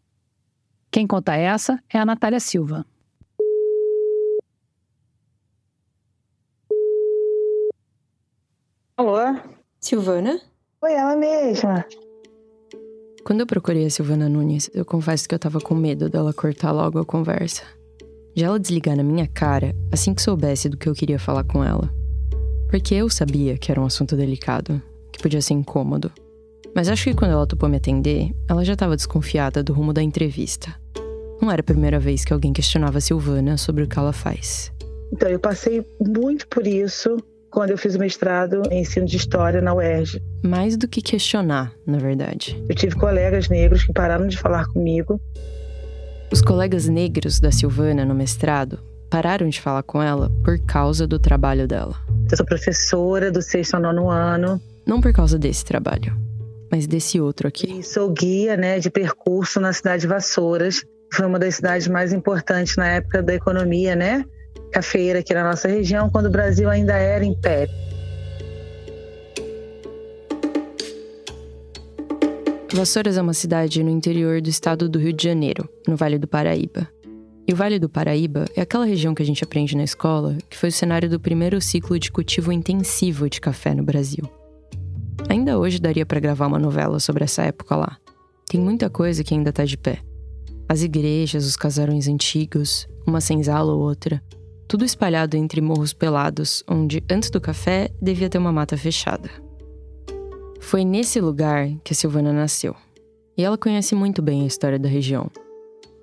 Quem 0.90 1.06
conta 1.06 1.34
essa 1.34 1.82
é 1.88 1.98
a 1.98 2.04
Natália 2.04 2.38
Silva. 2.38 2.86
Alô? 8.96 9.16
Silvana? 9.80 10.40
Foi 10.84 10.92
ela 10.92 11.16
mesma. 11.16 11.82
Quando 13.24 13.40
eu 13.40 13.46
procurei 13.46 13.86
a 13.86 13.90
Silvana 13.90 14.28
Nunes, 14.28 14.70
eu 14.74 14.84
confesso 14.84 15.26
que 15.26 15.34
eu 15.34 15.38
tava 15.38 15.58
com 15.58 15.74
medo 15.74 16.10
dela 16.10 16.34
cortar 16.34 16.72
logo 16.72 16.98
a 16.98 17.06
conversa. 17.06 17.62
De 18.34 18.44
ela 18.44 18.60
desligar 18.60 18.94
na 18.94 19.02
minha 19.02 19.26
cara 19.26 19.74
assim 19.90 20.12
que 20.12 20.20
soubesse 20.20 20.68
do 20.68 20.76
que 20.76 20.86
eu 20.86 20.92
queria 20.92 21.18
falar 21.18 21.42
com 21.44 21.64
ela. 21.64 21.88
Porque 22.68 22.94
eu 22.94 23.08
sabia 23.08 23.56
que 23.56 23.72
era 23.72 23.80
um 23.80 23.86
assunto 23.86 24.14
delicado, 24.14 24.78
que 25.10 25.22
podia 25.22 25.40
ser 25.40 25.54
incômodo. 25.54 26.12
Mas 26.76 26.90
acho 26.90 27.04
que 27.04 27.14
quando 27.14 27.30
ela 27.30 27.46
topou 27.46 27.66
me 27.66 27.78
atender, 27.78 28.30
ela 28.46 28.62
já 28.62 28.74
estava 28.74 28.94
desconfiada 28.94 29.62
do 29.62 29.72
rumo 29.72 29.94
da 29.94 30.02
entrevista. 30.02 30.78
Não 31.40 31.50
era 31.50 31.62
a 31.62 31.64
primeira 31.64 31.98
vez 31.98 32.26
que 32.26 32.32
alguém 32.34 32.52
questionava 32.52 32.98
a 32.98 33.00
Silvana 33.00 33.56
sobre 33.56 33.84
o 33.84 33.88
que 33.88 33.98
ela 33.98 34.12
faz. 34.12 34.70
Então, 35.10 35.30
eu 35.30 35.38
passei 35.38 35.82
muito 35.98 36.46
por 36.48 36.66
isso 36.66 37.16
quando 37.54 37.70
eu 37.70 37.78
fiz 37.78 37.94
o 37.94 38.00
mestrado 38.00 38.62
em 38.68 38.80
ensino 38.80 39.06
de 39.06 39.16
história 39.16 39.62
na 39.62 39.72
UERJ. 39.72 40.20
Mais 40.42 40.76
do 40.76 40.88
que 40.88 41.00
questionar, 41.00 41.72
na 41.86 41.98
verdade. 41.98 42.60
Eu 42.68 42.74
tive 42.74 42.96
colegas 42.96 43.48
negros 43.48 43.84
que 43.84 43.92
pararam 43.92 44.26
de 44.26 44.36
falar 44.36 44.66
comigo. 44.66 45.20
Os 46.32 46.42
colegas 46.42 46.88
negros 46.88 47.38
da 47.38 47.52
Silvana 47.52 48.04
no 48.04 48.12
mestrado 48.12 48.80
pararam 49.08 49.48
de 49.48 49.60
falar 49.60 49.84
com 49.84 50.02
ela 50.02 50.32
por 50.44 50.58
causa 50.66 51.06
do 51.06 51.16
trabalho 51.16 51.68
dela. 51.68 51.94
Eu 52.28 52.36
sou 52.36 52.44
professora 52.44 53.30
do 53.30 53.40
sexto 53.40 53.76
ao 53.76 53.80
nono 53.80 54.10
ano. 54.10 54.60
Não 54.84 55.00
por 55.00 55.12
causa 55.12 55.38
desse 55.38 55.64
trabalho, 55.64 56.12
mas 56.72 56.88
desse 56.88 57.20
outro 57.20 57.46
aqui. 57.46 57.78
E 57.78 57.84
sou 57.84 58.10
guia 58.10 58.56
né, 58.56 58.80
de 58.80 58.90
percurso 58.90 59.60
na 59.60 59.72
cidade 59.72 60.00
de 60.02 60.08
Vassouras. 60.08 60.82
Foi 61.12 61.24
uma 61.24 61.38
das 61.38 61.54
cidades 61.54 61.86
mais 61.86 62.12
importantes 62.12 62.76
na 62.76 62.88
época 62.88 63.22
da 63.22 63.32
economia, 63.32 63.94
né? 63.94 64.24
Cafeira 64.74 65.20
aqui 65.20 65.32
na 65.32 65.44
nossa 65.44 65.68
região, 65.68 66.10
quando 66.10 66.26
o 66.26 66.30
Brasil 66.30 66.68
ainda 66.68 66.94
era 66.94 67.24
império. 67.24 67.72
Vassouras 72.72 73.16
é 73.16 73.22
uma 73.22 73.34
cidade 73.34 73.84
no 73.84 73.90
interior 73.90 74.40
do 74.40 74.50
estado 74.50 74.88
do 74.88 74.98
Rio 74.98 75.12
de 75.12 75.22
Janeiro, 75.22 75.68
no 75.86 75.96
Vale 75.96 76.18
do 76.18 76.26
Paraíba. 76.26 76.88
E 77.46 77.52
o 77.52 77.56
Vale 77.56 77.78
do 77.78 77.88
Paraíba 77.88 78.46
é 78.56 78.62
aquela 78.62 78.84
região 78.84 79.14
que 79.14 79.22
a 79.22 79.26
gente 79.26 79.44
aprende 79.44 79.76
na 79.76 79.84
escola 79.84 80.36
que 80.50 80.56
foi 80.56 80.70
o 80.70 80.72
cenário 80.72 81.08
do 81.08 81.20
primeiro 81.20 81.60
ciclo 81.60 81.96
de 81.96 82.10
cultivo 82.10 82.50
intensivo 82.50 83.30
de 83.30 83.40
café 83.40 83.72
no 83.74 83.84
Brasil. 83.84 84.24
Ainda 85.28 85.56
hoje 85.56 85.78
daria 85.78 86.04
para 86.04 86.18
gravar 86.18 86.48
uma 86.48 86.58
novela 86.58 86.98
sobre 86.98 87.22
essa 87.22 87.44
época 87.44 87.76
lá. 87.76 87.96
Tem 88.48 88.60
muita 88.60 88.90
coisa 88.90 89.22
que 89.22 89.34
ainda 89.34 89.52
tá 89.52 89.64
de 89.64 89.76
pé. 89.76 90.00
As 90.68 90.82
igrejas, 90.82 91.46
os 91.46 91.54
casarões 91.54 92.08
antigos, 92.08 92.88
uma 93.06 93.20
senzala 93.20 93.72
ou 93.72 93.80
outra, 93.80 94.20
tudo 94.66 94.84
espalhado 94.84 95.36
entre 95.36 95.60
morros 95.60 95.92
pelados, 95.92 96.64
onde 96.68 97.02
antes 97.10 97.30
do 97.30 97.40
café 97.40 97.90
devia 98.00 98.28
ter 98.28 98.38
uma 98.38 98.52
mata 98.52 98.76
fechada. 98.76 99.30
Foi 100.60 100.84
nesse 100.84 101.20
lugar 101.20 101.68
que 101.84 101.92
a 101.92 101.96
Silvana 101.96 102.32
nasceu. 102.32 102.74
E 103.36 103.44
ela 103.44 103.58
conhece 103.58 103.94
muito 103.94 104.22
bem 104.22 104.42
a 104.42 104.46
história 104.46 104.78
da 104.78 104.88
região. 104.88 105.30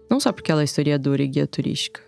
Não 0.09 0.19
só 0.19 0.31
porque 0.31 0.51
ela 0.51 0.61
é 0.61 0.65
historiadora 0.65 1.23
e 1.23 1.27
guia 1.27 1.47
turística. 1.47 2.01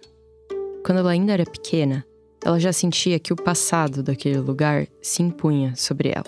Quando 0.86 1.00
ela 1.00 1.12
ainda 1.12 1.34
era 1.34 1.46
pequena, 1.46 2.06
ela 2.44 2.60
já 2.60 2.74
sentia 2.74 3.20
que 3.20 3.32
o 3.32 3.38
passado 3.38 4.04
daquele 4.04 4.40
lugar 4.40 4.86
se 5.02 5.24
impunha 5.24 5.74
sobre 5.76 6.10
ela. 6.10 6.26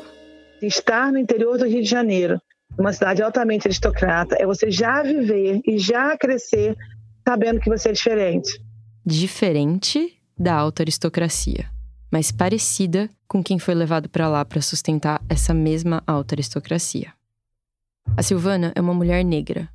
Estar 0.62 1.12
no 1.12 1.20
interior 1.20 1.58
do 1.58 1.68
Rio 1.68 1.84
de 1.84 1.90
Janeiro, 1.90 2.42
uma 2.80 2.94
cidade 2.94 3.22
altamente 3.22 3.68
aristocrata, 3.68 4.36
é 4.40 4.46
você 4.46 4.72
já 4.72 5.04
viver 5.04 5.62
e 5.68 5.78
já 5.78 6.18
crescer 6.18 6.76
sabendo 7.28 7.60
que 7.60 7.70
você 7.70 7.90
é 7.90 7.92
diferente 7.92 8.66
diferente 9.06 10.18
da 10.38 10.54
alta 10.54 10.84
aristocracia, 10.84 11.70
mas 12.12 12.32
parecida 12.32 13.10
com 13.28 13.44
quem 13.44 13.60
foi 13.60 13.76
levado 13.76 14.10
para 14.10 14.28
lá 14.28 14.44
para 14.46 14.62
sustentar 14.62 15.22
essa 15.30 15.54
mesma 15.54 16.04
alta 16.06 16.36
aristocracia. 16.36 17.14
A 18.18 18.24
Silvana 18.24 18.72
é 18.76 18.82
uma 18.82 18.94
mulher 18.94 19.24
negra, 19.24 19.70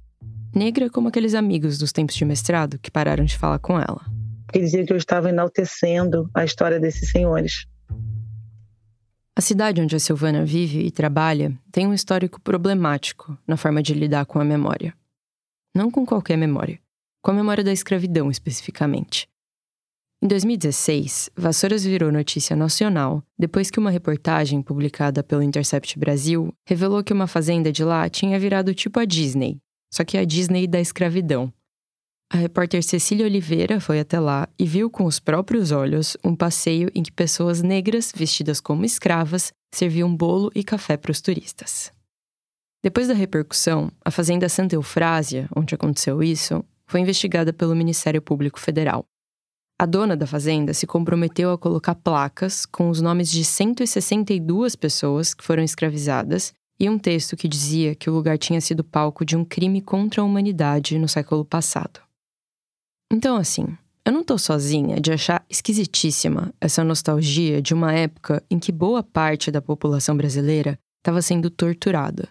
Negra 0.54 0.90
como 0.90 1.08
aqueles 1.08 1.34
amigos 1.34 1.78
dos 1.78 1.92
tempos 1.92 2.16
de 2.16 2.24
mestrado 2.24 2.76
que 2.78 2.90
pararam 2.90 3.24
de 3.24 3.38
falar 3.38 3.60
com 3.60 3.78
ela. 3.78 4.04
Quer 4.52 4.58
dizer 4.58 4.84
que 4.84 4.92
eu 4.92 4.96
estava 4.96 5.28
enaltecendo 5.28 6.28
a 6.34 6.44
história 6.44 6.80
desses 6.80 7.10
senhores. 7.10 7.66
A 9.36 9.40
cidade 9.40 9.80
onde 9.80 9.94
a 9.94 10.00
Silvana 10.00 10.44
vive 10.44 10.84
e 10.84 10.90
trabalha 10.90 11.56
tem 11.70 11.86
um 11.86 11.94
histórico 11.94 12.40
problemático 12.40 13.38
na 13.46 13.56
forma 13.56 13.80
de 13.80 13.94
lidar 13.94 14.26
com 14.26 14.40
a 14.40 14.44
memória. 14.44 14.92
Não 15.72 15.88
com 15.88 16.04
qualquer 16.04 16.36
memória, 16.36 16.80
com 17.22 17.30
a 17.30 17.34
memória 17.34 17.62
da 17.62 17.72
escravidão 17.72 18.28
especificamente. 18.28 19.28
Em 20.22 20.28
2016, 20.28 21.30
Vassouras 21.34 21.82
virou 21.82 22.12
notícia 22.12 22.54
nacional 22.54 23.22
depois 23.38 23.70
que 23.70 23.78
uma 23.78 23.90
reportagem 23.90 24.60
publicada 24.60 25.22
pelo 25.22 25.42
Intercept 25.42 25.98
Brasil 25.98 26.52
revelou 26.66 27.02
que 27.02 27.12
uma 27.12 27.26
fazenda 27.26 27.72
de 27.72 27.82
lá 27.82 28.06
tinha 28.06 28.38
virado 28.38 28.74
tipo 28.74 29.00
a 29.00 29.06
Disney, 29.06 29.56
só 29.90 30.04
que 30.04 30.18
a 30.18 30.24
Disney 30.26 30.66
da 30.66 30.78
escravidão. 30.78 31.50
A 32.30 32.36
repórter 32.36 32.82
Cecília 32.82 33.24
Oliveira 33.24 33.80
foi 33.80 33.98
até 33.98 34.20
lá 34.20 34.46
e 34.58 34.66
viu 34.66 34.90
com 34.90 35.06
os 35.06 35.18
próprios 35.18 35.72
olhos 35.72 36.18
um 36.22 36.36
passeio 36.36 36.90
em 36.94 37.02
que 37.02 37.10
pessoas 37.10 37.62
negras, 37.62 38.12
vestidas 38.14 38.60
como 38.60 38.84
escravas, 38.84 39.54
serviam 39.74 40.14
bolo 40.14 40.50
e 40.54 40.62
café 40.62 40.98
para 40.98 41.10
os 41.10 41.22
turistas. 41.22 41.90
Depois 42.84 43.08
da 43.08 43.14
repercussão, 43.14 43.90
a 44.04 44.10
Fazenda 44.10 44.50
Santa 44.50 44.74
Eufrásia, 44.74 45.48
onde 45.56 45.74
aconteceu 45.74 46.22
isso, 46.22 46.62
foi 46.86 47.00
investigada 47.00 47.54
pelo 47.54 47.74
Ministério 47.74 48.20
Público 48.20 48.60
Federal. 48.60 49.06
A 49.80 49.86
dona 49.86 50.14
da 50.14 50.26
fazenda 50.26 50.74
se 50.74 50.86
comprometeu 50.86 51.52
a 51.52 51.56
colocar 51.56 51.94
placas 51.94 52.66
com 52.66 52.90
os 52.90 53.00
nomes 53.00 53.30
de 53.30 53.42
162 53.42 54.76
pessoas 54.76 55.32
que 55.32 55.42
foram 55.42 55.62
escravizadas 55.62 56.52
e 56.78 56.86
um 56.86 56.98
texto 56.98 57.34
que 57.34 57.48
dizia 57.48 57.94
que 57.94 58.10
o 58.10 58.12
lugar 58.12 58.36
tinha 58.36 58.60
sido 58.60 58.84
palco 58.84 59.24
de 59.24 59.38
um 59.38 59.42
crime 59.42 59.80
contra 59.80 60.20
a 60.20 60.24
humanidade 60.26 60.98
no 60.98 61.08
século 61.08 61.46
passado. 61.46 61.98
Então, 63.10 63.36
assim, 63.36 63.68
eu 64.04 64.12
não 64.12 64.22
tô 64.22 64.36
sozinha 64.36 65.00
de 65.00 65.12
achar 65.12 65.42
esquisitíssima 65.48 66.52
essa 66.60 66.84
nostalgia 66.84 67.62
de 67.62 67.72
uma 67.72 67.90
época 67.90 68.44
em 68.50 68.58
que 68.58 68.70
boa 68.70 69.02
parte 69.02 69.50
da 69.50 69.62
população 69.62 70.14
brasileira 70.14 70.78
estava 70.98 71.22
sendo 71.22 71.48
torturada. 71.48 72.28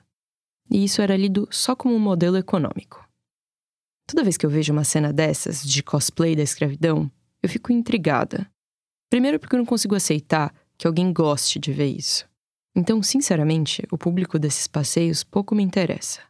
E 0.70 0.84
isso 0.84 1.02
era 1.02 1.18
lido 1.18 1.48
só 1.50 1.76
como 1.76 1.96
um 1.96 2.00
modelo 2.00 2.38
econômico. 2.38 3.04
Toda 4.06 4.24
vez 4.24 4.38
que 4.38 4.46
eu 4.46 4.52
vejo 4.52 4.72
uma 4.72 4.84
cena 4.84 5.12
dessas, 5.12 5.64
de 5.64 5.82
cosplay 5.82 6.36
da 6.36 6.44
escravidão, 6.44 7.12
eu 7.42 7.50
fico 7.50 7.72
intrigada. 7.72 8.50
Primeiro, 9.10 9.40
porque 9.40 9.56
eu 9.56 9.60
não 9.60 9.66
consigo 9.66 9.96
aceitar 9.96 10.54
que 10.78 10.88
alguém 10.88 11.12
goste 11.12 11.60
de 11.60 11.74
ver 11.74 11.88
isso. 11.88 12.28
Então, 12.76 13.02
sinceramente, 13.02 13.84
o 13.92 13.98
público 13.98 14.38
desses 14.38 14.68
passeios 14.68 15.24
pouco 15.24 15.56
me 15.56 15.64
interessa. 15.64 16.22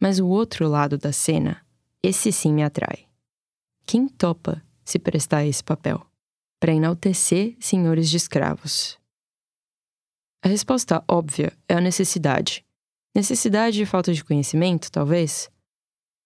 Mas 0.00 0.18
o 0.18 0.26
outro 0.26 0.68
lado 0.68 0.98
da 0.98 1.12
cena, 1.12 1.64
esse 2.02 2.32
sim 2.32 2.52
me 2.52 2.62
atrai. 2.62 3.06
Quem 3.86 4.08
topa 4.08 4.62
se 4.84 4.98
prestar 4.98 5.38
a 5.38 5.46
esse 5.46 5.62
papel? 5.62 6.04
Para 6.60 6.72
enaltecer 6.72 7.56
senhores 7.60 8.10
de 8.10 8.16
escravos. 8.16 8.98
A 10.44 10.48
resposta 10.48 11.04
óbvia 11.08 11.52
é 11.68 11.74
a 11.74 11.80
necessidade. 11.80 12.64
Necessidade 13.14 13.80
e 13.80 13.86
falta 13.86 14.12
de 14.12 14.24
conhecimento, 14.24 14.90
talvez? 14.90 15.50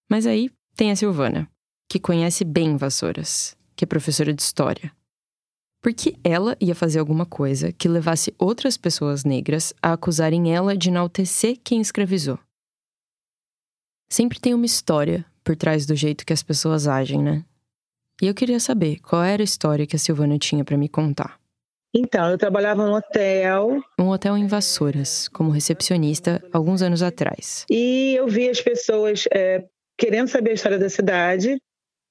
Mas 0.09 0.25
aí 0.25 0.49
tem 0.75 0.91
a 0.91 0.95
Silvana, 0.95 1.49
que 1.89 1.99
conhece 1.99 2.43
bem 2.43 2.77
Vassouras, 2.77 3.56
que 3.77 3.85
é 3.85 3.87
professora 3.87 4.33
de 4.33 4.41
história 4.41 4.91
porque 5.81 6.17
ela 6.21 6.57
ia 6.59 6.75
fazer 6.75 6.99
alguma 6.99 7.25
coisa 7.25 7.71
que 7.71 7.87
levasse 7.87 8.33
outras 8.37 8.75
pessoas 8.75 9.23
negras 9.23 9.73
a 9.81 9.93
acusarem 9.93 10.53
ela 10.53 10.75
de 10.75 10.89
enaltecer 10.89 11.57
quem 11.63 11.79
escravizou. 11.79 12.37
Sempre 14.09 14.39
tem 14.39 14.53
uma 14.53 14.65
história 14.65 15.25
por 15.43 15.55
trás 15.55 15.85
do 15.85 15.95
jeito 15.95 16.25
que 16.25 16.33
as 16.33 16.43
pessoas 16.43 16.87
agem, 16.87 17.23
né? 17.23 17.45
E 18.21 18.27
eu 18.27 18.33
queria 18.33 18.59
saber 18.59 18.99
qual 18.99 19.23
era 19.23 19.41
a 19.41 19.45
história 19.45 19.85
que 19.85 19.95
a 19.95 19.99
Silvana 19.99 20.37
tinha 20.37 20.65
para 20.65 20.77
me 20.77 20.89
contar. 20.89 21.39
Então, 21.95 22.29
eu 22.29 22.37
trabalhava 22.37 22.85
no 22.85 22.95
hotel. 22.95 23.81
Um 23.97 24.09
hotel 24.09 24.37
em 24.37 24.45
Vassouras, 24.45 25.27
como 25.29 25.51
recepcionista, 25.51 26.43
alguns 26.51 26.81
anos 26.81 27.01
atrás. 27.01 27.65
E 27.69 28.15
eu 28.17 28.27
vi 28.27 28.49
as 28.49 28.59
pessoas 28.59 29.23
é, 29.31 29.65
querendo 29.97 30.27
saber 30.27 30.51
a 30.51 30.53
história 30.53 30.77
da 30.77 30.89
cidade. 30.89 31.57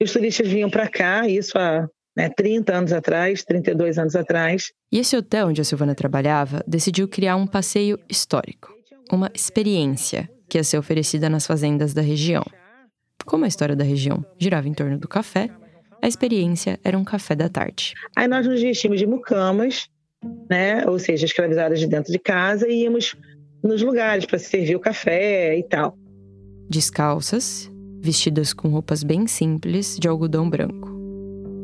Os 0.03 0.13
turistas 0.13 0.49
vinham 0.49 0.69
para 0.69 0.89
cá, 0.89 1.27
isso 1.27 1.59
há 1.59 1.89
né, 2.17 2.29
30 2.29 2.75
anos 2.75 2.93
atrás, 2.93 3.45
32 3.45 3.99
anos 3.99 4.15
atrás. 4.15 4.73
E 4.93 4.99
esse 4.99 5.17
hotel 5.17 5.49
onde 5.49 5.61
a 5.61 5.65
Silvana 5.65 5.95
trabalhava 5.95 6.63
decidiu 6.67 7.09
criar 7.09 7.37
um 7.37 7.47
passeio 7.47 7.99
histórico, 8.09 8.75
uma 9.11 9.31
experiência 9.35 10.29
que 10.49 10.59
ia 10.59 10.65
ser 10.65 10.79
oferecida 10.79 11.29
nas 11.29 11.47
fazendas 11.47 11.95
da 11.95 12.03
região. 12.03 12.45
Como 13.25 13.45
a 13.45 13.49
história 13.49 13.75
da 13.75 13.85
região 13.85 14.25
girava 14.39 14.69
em 14.69 14.75
torno 14.75 14.99
do 14.99 15.09
café, 15.09 15.51
a 16.03 16.07
experiência 16.07 16.79
era 16.85 16.97
um 16.97 17.05
café 17.05 17.35
da 17.35 17.49
tarde. 17.49 17.95
Aí 18.15 18.29
nós 18.29 18.47
nos 18.47 18.61
vestimos 18.61 18.99
de 18.99 19.07
mucamas, 19.07 19.89
né, 20.49 20.87
ou 20.87 20.99
seja, 20.99 21.25
escravizadas 21.25 21.81
de 21.81 21.87
dentro 21.87 22.13
de 22.13 22.19
casa, 22.19 22.69
e 22.69 22.83
íamos 22.83 23.17
nos 23.63 23.83
lugares 23.83 24.27
para 24.27 24.39
servir 24.39 24.77
o 24.77 24.81
café 24.81 25.59
e 25.59 25.63
tal. 25.65 25.97
Descalças, 26.69 27.71
vestidas 28.07 28.55
com 28.55 28.69
roupas 28.69 29.03
bem 29.03 29.27
simples 29.27 29.99
de 29.99 30.07
algodão 30.07 30.49
branco 30.49 30.89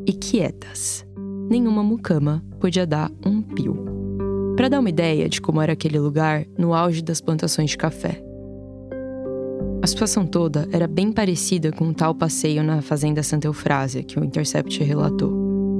e 0.05 0.11
quietas. 0.11 1.05
Nenhuma 1.49 1.81
mucama 1.81 2.43
podia 2.59 2.85
dar 2.85 3.09
um 3.25 3.41
pio. 3.41 3.77
Para 4.57 4.67
dar 4.67 4.81
uma 4.81 4.89
ideia 4.89 5.29
de 5.29 5.39
como 5.39 5.61
era 5.61 5.71
aquele 5.71 5.97
lugar 5.97 6.45
no 6.57 6.73
auge 6.73 7.01
das 7.01 7.21
plantações 7.21 7.69
de 7.69 7.77
café. 7.77 8.21
A 9.81 9.87
situação 9.87 10.25
toda 10.25 10.67
era 10.71 10.85
bem 10.85 11.13
parecida 11.13 11.71
com 11.71 11.85
um 11.85 11.93
tal 11.93 12.13
passeio 12.13 12.61
na 12.61 12.81
Fazenda 12.81 13.23
Santa 13.23 13.47
Eufrásia 13.47 14.03
que 14.03 14.19
o 14.19 14.23
Intercept 14.23 14.83
relatou. 14.83 15.31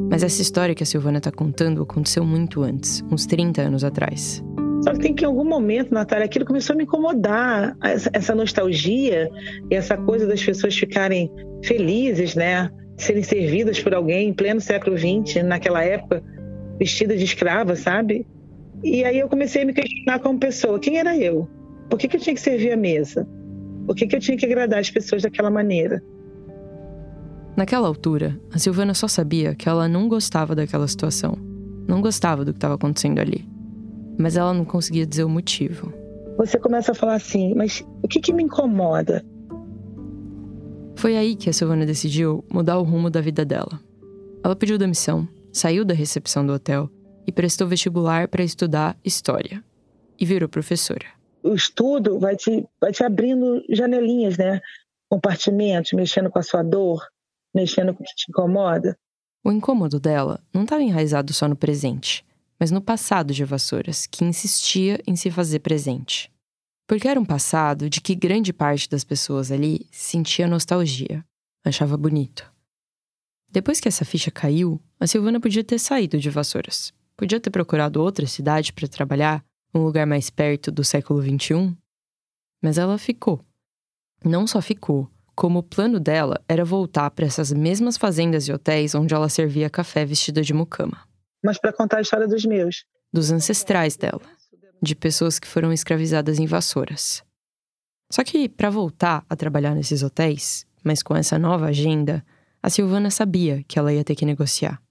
Mas 0.09 0.23
essa 0.23 0.41
história 0.41 0.73
que 0.73 0.83
a 0.83 0.85
Silvana 0.85 1.17
está 1.17 1.31
contando 1.31 1.81
aconteceu 1.81 2.23
muito 2.23 2.63
antes, 2.63 3.03
uns 3.11 3.25
30 3.25 3.61
anos 3.61 3.83
atrás. 3.83 4.41
Só 4.83 4.91
que 4.91 4.99
tem 4.99 5.13
que 5.13 5.23
em 5.23 5.27
algum 5.27 5.45
momento, 5.45 5.93
Natália, 5.93 6.25
aquilo 6.25 6.45
começou 6.45 6.73
a 6.73 6.77
me 6.77 6.83
incomodar, 6.83 7.77
essa 8.11 8.35
nostalgia 8.35 9.29
e 9.71 9.75
essa 9.75 9.95
coisa 9.95 10.27
das 10.27 10.43
pessoas 10.43 10.75
ficarem 10.75 11.31
felizes, 11.63 12.35
né? 12.35 12.69
serem 12.97 13.23
servidas 13.23 13.81
por 13.81 13.93
alguém 13.93 14.29
em 14.29 14.33
pleno 14.33 14.61
século 14.61 14.97
XX, 14.97 15.43
naquela 15.43 15.83
época, 15.83 16.23
vestida 16.79 17.15
de 17.15 17.23
escrava, 17.23 17.75
sabe? 17.75 18.25
E 18.83 19.03
aí 19.03 19.19
eu 19.19 19.29
comecei 19.29 19.63
a 19.63 19.65
me 19.65 19.73
questionar 19.73 20.19
como 20.19 20.39
pessoa: 20.39 20.79
quem 20.79 20.97
era 20.97 21.17
eu? 21.17 21.47
Por 21.89 21.97
que, 21.99 22.07
que 22.07 22.17
eu 22.17 22.21
tinha 22.21 22.33
que 22.33 22.41
servir 22.41 22.71
a 22.71 22.77
mesa? 22.77 23.27
Por 23.85 23.95
que, 23.95 24.07
que 24.07 24.15
eu 24.15 24.19
tinha 24.19 24.37
que 24.37 24.45
agradar 24.45 24.79
as 24.79 24.89
pessoas 24.89 25.21
daquela 25.21 25.49
maneira? 25.49 26.01
Naquela 27.55 27.87
altura, 27.87 28.39
a 28.51 28.57
Silvana 28.57 28.93
só 28.93 29.07
sabia 29.07 29.53
que 29.53 29.69
ela 29.69 29.87
não 29.87 30.07
gostava 30.07 30.55
daquela 30.55 30.87
situação. 30.87 31.37
Não 31.87 32.01
gostava 32.01 32.43
do 32.43 32.51
que 32.51 32.57
estava 32.57 32.75
acontecendo 32.75 33.19
ali. 33.19 33.45
Mas 34.17 34.37
ela 34.37 34.53
não 34.53 34.65
conseguia 34.65 35.05
dizer 35.05 35.23
o 35.23 35.29
motivo. 35.29 35.93
Você 36.37 36.59
começa 36.59 36.91
a 36.91 36.95
falar 36.95 37.15
assim: 37.15 37.53
mas 37.55 37.85
o 38.01 38.07
que, 38.07 38.19
que 38.19 38.33
me 38.33 38.43
incomoda? 38.43 39.23
Foi 40.95 41.17
aí 41.17 41.35
que 41.35 41.49
a 41.49 41.53
Silvana 41.53 41.85
decidiu 41.85 42.43
mudar 42.51 42.77
o 42.77 42.83
rumo 42.83 43.09
da 43.09 43.21
vida 43.21 43.43
dela. 43.43 43.79
Ela 44.43 44.55
pediu 44.55 44.77
demissão, 44.77 45.27
saiu 45.51 45.83
da 45.83 45.93
recepção 45.93 46.45
do 46.45 46.53
hotel 46.53 46.89
e 47.25 47.31
prestou 47.31 47.67
vestibular 47.67 48.27
para 48.27 48.43
estudar 48.43 48.97
história. 49.03 49.63
E 50.19 50.25
virou 50.25 50.47
professora. 50.47 51.05
O 51.41 51.53
estudo 51.53 52.19
vai 52.19 52.35
te, 52.35 52.65
vai 52.79 52.91
te 52.91 53.03
abrindo 53.03 53.63
janelinhas, 53.69 54.37
né? 54.37 54.61
Compartimentos, 55.09 55.91
mexendo 55.93 56.29
com 56.29 56.39
a 56.39 56.43
sua 56.43 56.63
dor, 56.63 57.05
mexendo 57.53 57.93
com 57.93 58.03
o 58.03 58.05
que 58.05 58.15
te 58.15 58.25
incomoda. 58.29 58.97
O 59.43 59.51
incômodo 59.51 59.99
dela 59.99 60.39
não 60.53 60.63
estava 60.63 60.81
enraizado 60.81 61.33
só 61.33 61.47
no 61.47 61.55
presente, 61.55 62.25
mas 62.63 62.71
no 62.71 62.79
passado 62.79 63.33
de 63.33 63.43
Vassouras, 63.43 64.07
que 64.07 64.23
insistia 64.23 64.97
em 65.05 65.17
se 65.17 65.29
fazer 65.29 65.59
presente. 65.59 66.31
Porque 66.87 67.09
era 67.09 67.19
um 67.19 67.25
passado 67.25 67.89
de 67.89 67.99
que 67.99 68.15
grande 68.15 68.53
parte 68.53 68.89
das 68.89 69.03
pessoas 69.03 69.51
ali 69.51 69.85
sentia 69.91 70.47
nostalgia, 70.47 71.25
achava 71.61 71.97
bonito. 71.97 72.49
Depois 73.51 73.81
que 73.81 73.89
essa 73.89 74.05
ficha 74.05 74.31
caiu, 74.31 74.79
a 74.97 75.05
Silvana 75.05 75.41
podia 75.41 75.61
ter 75.61 75.77
saído 75.77 76.17
de 76.17 76.29
Vassouras. 76.29 76.93
Podia 77.17 77.37
ter 77.37 77.49
procurado 77.49 78.01
outra 78.01 78.25
cidade 78.25 78.71
para 78.71 78.87
trabalhar, 78.87 79.43
um 79.75 79.83
lugar 79.83 80.07
mais 80.07 80.29
perto 80.29 80.71
do 80.71 80.85
século 80.85 81.21
XXI. 81.21 81.75
Mas 82.61 82.77
ela 82.77 82.97
ficou. 82.97 83.41
Não 84.23 84.47
só 84.47 84.61
ficou, 84.61 85.11
como 85.35 85.59
o 85.59 85.63
plano 85.63 85.99
dela 85.99 86.41
era 86.47 86.63
voltar 86.63 87.11
para 87.11 87.25
essas 87.25 87.51
mesmas 87.51 87.97
fazendas 87.97 88.47
e 88.47 88.53
hotéis 88.53 88.95
onde 88.95 89.13
ela 89.13 89.27
servia 89.27 89.69
café 89.69 90.05
vestida 90.05 90.41
de 90.41 90.53
mucama. 90.53 91.11
Mas 91.43 91.59
para 91.59 91.73
contar 91.73 91.97
a 91.97 92.01
história 92.01 92.27
dos 92.27 92.45
meus. 92.45 92.85
Dos 93.11 93.31
ancestrais 93.31 93.95
dela 93.95 94.21
de 94.83 94.95
pessoas 94.95 95.39
que 95.39 95.47
foram 95.47 95.71
escravizadas 95.71 96.39
em 96.39 96.45
vassouras. 96.45 97.23
Só 98.11 98.21
que, 98.21 98.49
para 98.49 98.69
voltar 98.69 99.25
a 99.29 99.35
trabalhar 99.35 99.73
nesses 99.73 100.03
hotéis, 100.03 100.67
mas 100.83 101.01
com 101.01 101.15
essa 101.15 101.39
nova 101.39 101.67
agenda, 101.67 102.23
a 102.61 102.69
Silvana 102.69 103.09
sabia 103.09 103.63
que 103.65 103.79
ela 103.79 103.93
ia 103.93 104.03
ter 104.03 104.13
que 104.13 104.25
negociar, 104.25 104.81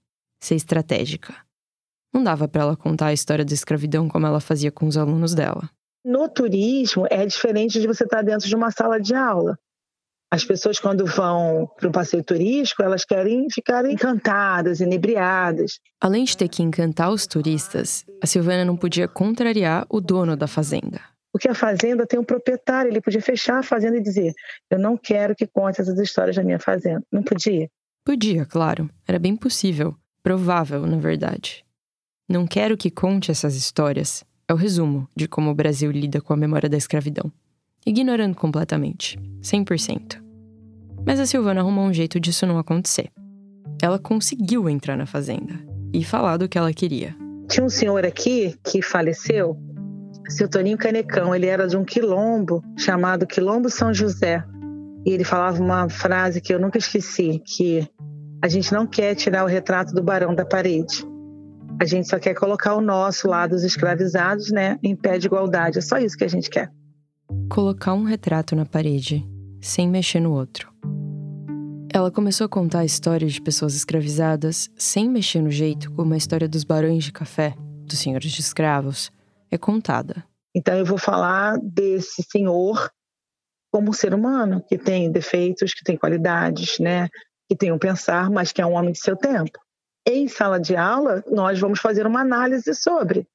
ser 0.41 0.55
estratégica. 0.55 1.35
Não 2.11 2.23
dava 2.23 2.47
para 2.47 2.63
ela 2.63 2.75
contar 2.75 3.07
a 3.07 3.13
história 3.13 3.45
da 3.45 3.53
escravidão 3.53 4.09
como 4.09 4.25
ela 4.25 4.39
fazia 4.39 4.71
com 4.71 4.87
os 4.87 4.97
alunos 4.97 5.35
dela. 5.35 5.69
No 6.03 6.27
turismo, 6.27 7.05
é 7.09 7.25
diferente 7.25 7.79
de 7.79 7.87
você 7.87 8.03
estar 8.03 8.23
dentro 8.23 8.47
de 8.47 8.55
uma 8.55 8.71
sala 8.71 8.99
de 8.99 9.13
aula. 9.13 9.57
As 10.33 10.43
pessoas, 10.43 10.79
quando 10.79 11.05
vão 11.05 11.69
para 11.77 11.87
um 11.87 11.91
passeio 11.91 12.23
turístico, 12.23 12.81
elas 12.81 13.05
querem 13.05 13.45
ficar 13.51 13.85
encantadas, 13.85 14.81
inebriadas. 14.81 15.79
Além 16.01 16.23
de 16.23 16.35
ter 16.35 16.47
que 16.47 16.63
encantar 16.63 17.11
os 17.11 17.27
turistas, 17.27 18.03
a 18.19 18.25
Silvana 18.25 18.65
não 18.65 18.75
podia 18.75 19.07
contrariar 19.07 19.85
o 19.91 20.01
dono 20.01 20.35
da 20.35 20.47
fazenda. 20.47 20.99
Porque 21.31 21.47
a 21.47 21.53
fazenda 21.53 22.07
tem 22.07 22.19
um 22.19 22.23
proprietário, 22.23 22.89
ele 22.89 22.99
podia 22.99 23.21
fechar 23.21 23.59
a 23.59 23.63
fazenda 23.63 23.97
e 23.97 24.01
dizer: 24.01 24.33
Eu 24.71 24.79
não 24.79 24.97
quero 24.97 25.35
que 25.35 25.45
conte 25.45 25.81
essas 25.81 25.99
histórias 25.99 26.35
da 26.35 26.43
minha 26.43 26.59
fazenda. 26.59 27.03
Não 27.11 27.21
podia? 27.21 27.69
Podia, 28.03 28.43
claro. 28.43 28.89
Era 29.07 29.19
bem 29.19 29.35
possível. 29.35 29.95
Provável, 30.23 30.87
na 30.87 30.97
verdade. 30.97 31.63
Não 32.27 32.47
quero 32.47 32.75
que 32.75 32.89
conte 32.89 33.29
essas 33.29 33.55
histórias. 33.55 34.23
É 34.47 34.53
o 34.53 34.57
resumo 34.57 35.07
de 35.15 35.27
como 35.27 35.51
o 35.51 35.55
Brasil 35.55 35.91
lida 35.91 36.19
com 36.19 36.33
a 36.33 36.37
memória 36.37 36.67
da 36.67 36.77
escravidão. 36.77 37.31
Ignorando 37.85 38.35
completamente. 38.35 39.19
100%. 39.41 40.22
Mas 41.05 41.19
a 41.19 41.25
Silvana 41.25 41.61
arrumou 41.61 41.85
um 41.85 41.93
jeito 41.93 42.19
disso 42.19 42.45
não 42.45 42.57
acontecer. 42.57 43.09
Ela 43.81 43.99
conseguiu 43.99 44.69
entrar 44.69 44.95
na 44.95 45.05
fazenda 45.05 45.59
e 45.93 46.03
falar 46.03 46.37
do 46.37 46.47
que 46.47 46.57
ela 46.57 46.73
queria. 46.73 47.15
Tinha 47.49 47.65
um 47.65 47.69
senhor 47.69 48.05
aqui 48.05 48.55
que 48.63 48.81
faleceu, 48.81 49.57
seu 50.29 50.49
Toninho 50.49 50.77
Canecão. 50.77 51.35
Ele 51.35 51.45
era 51.45 51.67
de 51.67 51.75
um 51.75 51.83
quilombo 51.83 52.63
chamado 52.77 53.27
Quilombo 53.27 53.69
São 53.69 53.93
José. 53.93 54.43
E 55.05 55.11
ele 55.11 55.25
falava 55.25 55.61
uma 55.61 55.89
frase 55.89 56.39
que 56.39 56.53
eu 56.53 56.59
nunca 56.59 56.77
esqueci, 56.77 57.41
que 57.45 57.85
a 58.41 58.47
gente 58.47 58.71
não 58.71 58.87
quer 58.87 59.15
tirar 59.15 59.43
o 59.43 59.47
retrato 59.47 59.93
do 59.93 60.01
barão 60.01 60.33
da 60.33 60.45
parede. 60.45 61.05
A 61.81 61.85
gente 61.85 62.07
só 62.07 62.17
quer 62.17 62.33
colocar 62.33 62.75
o 62.75 62.81
nosso 62.81 63.27
lá 63.27 63.45
dos 63.45 63.63
escravizados, 63.63 64.51
né, 64.51 64.77
em 64.81 64.95
pé 64.95 65.17
de 65.17 65.27
igualdade. 65.27 65.79
É 65.79 65.81
só 65.81 65.97
isso 65.97 66.17
que 66.17 66.23
a 66.23 66.29
gente 66.29 66.49
quer. 66.49 66.71
Colocar 67.49 67.93
um 67.93 68.03
retrato 68.03 68.55
na 68.55 68.65
parede, 68.65 69.27
sem 69.59 69.89
mexer 69.89 70.21
no 70.21 70.31
outro. 70.31 70.72
Ela 71.95 72.09
começou 72.09 72.45
a 72.45 72.49
contar 72.49 72.79
a 72.79 72.85
história 72.85 73.27
de 73.27 73.39
pessoas 73.39 73.75
escravizadas 73.75 74.67
sem 74.75 75.07
mexer 75.07 75.43
no 75.43 75.51
jeito 75.51 75.91
como 75.91 76.15
a 76.15 76.17
história 76.17 76.49
dos 76.49 76.63
barões 76.63 77.03
de 77.03 77.11
café, 77.11 77.53
dos 77.85 77.99
senhores 77.99 78.31
de 78.31 78.41
escravos, 78.41 79.11
é 79.51 79.59
contada. 79.59 80.25
Então 80.55 80.75
eu 80.75 80.83
vou 80.83 80.97
falar 80.97 81.59
desse 81.61 82.23
senhor 82.23 82.91
como 83.71 83.91
um 83.91 83.93
ser 83.93 84.11
humano 84.11 84.65
que 84.67 84.75
tem 84.75 85.11
defeitos, 85.11 85.75
que 85.75 85.83
tem 85.83 85.95
qualidades, 85.95 86.79
né, 86.79 87.09
que 87.47 87.55
tem 87.55 87.71
um 87.71 87.77
pensar, 87.77 88.27
mas 88.31 88.51
que 88.51 88.59
é 88.59 88.65
um 88.65 88.73
homem 88.73 88.91
de 88.91 88.99
seu 88.99 89.15
tempo. 89.15 89.59
Em 90.07 90.27
sala 90.27 90.59
de 90.59 90.75
aula, 90.75 91.23
nós 91.31 91.59
vamos 91.59 91.79
fazer 91.79 92.07
uma 92.07 92.21
análise 92.21 92.73
sobre 92.73 93.27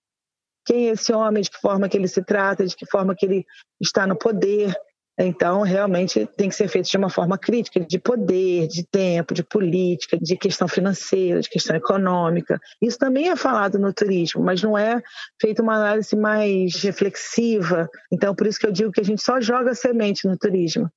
quem 0.66 0.88
é 0.88 0.92
esse 0.94 1.12
homem, 1.12 1.44
de 1.44 1.50
que 1.50 1.61
forma 1.61 1.88
que 1.88 1.96
ele 1.96 2.09
se 2.09 2.22
trata, 2.24 2.66
de 2.66 2.74
que 2.74 2.86
forma 2.86 3.14
que 3.14 3.24
ele 3.24 3.46
está 3.80 4.04
no 4.04 4.16
poder, 4.16 4.76
então, 5.19 5.62
realmente 5.62 6.27
tem 6.37 6.49
que 6.49 6.55
ser 6.55 6.69
feito 6.69 6.89
de 6.89 6.97
uma 6.97 7.11
forma 7.11 7.37
crítica, 7.37 7.81
de 7.81 7.99
poder, 7.99 8.69
de 8.69 8.85
tempo, 8.85 9.35
de 9.35 9.43
política, 9.43 10.16
de 10.16 10.37
questão 10.37 10.69
financeira, 10.69 11.41
de 11.41 11.51
questão 11.51 11.75
econômica. 11.75 12.61
Isso 12.81 12.97
também 12.97 13.29
é 13.29 13.35
falado 13.35 13.81
no 13.81 13.93
turismo, 13.93 14.41
mas 14.45 14.62
não 14.62 14.79
é 14.79 15.03
feita 15.41 15.61
uma 15.61 15.75
análise 15.75 16.14
mais 16.14 16.77
reflexiva. 16.77 17.89
Então, 18.12 18.33
por 18.33 18.47
isso 18.47 18.61
que 18.61 18.66
eu 18.66 18.73
digo 18.73 18.93
que 18.93 19.01
a 19.01 19.05
gente 19.05 19.21
só 19.21 19.41
joga 19.41 19.75
semente 19.75 20.25
no 20.29 20.39
turismo. 20.39 20.89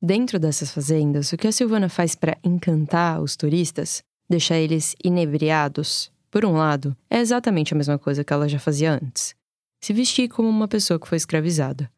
Dentro 0.00 0.38
dessas 0.38 0.70
fazendas, 0.70 1.32
o 1.32 1.36
que 1.36 1.48
a 1.48 1.52
Silvana 1.52 1.88
faz 1.88 2.14
para 2.14 2.38
encantar 2.44 3.20
os 3.20 3.34
turistas, 3.34 4.04
deixar 4.30 4.56
eles 4.56 4.94
inebriados, 5.02 6.12
por 6.30 6.44
um 6.44 6.52
lado, 6.52 6.96
é 7.10 7.18
exatamente 7.18 7.74
a 7.74 7.76
mesma 7.76 7.98
coisa 7.98 8.22
que 8.22 8.32
ela 8.32 8.48
já 8.48 8.60
fazia 8.60 8.92
antes. 8.92 9.34
Se 9.82 9.92
vestir 9.92 10.28
como 10.28 10.48
uma 10.48 10.68
pessoa 10.68 10.98
que 10.98 11.08
foi 11.08 11.16
escravizada 11.16 11.90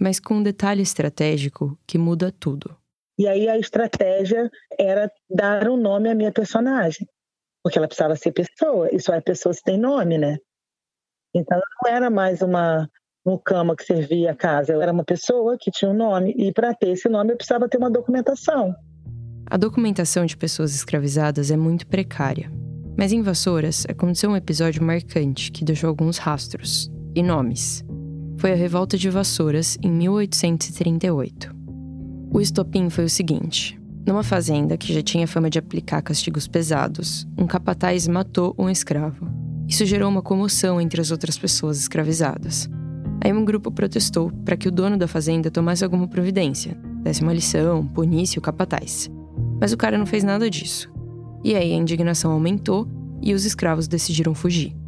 mas 0.00 0.18
com 0.18 0.36
um 0.36 0.42
detalhe 0.42 0.82
estratégico 0.82 1.78
que 1.86 1.98
muda 1.98 2.32
tudo. 2.32 2.74
E 3.18 3.28
aí 3.28 3.50
a 3.50 3.58
estratégia 3.58 4.50
era 4.78 5.12
dar 5.28 5.68
um 5.68 5.76
nome 5.76 6.08
à 6.08 6.14
minha 6.14 6.32
personagem, 6.32 7.06
porque 7.62 7.76
ela 7.76 7.86
precisava 7.86 8.16
ser 8.16 8.32
pessoa, 8.32 8.88
e 8.90 8.98
só 8.98 9.12
é 9.12 9.20
pessoa 9.20 9.52
se 9.52 9.62
tem 9.62 9.78
nome, 9.78 10.16
né? 10.16 10.38
Então 11.34 11.60
não 11.82 11.92
era 11.92 12.08
mais 12.08 12.40
uma 12.40 12.88
cama 13.44 13.76
que 13.76 13.84
servia 13.84 14.32
a 14.32 14.34
casa, 14.34 14.72
eu 14.72 14.80
era 14.80 14.90
uma 14.90 15.04
pessoa 15.04 15.56
que 15.60 15.70
tinha 15.70 15.90
um 15.90 15.94
nome, 15.94 16.34
e 16.36 16.50
para 16.50 16.74
ter 16.74 16.92
esse 16.92 17.08
nome 17.08 17.32
eu 17.32 17.36
precisava 17.36 17.68
ter 17.68 17.76
uma 17.76 17.90
documentação. 17.90 18.74
A 19.46 19.56
documentação 19.58 20.24
de 20.24 20.36
pessoas 20.36 20.74
escravizadas 20.74 21.50
é 21.50 21.56
muito 21.56 21.86
precária. 21.86 22.50
Mas 22.96 23.12
em 23.12 23.22
Vassouras 23.22 23.86
aconteceu 23.88 24.30
um 24.30 24.36
episódio 24.36 24.82
marcante 24.82 25.52
que 25.52 25.64
deixou 25.64 25.88
alguns 25.88 26.18
rastros 26.18 26.90
e 27.14 27.22
nomes 27.22 27.84
foi 28.40 28.52
a 28.52 28.56
Revolta 28.56 28.96
de 28.96 29.10
Vassouras, 29.10 29.76
em 29.82 29.90
1838. 29.90 31.54
O 32.32 32.40
estopim 32.40 32.88
foi 32.88 33.04
o 33.04 33.10
seguinte: 33.10 33.78
numa 34.06 34.22
fazenda 34.22 34.78
que 34.78 34.94
já 34.94 35.02
tinha 35.02 35.28
fama 35.28 35.50
de 35.50 35.58
aplicar 35.58 36.00
castigos 36.00 36.48
pesados, 36.48 37.28
um 37.36 37.46
capataz 37.46 38.08
matou 38.08 38.54
um 38.58 38.70
escravo. 38.70 39.28
Isso 39.68 39.84
gerou 39.84 40.08
uma 40.08 40.22
comoção 40.22 40.80
entre 40.80 41.02
as 41.02 41.10
outras 41.10 41.36
pessoas 41.36 41.78
escravizadas. 41.78 42.66
Aí 43.22 43.30
um 43.30 43.44
grupo 43.44 43.70
protestou 43.70 44.32
para 44.42 44.56
que 44.56 44.68
o 44.68 44.72
dono 44.72 44.96
da 44.96 45.06
fazenda 45.06 45.50
tomasse 45.50 45.84
alguma 45.84 46.08
providência, 46.08 46.74
desse 47.02 47.20
uma 47.20 47.34
lição, 47.34 47.86
punisse 47.88 48.38
o 48.38 48.42
capataz. 48.42 49.10
Mas 49.60 49.70
o 49.70 49.76
cara 49.76 49.98
não 49.98 50.06
fez 50.06 50.24
nada 50.24 50.48
disso. 50.48 50.90
E 51.44 51.54
aí 51.54 51.74
a 51.74 51.76
indignação 51.76 52.32
aumentou 52.32 52.88
e 53.20 53.34
os 53.34 53.44
escravos 53.44 53.86
decidiram 53.86 54.34
fugir. 54.34 54.79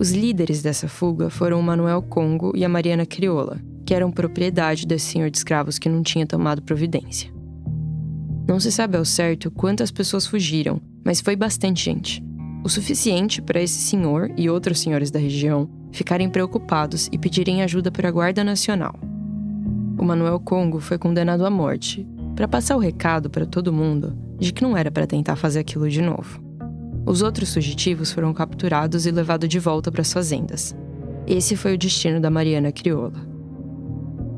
Os 0.00 0.12
líderes 0.12 0.62
dessa 0.62 0.88
fuga 0.88 1.28
foram 1.28 1.60
o 1.60 1.62
Manuel 1.62 2.00
Congo 2.00 2.52
e 2.56 2.64
a 2.64 2.68
Mariana 2.70 3.04
Crioula, 3.04 3.60
que 3.84 3.92
eram 3.92 4.10
propriedade 4.10 4.86
desse 4.86 5.04
senhor 5.12 5.28
de 5.28 5.36
escravos 5.36 5.78
que 5.78 5.90
não 5.90 6.02
tinha 6.02 6.26
tomado 6.26 6.62
providência. 6.62 7.30
Não 8.48 8.58
se 8.58 8.72
sabe 8.72 8.96
ao 8.96 9.04
certo 9.04 9.50
quantas 9.50 9.90
pessoas 9.90 10.26
fugiram, 10.26 10.80
mas 11.04 11.20
foi 11.20 11.36
bastante 11.36 11.84
gente. 11.84 12.24
O 12.64 12.68
suficiente 12.70 13.42
para 13.42 13.60
esse 13.60 13.74
senhor 13.74 14.32
e 14.38 14.48
outros 14.48 14.80
senhores 14.80 15.10
da 15.10 15.18
região 15.18 15.68
ficarem 15.92 16.30
preocupados 16.30 17.10
e 17.12 17.18
pedirem 17.18 17.62
ajuda 17.62 17.92
para 17.92 18.08
a 18.08 18.12
Guarda 18.12 18.42
Nacional. 18.42 18.98
O 19.98 20.02
Manuel 20.02 20.40
Congo 20.40 20.80
foi 20.80 20.96
condenado 20.96 21.44
à 21.44 21.50
morte, 21.50 22.08
para 22.34 22.48
passar 22.48 22.74
o 22.74 22.80
recado 22.80 23.28
para 23.28 23.44
todo 23.44 23.70
mundo 23.70 24.16
de 24.38 24.50
que 24.50 24.62
não 24.62 24.74
era 24.74 24.90
para 24.90 25.06
tentar 25.06 25.36
fazer 25.36 25.58
aquilo 25.58 25.90
de 25.90 26.00
novo. 26.00 26.49
Os 27.06 27.22
outros 27.22 27.52
fugitivos 27.52 28.12
foram 28.12 28.32
capturados 28.32 29.06
e 29.06 29.10
levados 29.10 29.48
de 29.48 29.58
volta 29.58 29.90
para 29.90 30.02
as 30.02 30.12
fazendas. 30.12 30.74
Esse 31.26 31.56
foi 31.56 31.74
o 31.74 31.78
destino 31.78 32.20
da 32.20 32.30
Mariana 32.30 32.72
Crioula. 32.72 33.28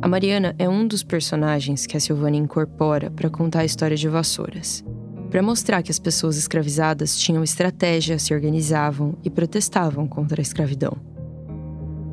A 0.00 0.08
Mariana 0.08 0.54
é 0.58 0.68
um 0.68 0.86
dos 0.86 1.02
personagens 1.02 1.86
que 1.86 1.96
a 1.96 2.00
Silvana 2.00 2.36
incorpora 2.36 3.10
para 3.10 3.30
contar 3.30 3.60
a 3.60 3.64
história 3.64 3.96
de 3.96 4.08
Vassouras, 4.08 4.84
para 5.30 5.42
mostrar 5.42 5.82
que 5.82 5.90
as 5.90 5.98
pessoas 5.98 6.36
escravizadas 6.36 7.16
tinham 7.16 7.44
estratégia, 7.44 8.18
se 8.18 8.34
organizavam 8.34 9.16
e 9.24 9.30
protestavam 9.30 10.06
contra 10.06 10.40
a 10.40 10.42
escravidão. 10.42 10.96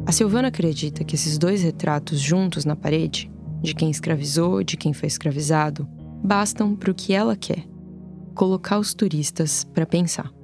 A 0.06 0.12
Silvana 0.12 0.48
acredita 0.48 1.04
que 1.04 1.16
esses 1.16 1.38
dois 1.38 1.62
retratos 1.64 2.20
juntos 2.20 2.64
na 2.64 2.76
parede, 2.76 3.32
de 3.62 3.76
quem 3.76 3.90
escravizou 3.90 4.64
de 4.64 4.78
quem 4.78 4.94
foi 4.94 5.08
escravizado, 5.08 5.88
bastam 6.24 6.76
para 6.76 6.92
o 6.92 6.96
que 6.96 7.14
ela 7.14 7.36
quer: 7.36 7.66
colocar 8.34 8.80
os 8.80 8.94
turistas 8.94 9.64
para 9.64 9.86
pensar. 9.86 10.39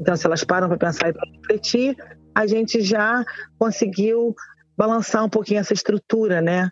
Então, 0.00 0.16
se 0.16 0.26
elas 0.26 0.44
param 0.44 0.68
para 0.68 0.76
pensar 0.76 1.08
e 1.08 1.12
para 1.12 1.30
refletir, 1.30 1.96
a 2.34 2.46
gente 2.46 2.80
já 2.80 3.24
conseguiu 3.58 4.34
balançar 4.76 5.24
um 5.24 5.28
pouquinho 5.28 5.60
essa 5.60 5.72
estrutura, 5.72 6.40
né? 6.40 6.70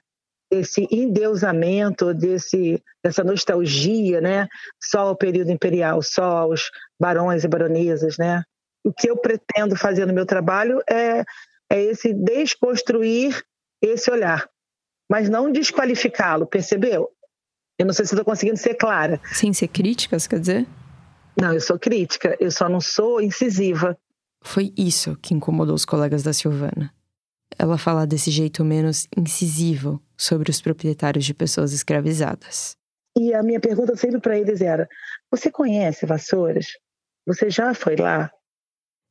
Esse 0.50 0.86
endeusamento, 0.90 2.12
desse, 2.12 2.82
dessa 3.02 3.24
nostalgia, 3.24 4.20
né? 4.20 4.48
Só 4.82 5.00
ao 5.00 5.16
período 5.16 5.50
imperial, 5.50 6.02
só 6.02 6.38
aos 6.38 6.70
barões 7.00 7.44
e 7.44 7.48
baronesas, 7.48 8.18
né? 8.18 8.42
O 8.84 8.92
que 8.92 9.08
eu 9.08 9.16
pretendo 9.16 9.76
fazer 9.76 10.06
no 10.06 10.12
meu 10.12 10.26
trabalho 10.26 10.82
é, 10.90 11.24
é 11.70 11.82
esse 11.82 12.12
desconstruir 12.12 13.42
esse 13.82 14.10
olhar, 14.10 14.48
mas 15.10 15.28
não 15.28 15.50
desqualificá-lo, 15.50 16.46
percebeu? 16.46 17.08
Eu 17.78 17.86
não 17.86 17.92
sei 17.92 18.04
se 18.04 18.14
estou 18.14 18.24
conseguindo 18.24 18.56
ser 18.56 18.74
clara. 18.74 19.20
Sem 19.32 19.52
ser 19.52 19.68
críticas, 19.68 20.26
quer 20.26 20.38
dizer? 20.38 20.66
Não, 21.40 21.52
eu 21.52 21.60
sou 21.60 21.78
crítica, 21.78 22.36
eu 22.40 22.50
só 22.50 22.68
não 22.68 22.80
sou 22.80 23.20
incisiva. 23.20 23.96
Foi 24.42 24.72
isso 24.76 25.16
que 25.16 25.34
incomodou 25.34 25.74
os 25.74 25.84
colegas 25.84 26.22
da 26.22 26.32
Silvana. 26.32 26.92
Ela 27.58 27.78
falar 27.78 28.06
desse 28.06 28.30
jeito 28.30 28.64
menos 28.64 29.06
incisivo 29.16 30.02
sobre 30.16 30.50
os 30.50 30.60
proprietários 30.60 31.24
de 31.24 31.34
pessoas 31.34 31.72
escravizadas. 31.72 32.76
E 33.16 33.34
a 33.34 33.42
minha 33.42 33.60
pergunta 33.60 33.94
sempre 33.94 34.20
para 34.20 34.38
eles 34.38 34.60
era: 34.60 34.88
Você 35.30 35.50
conhece 35.50 36.06
Vassouras? 36.06 36.66
Você 37.26 37.50
já 37.50 37.74
foi 37.74 37.96
lá? 37.96 38.30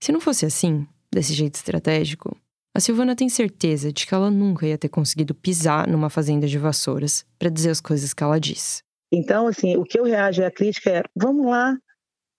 Se 0.01 0.11
não 0.11 0.19
fosse 0.19 0.45
assim, 0.45 0.87
desse 1.11 1.33
jeito 1.33 1.55
estratégico, 1.55 2.35
a 2.75 2.79
Silvana 2.79 3.15
tem 3.15 3.29
certeza 3.29 3.91
de 3.91 4.07
que 4.07 4.13
ela 4.13 4.31
nunca 4.31 4.65
ia 4.65 4.77
ter 4.77 4.89
conseguido 4.89 5.35
pisar 5.35 5.87
numa 5.87 6.09
fazenda 6.09 6.47
de 6.47 6.57
vassouras 6.57 7.25
para 7.37 7.49
dizer 7.49 7.69
as 7.69 7.81
coisas 7.81 8.13
que 8.13 8.23
ela 8.23 8.39
diz. 8.39 8.81
Então, 9.11 9.47
assim, 9.47 9.75
o 9.75 9.83
que 9.83 9.99
eu 9.99 10.05
reajo 10.05 10.43
à 10.43 10.49
crítica 10.49 10.89
é: 10.89 11.03
vamos 11.15 11.45
lá, 11.45 11.77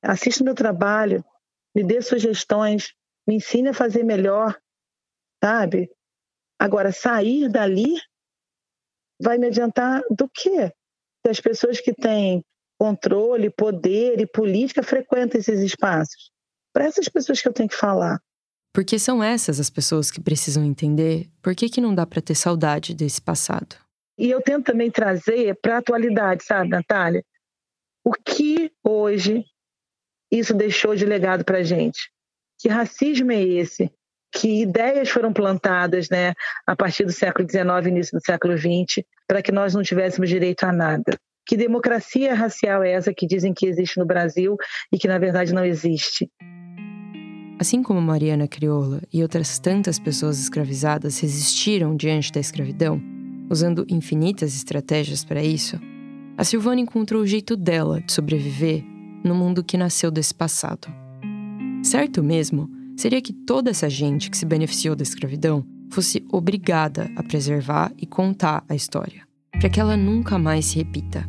assista 0.02 0.44
meu 0.44 0.54
trabalho, 0.54 1.24
me 1.74 1.84
dê 1.84 2.02
sugestões, 2.02 2.92
me 3.26 3.36
ensine 3.36 3.68
a 3.68 3.74
fazer 3.74 4.02
melhor, 4.02 4.58
sabe? 5.42 5.90
Agora, 6.58 6.92
sair 6.92 7.48
dali 7.48 7.94
vai 9.20 9.38
me 9.38 9.46
adiantar 9.46 10.02
do 10.10 10.28
quê? 10.28 10.72
que 11.22 11.30
as 11.30 11.40
pessoas 11.40 11.80
que 11.80 11.94
têm 11.94 12.44
controle, 12.78 13.48
poder 13.48 14.20
e 14.20 14.26
política 14.26 14.82
frequentam 14.82 15.40
esses 15.40 15.60
espaços. 15.60 16.30
Para 16.72 16.84
essas 16.84 17.08
pessoas 17.08 17.40
que 17.40 17.48
eu 17.48 17.52
tenho 17.52 17.68
que 17.68 17.76
falar. 17.76 18.20
Porque 18.74 18.98
são 18.98 19.22
essas 19.22 19.60
as 19.60 19.70
pessoas 19.70 20.10
que 20.10 20.20
precisam 20.20 20.64
entender 20.64 21.30
por 21.40 21.54
que, 21.54 21.68
que 21.68 21.80
não 21.80 21.94
dá 21.94 22.06
para 22.06 22.22
ter 22.22 22.34
saudade 22.34 22.94
desse 22.94 23.20
passado. 23.20 23.76
E 24.18 24.30
eu 24.30 24.42
tento 24.42 24.66
também 24.66 24.90
trazer 24.90 25.56
para 25.60 25.76
a 25.76 25.78
atualidade, 25.78 26.44
sabe, 26.44 26.70
Natália? 26.70 27.24
O 28.04 28.12
que 28.12 28.72
hoje 28.82 29.44
isso 30.32 30.54
deixou 30.54 30.96
de 30.96 31.04
legado 31.04 31.44
para 31.44 31.58
a 31.58 31.62
gente? 31.62 32.10
Que 32.58 32.68
racismo 32.68 33.30
é 33.30 33.42
esse? 33.42 33.90
Que 34.34 34.62
ideias 34.62 35.10
foram 35.10 35.30
plantadas 35.30 36.08
né, 36.08 36.32
a 36.66 36.74
partir 36.74 37.04
do 37.04 37.12
século 37.12 37.46
XIX, 37.46 37.86
início 37.88 38.18
do 38.18 38.24
século 38.24 38.56
XX, 38.56 39.04
para 39.28 39.42
que 39.42 39.52
nós 39.52 39.74
não 39.74 39.82
tivéssemos 39.82 40.30
direito 40.30 40.64
a 40.64 40.72
nada? 40.72 41.18
Que 41.46 41.56
democracia 41.56 42.34
racial 42.34 42.82
é 42.82 42.92
essa 42.92 43.12
que 43.12 43.26
dizem 43.26 43.52
que 43.52 43.66
existe 43.66 43.98
no 43.98 44.06
Brasil 44.06 44.56
e 44.90 44.98
que, 44.98 45.06
na 45.06 45.18
verdade, 45.18 45.52
não 45.52 45.64
existe? 45.64 46.30
Assim 47.58 47.82
como 47.82 48.00
Mariana 48.00 48.48
Crioula 48.48 49.02
e 49.12 49.22
outras 49.22 49.58
tantas 49.58 49.98
pessoas 49.98 50.40
escravizadas 50.40 51.20
resistiram 51.20 51.94
diante 51.94 52.32
da 52.32 52.40
escravidão, 52.40 53.02
usando 53.50 53.84
infinitas 53.88 54.54
estratégias 54.54 55.24
para 55.24 55.42
isso, 55.42 55.78
a 56.38 56.44
Silvana 56.44 56.80
encontrou 56.80 57.22
o 57.22 57.26
jeito 57.26 57.56
dela 57.56 58.00
de 58.00 58.12
sobreviver 58.12 58.91
no 59.24 59.34
mundo 59.34 59.64
que 59.64 59.76
nasceu 59.76 60.10
desse 60.10 60.34
passado. 60.34 60.88
Certo 61.82 62.22
mesmo 62.22 62.70
seria 62.96 63.20
que 63.20 63.32
toda 63.32 63.70
essa 63.70 63.88
gente 63.88 64.30
que 64.30 64.36
se 64.36 64.46
beneficiou 64.46 64.94
da 64.94 65.02
escravidão 65.02 65.64
fosse 65.90 66.24
obrigada 66.30 67.10
a 67.16 67.22
preservar 67.22 67.92
e 67.98 68.06
contar 68.06 68.64
a 68.68 68.74
história, 68.74 69.26
para 69.58 69.68
que 69.68 69.80
ela 69.80 69.96
nunca 69.96 70.38
mais 70.38 70.66
se 70.66 70.78
repita. 70.78 71.28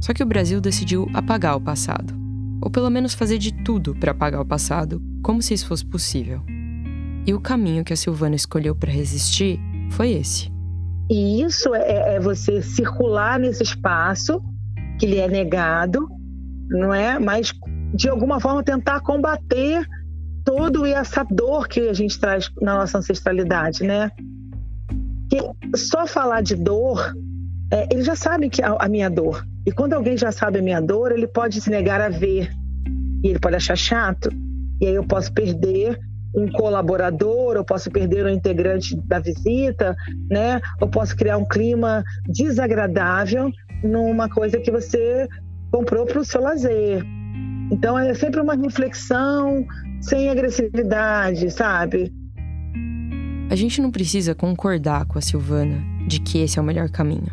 Só 0.00 0.12
que 0.12 0.22
o 0.22 0.26
Brasil 0.26 0.60
decidiu 0.60 1.08
apagar 1.14 1.56
o 1.56 1.60
passado, 1.60 2.14
ou 2.60 2.70
pelo 2.70 2.90
menos 2.90 3.14
fazer 3.14 3.38
de 3.38 3.52
tudo 3.64 3.94
para 3.94 4.12
apagar 4.12 4.40
o 4.40 4.46
passado, 4.46 5.02
como 5.22 5.42
se 5.42 5.54
isso 5.54 5.66
fosse 5.66 5.84
possível. 5.84 6.42
E 7.26 7.32
o 7.32 7.40
caminho 7.40 7.84
que 7.84 7.92
a 7.92 7.96
Silvana 7.96 8.34
escolheu 8.34 8.74
para 8.74 8.90
resistir 8.90 9.60
foi 9.90 10.12
esse. 10.12 10.50
E 11.10 11.42
isso 11.42 11.74
é, 11.74 12.16
é 12.16 12.20
você 12.20 12.62
circular 12.62 13.38
nesse 13.38 13.62
espaço 13.62 14.42
que 14.98 15.06
lhe 15.06 15.18
é 15.18 15.28
negado, 15.28 16.08
não 16.72 16.92
é? 16.92 17.18
Mas 17.18 17.52
de 17.94 18.08
alguma 18.08 18.40
forma 18.40 18.62
tentar 18.62 19.00
combater 19.00 19.86
todo 20.44 20.84
essa 20.86 21.24
dor 21.24 21.68
que 21.68 21.88
a 21.88 21.92
gente 21.92 22.18
traz 22.18 22.50
na 22.60 22.78
nossa 22.78 22.98
ancestralidade, 22.98 23.84
né? 23.84 24.10
Que 25.30 25.76
só 25.76 26.06
falar 26.06 26.42
de 26.42 26.56
dor, 26.56 27.14
é, 27.72 27.86
ele 27.92 28.02
já 28.02 28.16
sabe 28.16 28.48
que 28.48 28.62
a, 28.62 28.76
a, 28.78 28.88
minha 28.88 29.08
dor. 29.08 29.46
E 29.64 29.72
quando 29.72 29.92
alguém 29.92 30.16
já 30.16 30.32
sabe 30.32 30.58
a 30.58 30.62
minha 30.62 30.80
dor, 30.80 31.12
ele 31.12 31.26
pode 31.26 31.60
se 31.60 31.70
negar 31.70 32.00
a 32.00 32.08
ver. 32.08 32.50
E 33.22 33.28
ele 33.28 33.38
pode 33.38 33.56
achar 33.56 33.76
chato. 33.76 34.30
E 34.80 34.86
aí 34.86 34.94
eu 34.94 35.04
posso 35.04 35.32
perder 35.32 35.98
um 36.34 36.50
colaborador, 36.50 37.56
eu 37.56 37.64
posso 37.64 37.90
perder 37.90 38.24
um 38.24 38.30
integrante 38.30 38.96
da 39.06 39.18
visita, 39.18 39.94
né? 40.30 40.60
Eu 40.80 40.88
posso 40.88 41.14
criar 41.14 41.36
um 41.36 41.44
clima 41.44 42.02
desagradável 42.26 43.50
numa 43.82 44.28
coisa 44.28 44.58
que 44.58 44.70
você 44.70 45.28
comprou 45.72 46.06
para 46.06 46.20
o 46.20 46.24
seu 46.24 46.40
lazer. 46.40 47.04
Então 47.70 47.98
é 47.98 48.12
sempre 48.14 48.40
uma 48.40 48.54
reflexão 48.54 49.66
sem 50.00 50.28
agressividade, 50.28 51.50
sabe? 51.50 52.12
A 53.50 53.56
gente 53.56 53.80
não 53.80 53.90
precisa 53.90 54.34
concordar 54.34 55.06
com 55.06 55.18
a 55.18 55.22
Silvana 55.22 55.82
de 56.06 56.20
que 56.20 56.38
esse 56.38 56.58
é 56.58 56.62
o 56.62 56.64
melhor 56.64 56.90
caminho. 56.90 57.30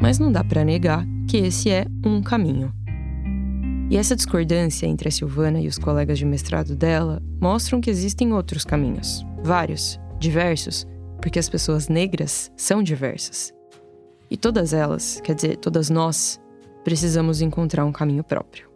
Mas 0.00 0.18
não 0.18 0.30
dá 0.30 0.44
para 0.44 0.64
negar 0.64 1.04
que 1.28 1.38
esse 1.38 1.70
é 1.70 1.86
um 2.04 2.22
caminho. 2.22 2.72
E 3.88 3.96
essa 3.96 4.16
discordância 4.16 4.86
entre 4.86 5.08
a 5.08 5.12
Silvana 5.12 5.60
e 5.60 5.68
os 5.68 5.78
colegas 5.78 6.18
de 6.18 6.26
mestrado 6.26 6.74
dela 6.74 7.22
mostram 7.40 7.80
que 7.80 7.88
existem 7.88 8.32
outros 8.32 8.64
caminhos, 8.64 9.24
vários, 9.42 9.98
diversos, 10.18 10.86
porque 11.20 11.38
as 11.38 11.48
pessoas 11.48 11.88
negras 11.88 12.50
são 12.56 12.82
diversas. 12.82 13.52
E 14.30 14.36
todas 14.36 14.72
elas, 14.72 15.20
quer 15.22 15.34
dizer, 15.34 15.56
todas 15.58 15.88
nós, 15.88 16.40
precisamos 16.86 17.40
encontrar 17.40 17.84
um 17.84 17.90
caminho 17.90 18.22
próprio. 18.22 18.70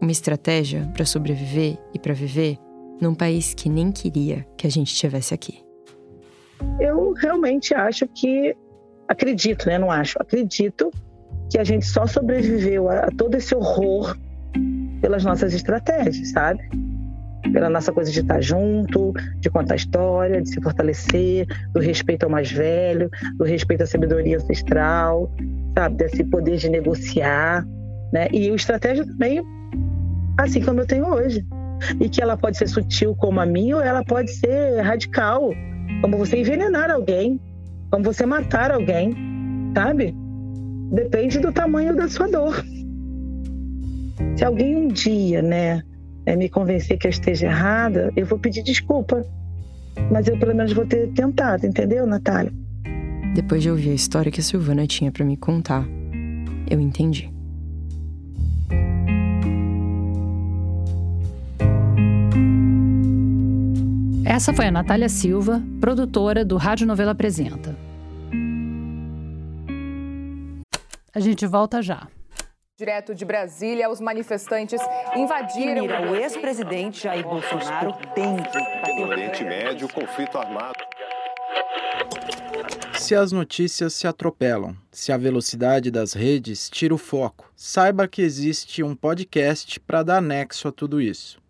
Uma 0.00 0.10
estratégia 0.10 0.90
para 0.94 1.04
sobreviver 1.04 1.76
e 1.92 1.98
para 1.98 2.14
viver 2.14 2.56
num 2.98 3.14
país 3.14 3.52
que 3.52 3.68
nem 3.68 3.92
queria 3.92 4.46
que 4.56 4.66
a 4.66 4.70
gente 4.70 4.94
estivesse 4.94 5.34
aqui. 5.34 5.62
Eu 6.80 7.12
realmente 7.12 7.74
acho 7.74 8.08
que 8.08 8.56
acredito, 9.06 9.66
né? 9.66 9.76
Não 9.76 9.90
acho, 9.90 10.16
acredito 10.18 10.90
que 11.50 11.58
a 11.58 11.64
gente 11.64 11.84
só 11.84 12.06
sobreviveu 12.06 12.88
a, 12.88 13.00
a 13.00 13.10
todo 13.10 13.34
esse 13.34 13.54
horror 13.54 14.16
pelas 15.02 15.22
nossas 15.22 15.52
estratégias, 15.52 16.30
sabe? 16.30 16.66
Pela 17.52 17.68
nossa 17.68 17.92
coisa 17.92 18.10
de 18.10 18.20
estar 18.20 18.40
junto, 18.40 19.12
de 19.38 19.50
contar 19.50 19.76
história, 19.76 20.40
de 20.40 20.48
se 20.48 20.60
fortalecer, 20.60 21.46
do 21.72 21.80
respeito 21.80 22.24
ao 22.24 22.30
mais 22.30 22.50
velho, 22.50 23.10
do 23.36 23.44
respeito 23.44 23.82
à 23.82 23.86
sabedoria 23.86 24.36
ancestral, 24.36 25.30
sabe? 25.76 25.96
Desse 25.96 26.24
poder 26.24 26.56
de 26.56 26.68
negociar, 26.68 27.64
né? 28.12 28.28
E 28.32 28.50
o 28.50 28.54
estratégia 28.54 29.04
também, 29.04 29.42
assim 30.38 30.62
como 30.62 30.80
eu 30.80 30.86
tenho 30.86 31.06
hoje. 31.06 31.46
E 32.00 32.08
que 32.08 32.22
ela 32.22 32.36
pode 32.36 32.56
ser 32.56 32.68
sutil 32.68 33.14
como 33.14 33.40
a 33.40 33.46
minha, 33.46 33.76
ou 33.76 33.82
ela 33.82 34.02
pode 34.02 34.30
ser 34.30 34.80
radical, 34.80 35.50
como 36.00 36.16
você 36.16 36.38
envenenar 36.38 36.90
alguém, 36.90 37.40
como 37.90 38.04
você 38.04 38.24
matar 38.24 38.70
alguém, 38.70 39.14
sabe? 39.74 40.14
Depende 40.92 41.38
do 41.40 41.52
tamanho 41.52 41.94
da 41.94 42.08
sua 42.08 42.28
dor. 42.28 42.64
Se 44.36 44.44
alguém 44.44 44.76
um 44.76 44.88
dia, 44.88 45.42
né, 45.42 45.82
é, 46.26 46.36
me 46.36 46.48
convencer 46.48 46.98
que 46.98 47.06
eu 47.06 47.10
esteja 47.10 47.46
errada, 47.46 48.12
eu 48.16 48.26
vou 48.26 48.38
pedir 48.38 48.62
desculpa. 48.62 49.24
Mas 50.10 50.26
eu 50.26 50.38
pelo 50.38 50.54
menos 50.54 50.72
vou 50.72 50.86
ter 50.86 51.08
tentado, 51.12 51.66
entendeu, 51.66 52.06
Natália? 52.06 52.52
Depois 53.34 53.62
de 53.62 53.70
ouvir 53.70 53.90
a 53.90 53.94
história 53.94 54.30
que 54.30 54.40
a 54.40 54.42
Silvana 54.42 54.86
tinha 54.86 55.10
para 55.10 55.24
me 55.24 55.36
contar, 55.36 55.86
eu 56.70 56.80
entendi. 56.80 57.32
Essa 64.24 64.52
foi 64.52 64.66
a 64.66 64.70
Natália 64.70 65.08
Silva, 65.08 65.62
produtora 65.80 66.44
do 66.44 66.56
Rádio 66.56 66.86
Novela 66.86 67.12
Apresenta. 67.12 67.76
A 71.14 71.20
gente 71.20 71.46
volta 71.46 71.80
já. 71.80 72.08
Direto 72.76 73.14
de 73.14 73.24
Brasília, 73.24 73.88
os 73.88 74.00
manifestantes 74.00 74.80
invadiram. 75.14 75.82
Mira, 75.82 76.10
o 76.10 76.16
ex-presidente 76.16 77.04
Jair 77.04 77.22
Bolsonaro 77.22 77.92
que. 77.92 78.58
No 78.98 79.06
Oriente 79.10 79.44
Médio, 79.44 79.88
conflito 79.88 80.36
armado. 80.36 80.74
Se 82.98 83.14
as 83.14 83.30
notícias 83.30 83.94
se 83.94 84.08
atropelam, 84.08 84.74
se 84.90 85.12
a 85.12 85.16
velocidade 85.16 85.88
das 85.88 86.14
redes 86.14 86.68
tira 86.68 86.92
o 86.92 86.98
foco, 86.98 87.48
saiba 87.54 88.08
que 88.08 88.20
existe 88.20 88.82
um 88.82 88.96
podcast 88.96 89.78
para 89.78 90.02
dar 90.02 90.20
nexo 90.20 90.66
a 90.66 90.72
tudo 90.72 91.00
isso. 91.00 91.40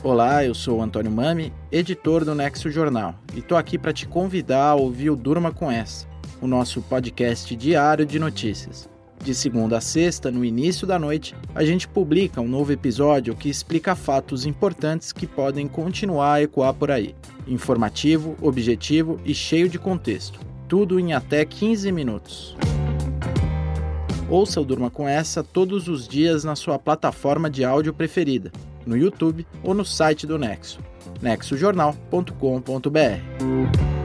Olá, 0.00 0.44
eu 0.44 0.54
sou 0.54 0.78
o 0.78 0.82
Antônio 0.82 1.10
Mami, 1.10 1.52
editor 1.72 2.24
do 2.24 2.36
Nexo 2.36 2.70
Jornal, 2.70 3.16
e 3.34 3.42
tô 3.42 3.56
aqui 3.56 3.76
para 3.76 3.92
te 3.92 4.06
convidar 4.06 4.68
a 4.68 4.74
ouvir 4.76 5.10
o 5.10 5.16
Durma 5.16 5.50
com 5.50 5.68
essa 5.68 6.13
o 6.44 6.46
nosso 6.46 6.82
podcast 6.82 7.56
diário 7.56 8.04
de 8.04 8.18
notícias. 8.18 8.86
De 9.22 9.34
segunda 9.34 9.78
a 9.78 9.80
sexta, 9.80 10.30
no 10.30 10.44
início 10.44 10.86
da 10.86 10.98
noite, 10.98 11.34
a 11.54 11.64
gente 11.64 11.88
publica 11.88 12.42
um 12.42 12.48
novo 12.48 12.70
episódio 12.70 13.34
que 13.34 13.48
explica 13.48 13.96
fatos 13.96 14.44
importantes 14.44 15.10
que 15.10 15.26
podem 15.26 15.66
continuar 15.66 16.34
a 16.34 16.42
ecoar 16.42 16.74
por 16.74 16.90
aí. 16.90 17.14
Informativo, 17.46 18.36
objetivo 18.42 19.18
e 19.24 19.34
cheio 19.34 19.70
de 19.70 19.78
contexto. 19.78 20.38
Tudo 20.68 21.00
em 21.00 21.14
até 21.14 21.46
15 21.46 21.90
minutos. 21.90 22.54
Ouça 24.28 24.60
o 24.60 24.64
Durma 24.64 24.90
com 24.90 25.08
essa 25.08 25.42
todos 25.42 25.88
os 25.88 26.06
dias 26.06 26.44
na 26.44 26.54
sua 26.54 26.78
plataforma 26.78 27.48
de 27.48 27.64
áudio 27.64 27.94
preferida, 27.94 28.52
no 28.84 28.96
YouTube 28.96 29.46
ou 29.62 29.72
no 29.72 29.84
site 29.84 30.26
do 30.26 30.38
Nexo, 30.38 30.78
nexojornal.com.br. 31.22 34.03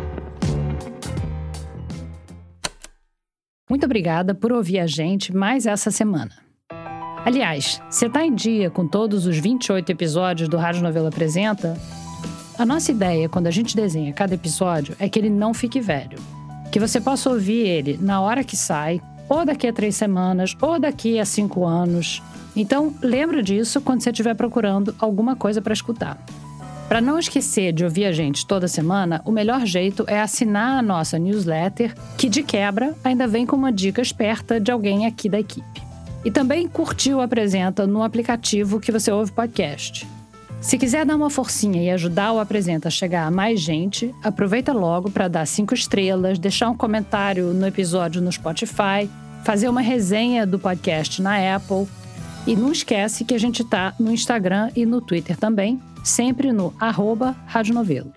Muito 3.70 3.86
obrigada 3.86 4.34
por 4.34 4.52
ouvir 4.52 4.80
a 4.80 4.88
gente 4.88 5.32
mais 5.32 5.68
essa 5.68 5.92
semana. 5.92 6.32
Aliás, 7.24 7.80
você 7.88 8.08
está 8.08 8.26
em 8.26 8.34
dia 8.34 8.72
com 8.72 8.88
todos 8.88 9.28
os 9.28 9.38
28 9.38 9.92
episódios 9.92 10.50
do 10.50 10.58
Rádio 10.58 10.82
Novela 10.82 11.10
Apresenta? 11.10 11.78
A 12.58 12.66
nossa 12.66 12.92
ideia 12.92 13.30
quando 13.30 13.46
a 13.46 13.52
gente 13.52 13.76
desenha 13.76 14.12
cada 14.12 14.34
episódio 14.34 14.96
é 14.98 15.08
que 15.08 15.20
ele 15.20 15.30
não 15.30 15.54
fique 15.54 15.80
velho. 15.80 16.18
Que 16.72 16.80
você 16.80 17.00
possa 17.00 17.30
ouvir 17.30 17.68
ele 17.68 18.00
na 18.02 18.20
hora 18.22 18.44
que 18.44 18.58
sai, 18.58 19.00
ou 19.30 19.46
daqui 19.46 19.68
a 19.68 19.74
três 19.74 19.96
semanas, 19.96 20.58
ou 20.60 20.80
daqui 20.80 21.20
a 21.20 21.26
cinco 21.26 21.64
anos. 21.64 22.24
Então, 22.56 22.92
lembra 23.04 23.44
disso 23.44 23.80
quando 23.82 24.02
você 24.02 24.10
estiver 24.10 24.34
procurando 24.34 24.96
alguma 24.98 25.36
coisa 25.36 25.62
para 25.62 25.74
escutar. 25.74 26.18
Para 26.90 27.02
não 27.02 27.20
esquecer 27.20 27.72
de 27.72 27.84
ouvir 27.84 28.06
a 28.06 28.12
gente 28.12 28.48
toda 28.48 28.68
semana, 28.68 29.22
o 29.24 29.32
melhor 29.32 29.64
jeito 29.64 30.04
é 30.08 30.20
assinar 30.20 30.80
a 30.80 30.82
nossa 30.82 31.20
newsletter, 31.20 31.94
que 32.18 32.28
de 32.28 32.42
quebra 32.42 32.96
ainda 33.04 33.28
vem 33.28 33.46
com 33.46 33.56
uma 33.56 33.72
dica 33.72 34.02
esperta 34.02 34.60
de 34.60 34.72
alguém 34.72 35.06
aqui 35.06 35.30
da 35.30 35.40
equipe. 35.40 35.84
E 36.26 36.32
também 36.32 36.68
curtir 36.68 37.14
o 37.14 37.22
Apresenta 37.22 37.86
no 37.86 38.02
aplicativo 38.02 38.80
que 38.80 38.92
você 38.92 39.12
ouve 39.12 39.32
podcast. 39.32 40.08
Se 40.60 40.80
quiser 40.80 41.06
dar 41.06 41.16
uma 41.16 41.30
forcinha 41.30 41.84
e 41.84 41.92
ajudar 41.92 42.34
o 42.34 42.40
Apresenta 42.40 42.88
a 42.88 42.92
chegar 42.92 43.28
a 43.28 43.32
mais 43.32 43.62
gente, 43.62 44.14
aproveita 44.24 44.74
logo 44.74 45.12
para 45.12 45.28
dar 45.28 45.46
cinco 45.46 45.76
estrelas, 45.76 46.40
deixar 46.40 46.72
um 46.72 46.76
comentário 46.76 47.54
no 47.54 47.68
episódio 47.68 48.20
no 48.20 48.32
Spotify, 48.32 49.08
fazer 49.46 49.70
uma 49.70 49.82
resenha 49.82 50.44
do 50.44 50.58
podcast 50.58 51.22
na 51.22 51.56
Apple. 51.56 51.88
E 52.48 52.56
não 52.56 52.72
esquece 52.72 53.24
que 53.24 53.36
a 53.36 53.40
gente 53.40 53.62
está 53.62 53.94
no 54.00 54.12
Instagram 54.12 54.72
e 54.76 54.88
no 54.88 55.02
Twitter 55.02 55.38
também, 55.38 55.80
sempre 56.04 56.52
no 56.52 56.74
arroba 56.80 57.36
Rádio 57.46 57.74
Novelo. 57.74 58.12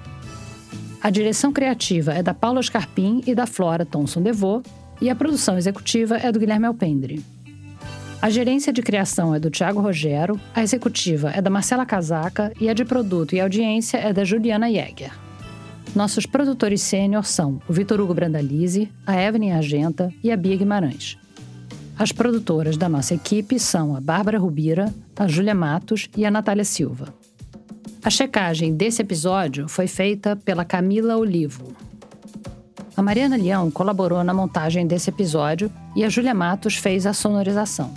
A 1.03 1.11
direção 1.11 1.53
criativa 1.53 2.15
é 2.15 2.23
da 2.23 2.33
Paula 2.33 2.63
Scarpim 2.63 3.23
e 3.27 3.35
da 3.35 3.47
Flora 3.47 3.85
Thomson 3.85 4.23
Devô, 4.23 4.63
e 5.03 5.11
a 5.11 5.15
produção 5.15 5.59
executiva 5.59 6.17
é 6.17 6.33
do 6.33 6.39
Guilherme 6.39 6.67
Alpendre. 6.67 7.23
A 8.23 8.31
gerência 8.31 8.73
de 8.73 8.81
criação 8.81 9.35
é 9.35 9.39
do 9.39 9.51
Tiago 9.51 9.83
Rogero, 9.83 10.41
a 10.55 10.63
executiva 10.63 11.31
é 11.31 11.43
da 11.43 11.51
Marcela 11.51 11.85
Casaca 11.85 12.53
e 12.59 12.71
a 12.71 12.73
de 12.73 12.87
produto 12.87 13.35
e 13.35 13.41
audiência 13.41 13.99
é 13.99 14.15
da 14.15 14.25
Juliana 14.25 14.71
Jäger. 14.71 15.22
Nossos 15.95 16.25
produtores 16.25 16.81
sênior 16.81 17.25
são 17.27 17.61
o 17.69 17.73
Vitor 17.73 18.01
Hugo 18.01 18.15
Brandalize, 18.15 18.91
a 19.07 19.15
Evelyn 19.21 19.53
Argenta 19.53 20.11
e 20.25 20.33
a 20.33 20.37
Bia 20.37 20.57
Guimarães. 20.57 21.19
As 21.99 22.11
produtoras 22.11 22.79
da 22.79 22.89
nossa 22.89 23.15
equipe 23.15 23.59
são 23.59 23.95
a 23.95 24.01
Bárbara 24.01 24.39
Rubira, 24.39 24.93
a 25.15 25.29
Júlia 25.29 25.55
Matos 25.55 26.09
e 26.17 26.25
a 26.25 26.31
Natália 26.31 26.65
Silva. 26.65 27.13
A 28.03 28.09
checagem 28.09 28.75
desse 28.75 29.03
episódio 29.03 29.69
foi 29.69 29.87
feita 29.87 30.35
pela 30.35 30.65
Camila 30.65 31.19
Olivo. 31.19 31.77
A 32.97 33.03
Mariana 33.03 33.37
Leão 33.37 33.71
colaborou 33.71 34.25
na 34.25 34.33
montagem 34.33 34.87
desse 34.87 35.11
episódio 35.11 35.71
e 35.95 36.05
a 36.05 36.09
Júlia 36.09 36.35
Matos 36.35 36.75
fez 36.75 37.07
a 37.07 37.13
sonorização. 37.13 37.93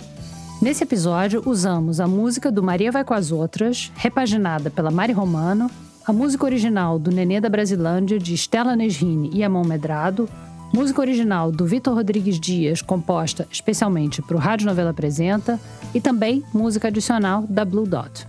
Nesse 0.60 0.84
episódio, 0.84 1.42
usamos 1.46 1.98
a 1.98 2.06
música 2.06 2.52
do 2.52 2.62
Maria 2.62 2.92
Vai 2.92 3.04
com 3.04 3.14
as 3.14 3.32
Outras, 3.32 3.90
repaginada 3.96 4.70
pela 4.70 4.90
Mari 4.90 5.12
Romano, 5.12 5.70
a 6.06 6.12
música 6.12 6.44
original 6.44 7.00
do 7.00 7.10
Nenê 7.10 7.40
da 7.40 7.48
Brasilândia, 7.48 8.16
de 8.16 8.32
Stella 8.34 8.76
Nesrini 8.76 9.28
e 9.32 9.42
Amon 9.42 9.64
Medrado, 9.64 10.28
música 10.72 11.00
original 11.00 11.50
do 11.50 11.66
Vitor 11.66 11.94
Rodrigues 11.94 12.38
Dias, 12.38 12.80
composta 12.80 13.48
especialmente 13.50 14.22
para 14.22 14.36
o 14.36 14.38
Rádio 14.38 14.66
Novela 14.66 14.90
Apresenta, 14.90 15.58
e 15.92 16.00
também 16.00 16.44
música 16.54 16.86
adicional 16.86 17.42
da 17.48 17.64
Blue 17.64 17.86
Dot. 17.86 18.24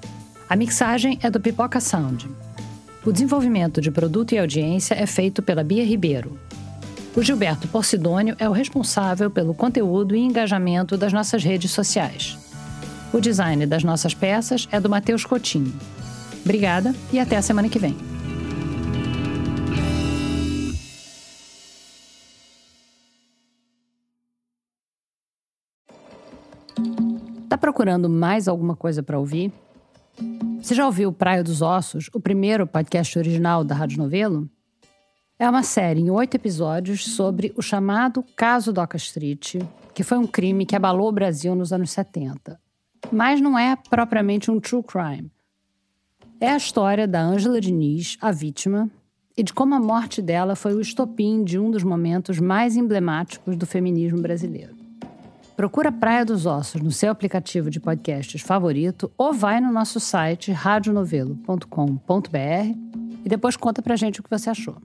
A 0.50 0.56
mixagem 0.56 1.20
é 1.22 1.30
do 1.30 1.40
Pipoca 1.40 1.80
Sound. 1.80 2.28
O 3.06 3.12
desenvolvimento 3.12 3.80
de 3.80 3.92
produto 3.92 4.32
e 4.32 4.40
audiência 4.40 4.96
é 4.96 5.06
feito 5.06 5.44
pela 5.44 5.64
Bia 5.64 5.86
Ribeiro. 5.86 6.36
O 7.16 7.22
Gilberto 7.22 7.68
Porcidônio 7.68 8.36
é 8.40 8.50
o 8.50 8.54
responsável 8.54 9.30
pelo 9.30 9.54
conteúdo 9.54 10.16
e 10.16 10.20
engajamento 10.20 10.98
das 10.98 11.14
nossas 11.14 11.44
redes 11.44 11.70
sociais. 11.70 12.40
O 13.14 13.20
design 13.20 13.68
das 13.68 13.84
nossas 13.84 14.16
peças 14.16 14.68
é 14.72 14.80
do 14.80 14.90
Matheus 14.90 15.24
Coutinho. 15.24 15.74
Obrigada 16.48 16.96
e 17.12 17.20
até 17.20 17.36
a 17.36 17.42
semana 17.42 17.68
que 17.68 17.78
vem. 17.78 17.94
Tá 27.50 27.58
procurando 27.58 28.10
mais 28.10 28.48
alguma 28.48 28.78
coisa 28.78 29.04
para 29.04 29.20
ouvir? 29.20 29.52
Você 30.62 30.74
já 30.74 30.86
ouviu 30.86 31.12
Praia 31.12 31.44
dos 31.44 31.62
Ossos, 31.62 32.10
o 32.14 32.20
primeiro 32.22 32.66
podcast 32.66 33.20
original 33.20 33.66
da 33.66 33.76
Rádio 33.76 33.98
Novelo? 33.98 34.50
É 35.38 35.50
uma 35.50 35.64
série 35.64 36.00
em 36.00 36.10
oito 36.10 36.36
episódios 36.36 37.04
sobre 37.14 37.54
o 37.58 37.62
chamado 37.62 38.24
Caso 38.38 38.72
Doca 38.72 38.96
Street, 38.96 39.56
que 39.94 40.02
foi 40.02 40.18
um 40.18 40.26
crime 40.26 40.66
que 40.66 40.78
abalou 40.78 41.10
o 41.10 41.12
Brasil 41.12 41.54
nos 41.56 41.74
anos 41.74 41.92
70. 41.92 42.58
Mas 43.12 43.42
não 43.42 43.60
é 43.60 43.76
propriamente 43.90 44.50
um 44.50 44.62
true 44.62 44.82
crime. 44.82 45.30
É 46.40 46.52
a 46.52 46.58
história 46.58 47.08
da 47.08 47.20
Ângela 47.20 47.60
Diniz, 47.60 48.16
a 48.22 48.32
vítima, 48.32 48.88
e 49.36 49.42
de 49.42 49.52
como 49.52 49.74
a 49.74 49.80
morte 49.80 50.22
dela 50.22 50.56
foi 50.56 50.76
o 50.76 50.82
estopim 50.82 51.44
de 51.44 51.58
um 51.58 51.72
dos 51.72 51.84
momentos 51.84 52.40
mais 52.40 52.78
emblemáticos 52.78 53.56
do 53.56 53.66
feminismo 53.66 54.22
brasileiro. 54.22 54.76
Procura 55.56 55.92
Praia 55.92 56.24
dos 56.24 56.46
Ossos 56.46 56.80
no 56.80 56.92
seu 56.92 57.10
aplicativo 57.10 57.72
de 57.72 57.80
podcasts 57.80 58.40
favorito 58.42 59.12
ou 59.18 59.34
vai 59.34 59.60
no 59.60 59.72
nosso 59.72 60.00
site 60.00 60.52
radionovelo.com.br 60.52 62.38
e 63.26 63.30
depois 63.30 63.58
conta 63.58 63.82
pra 63.82 63.96
gente 63.96 64.20
o 64.20 64.24
que 64.24 64.30
você 64.30 64.52
achou. 64.52 64.78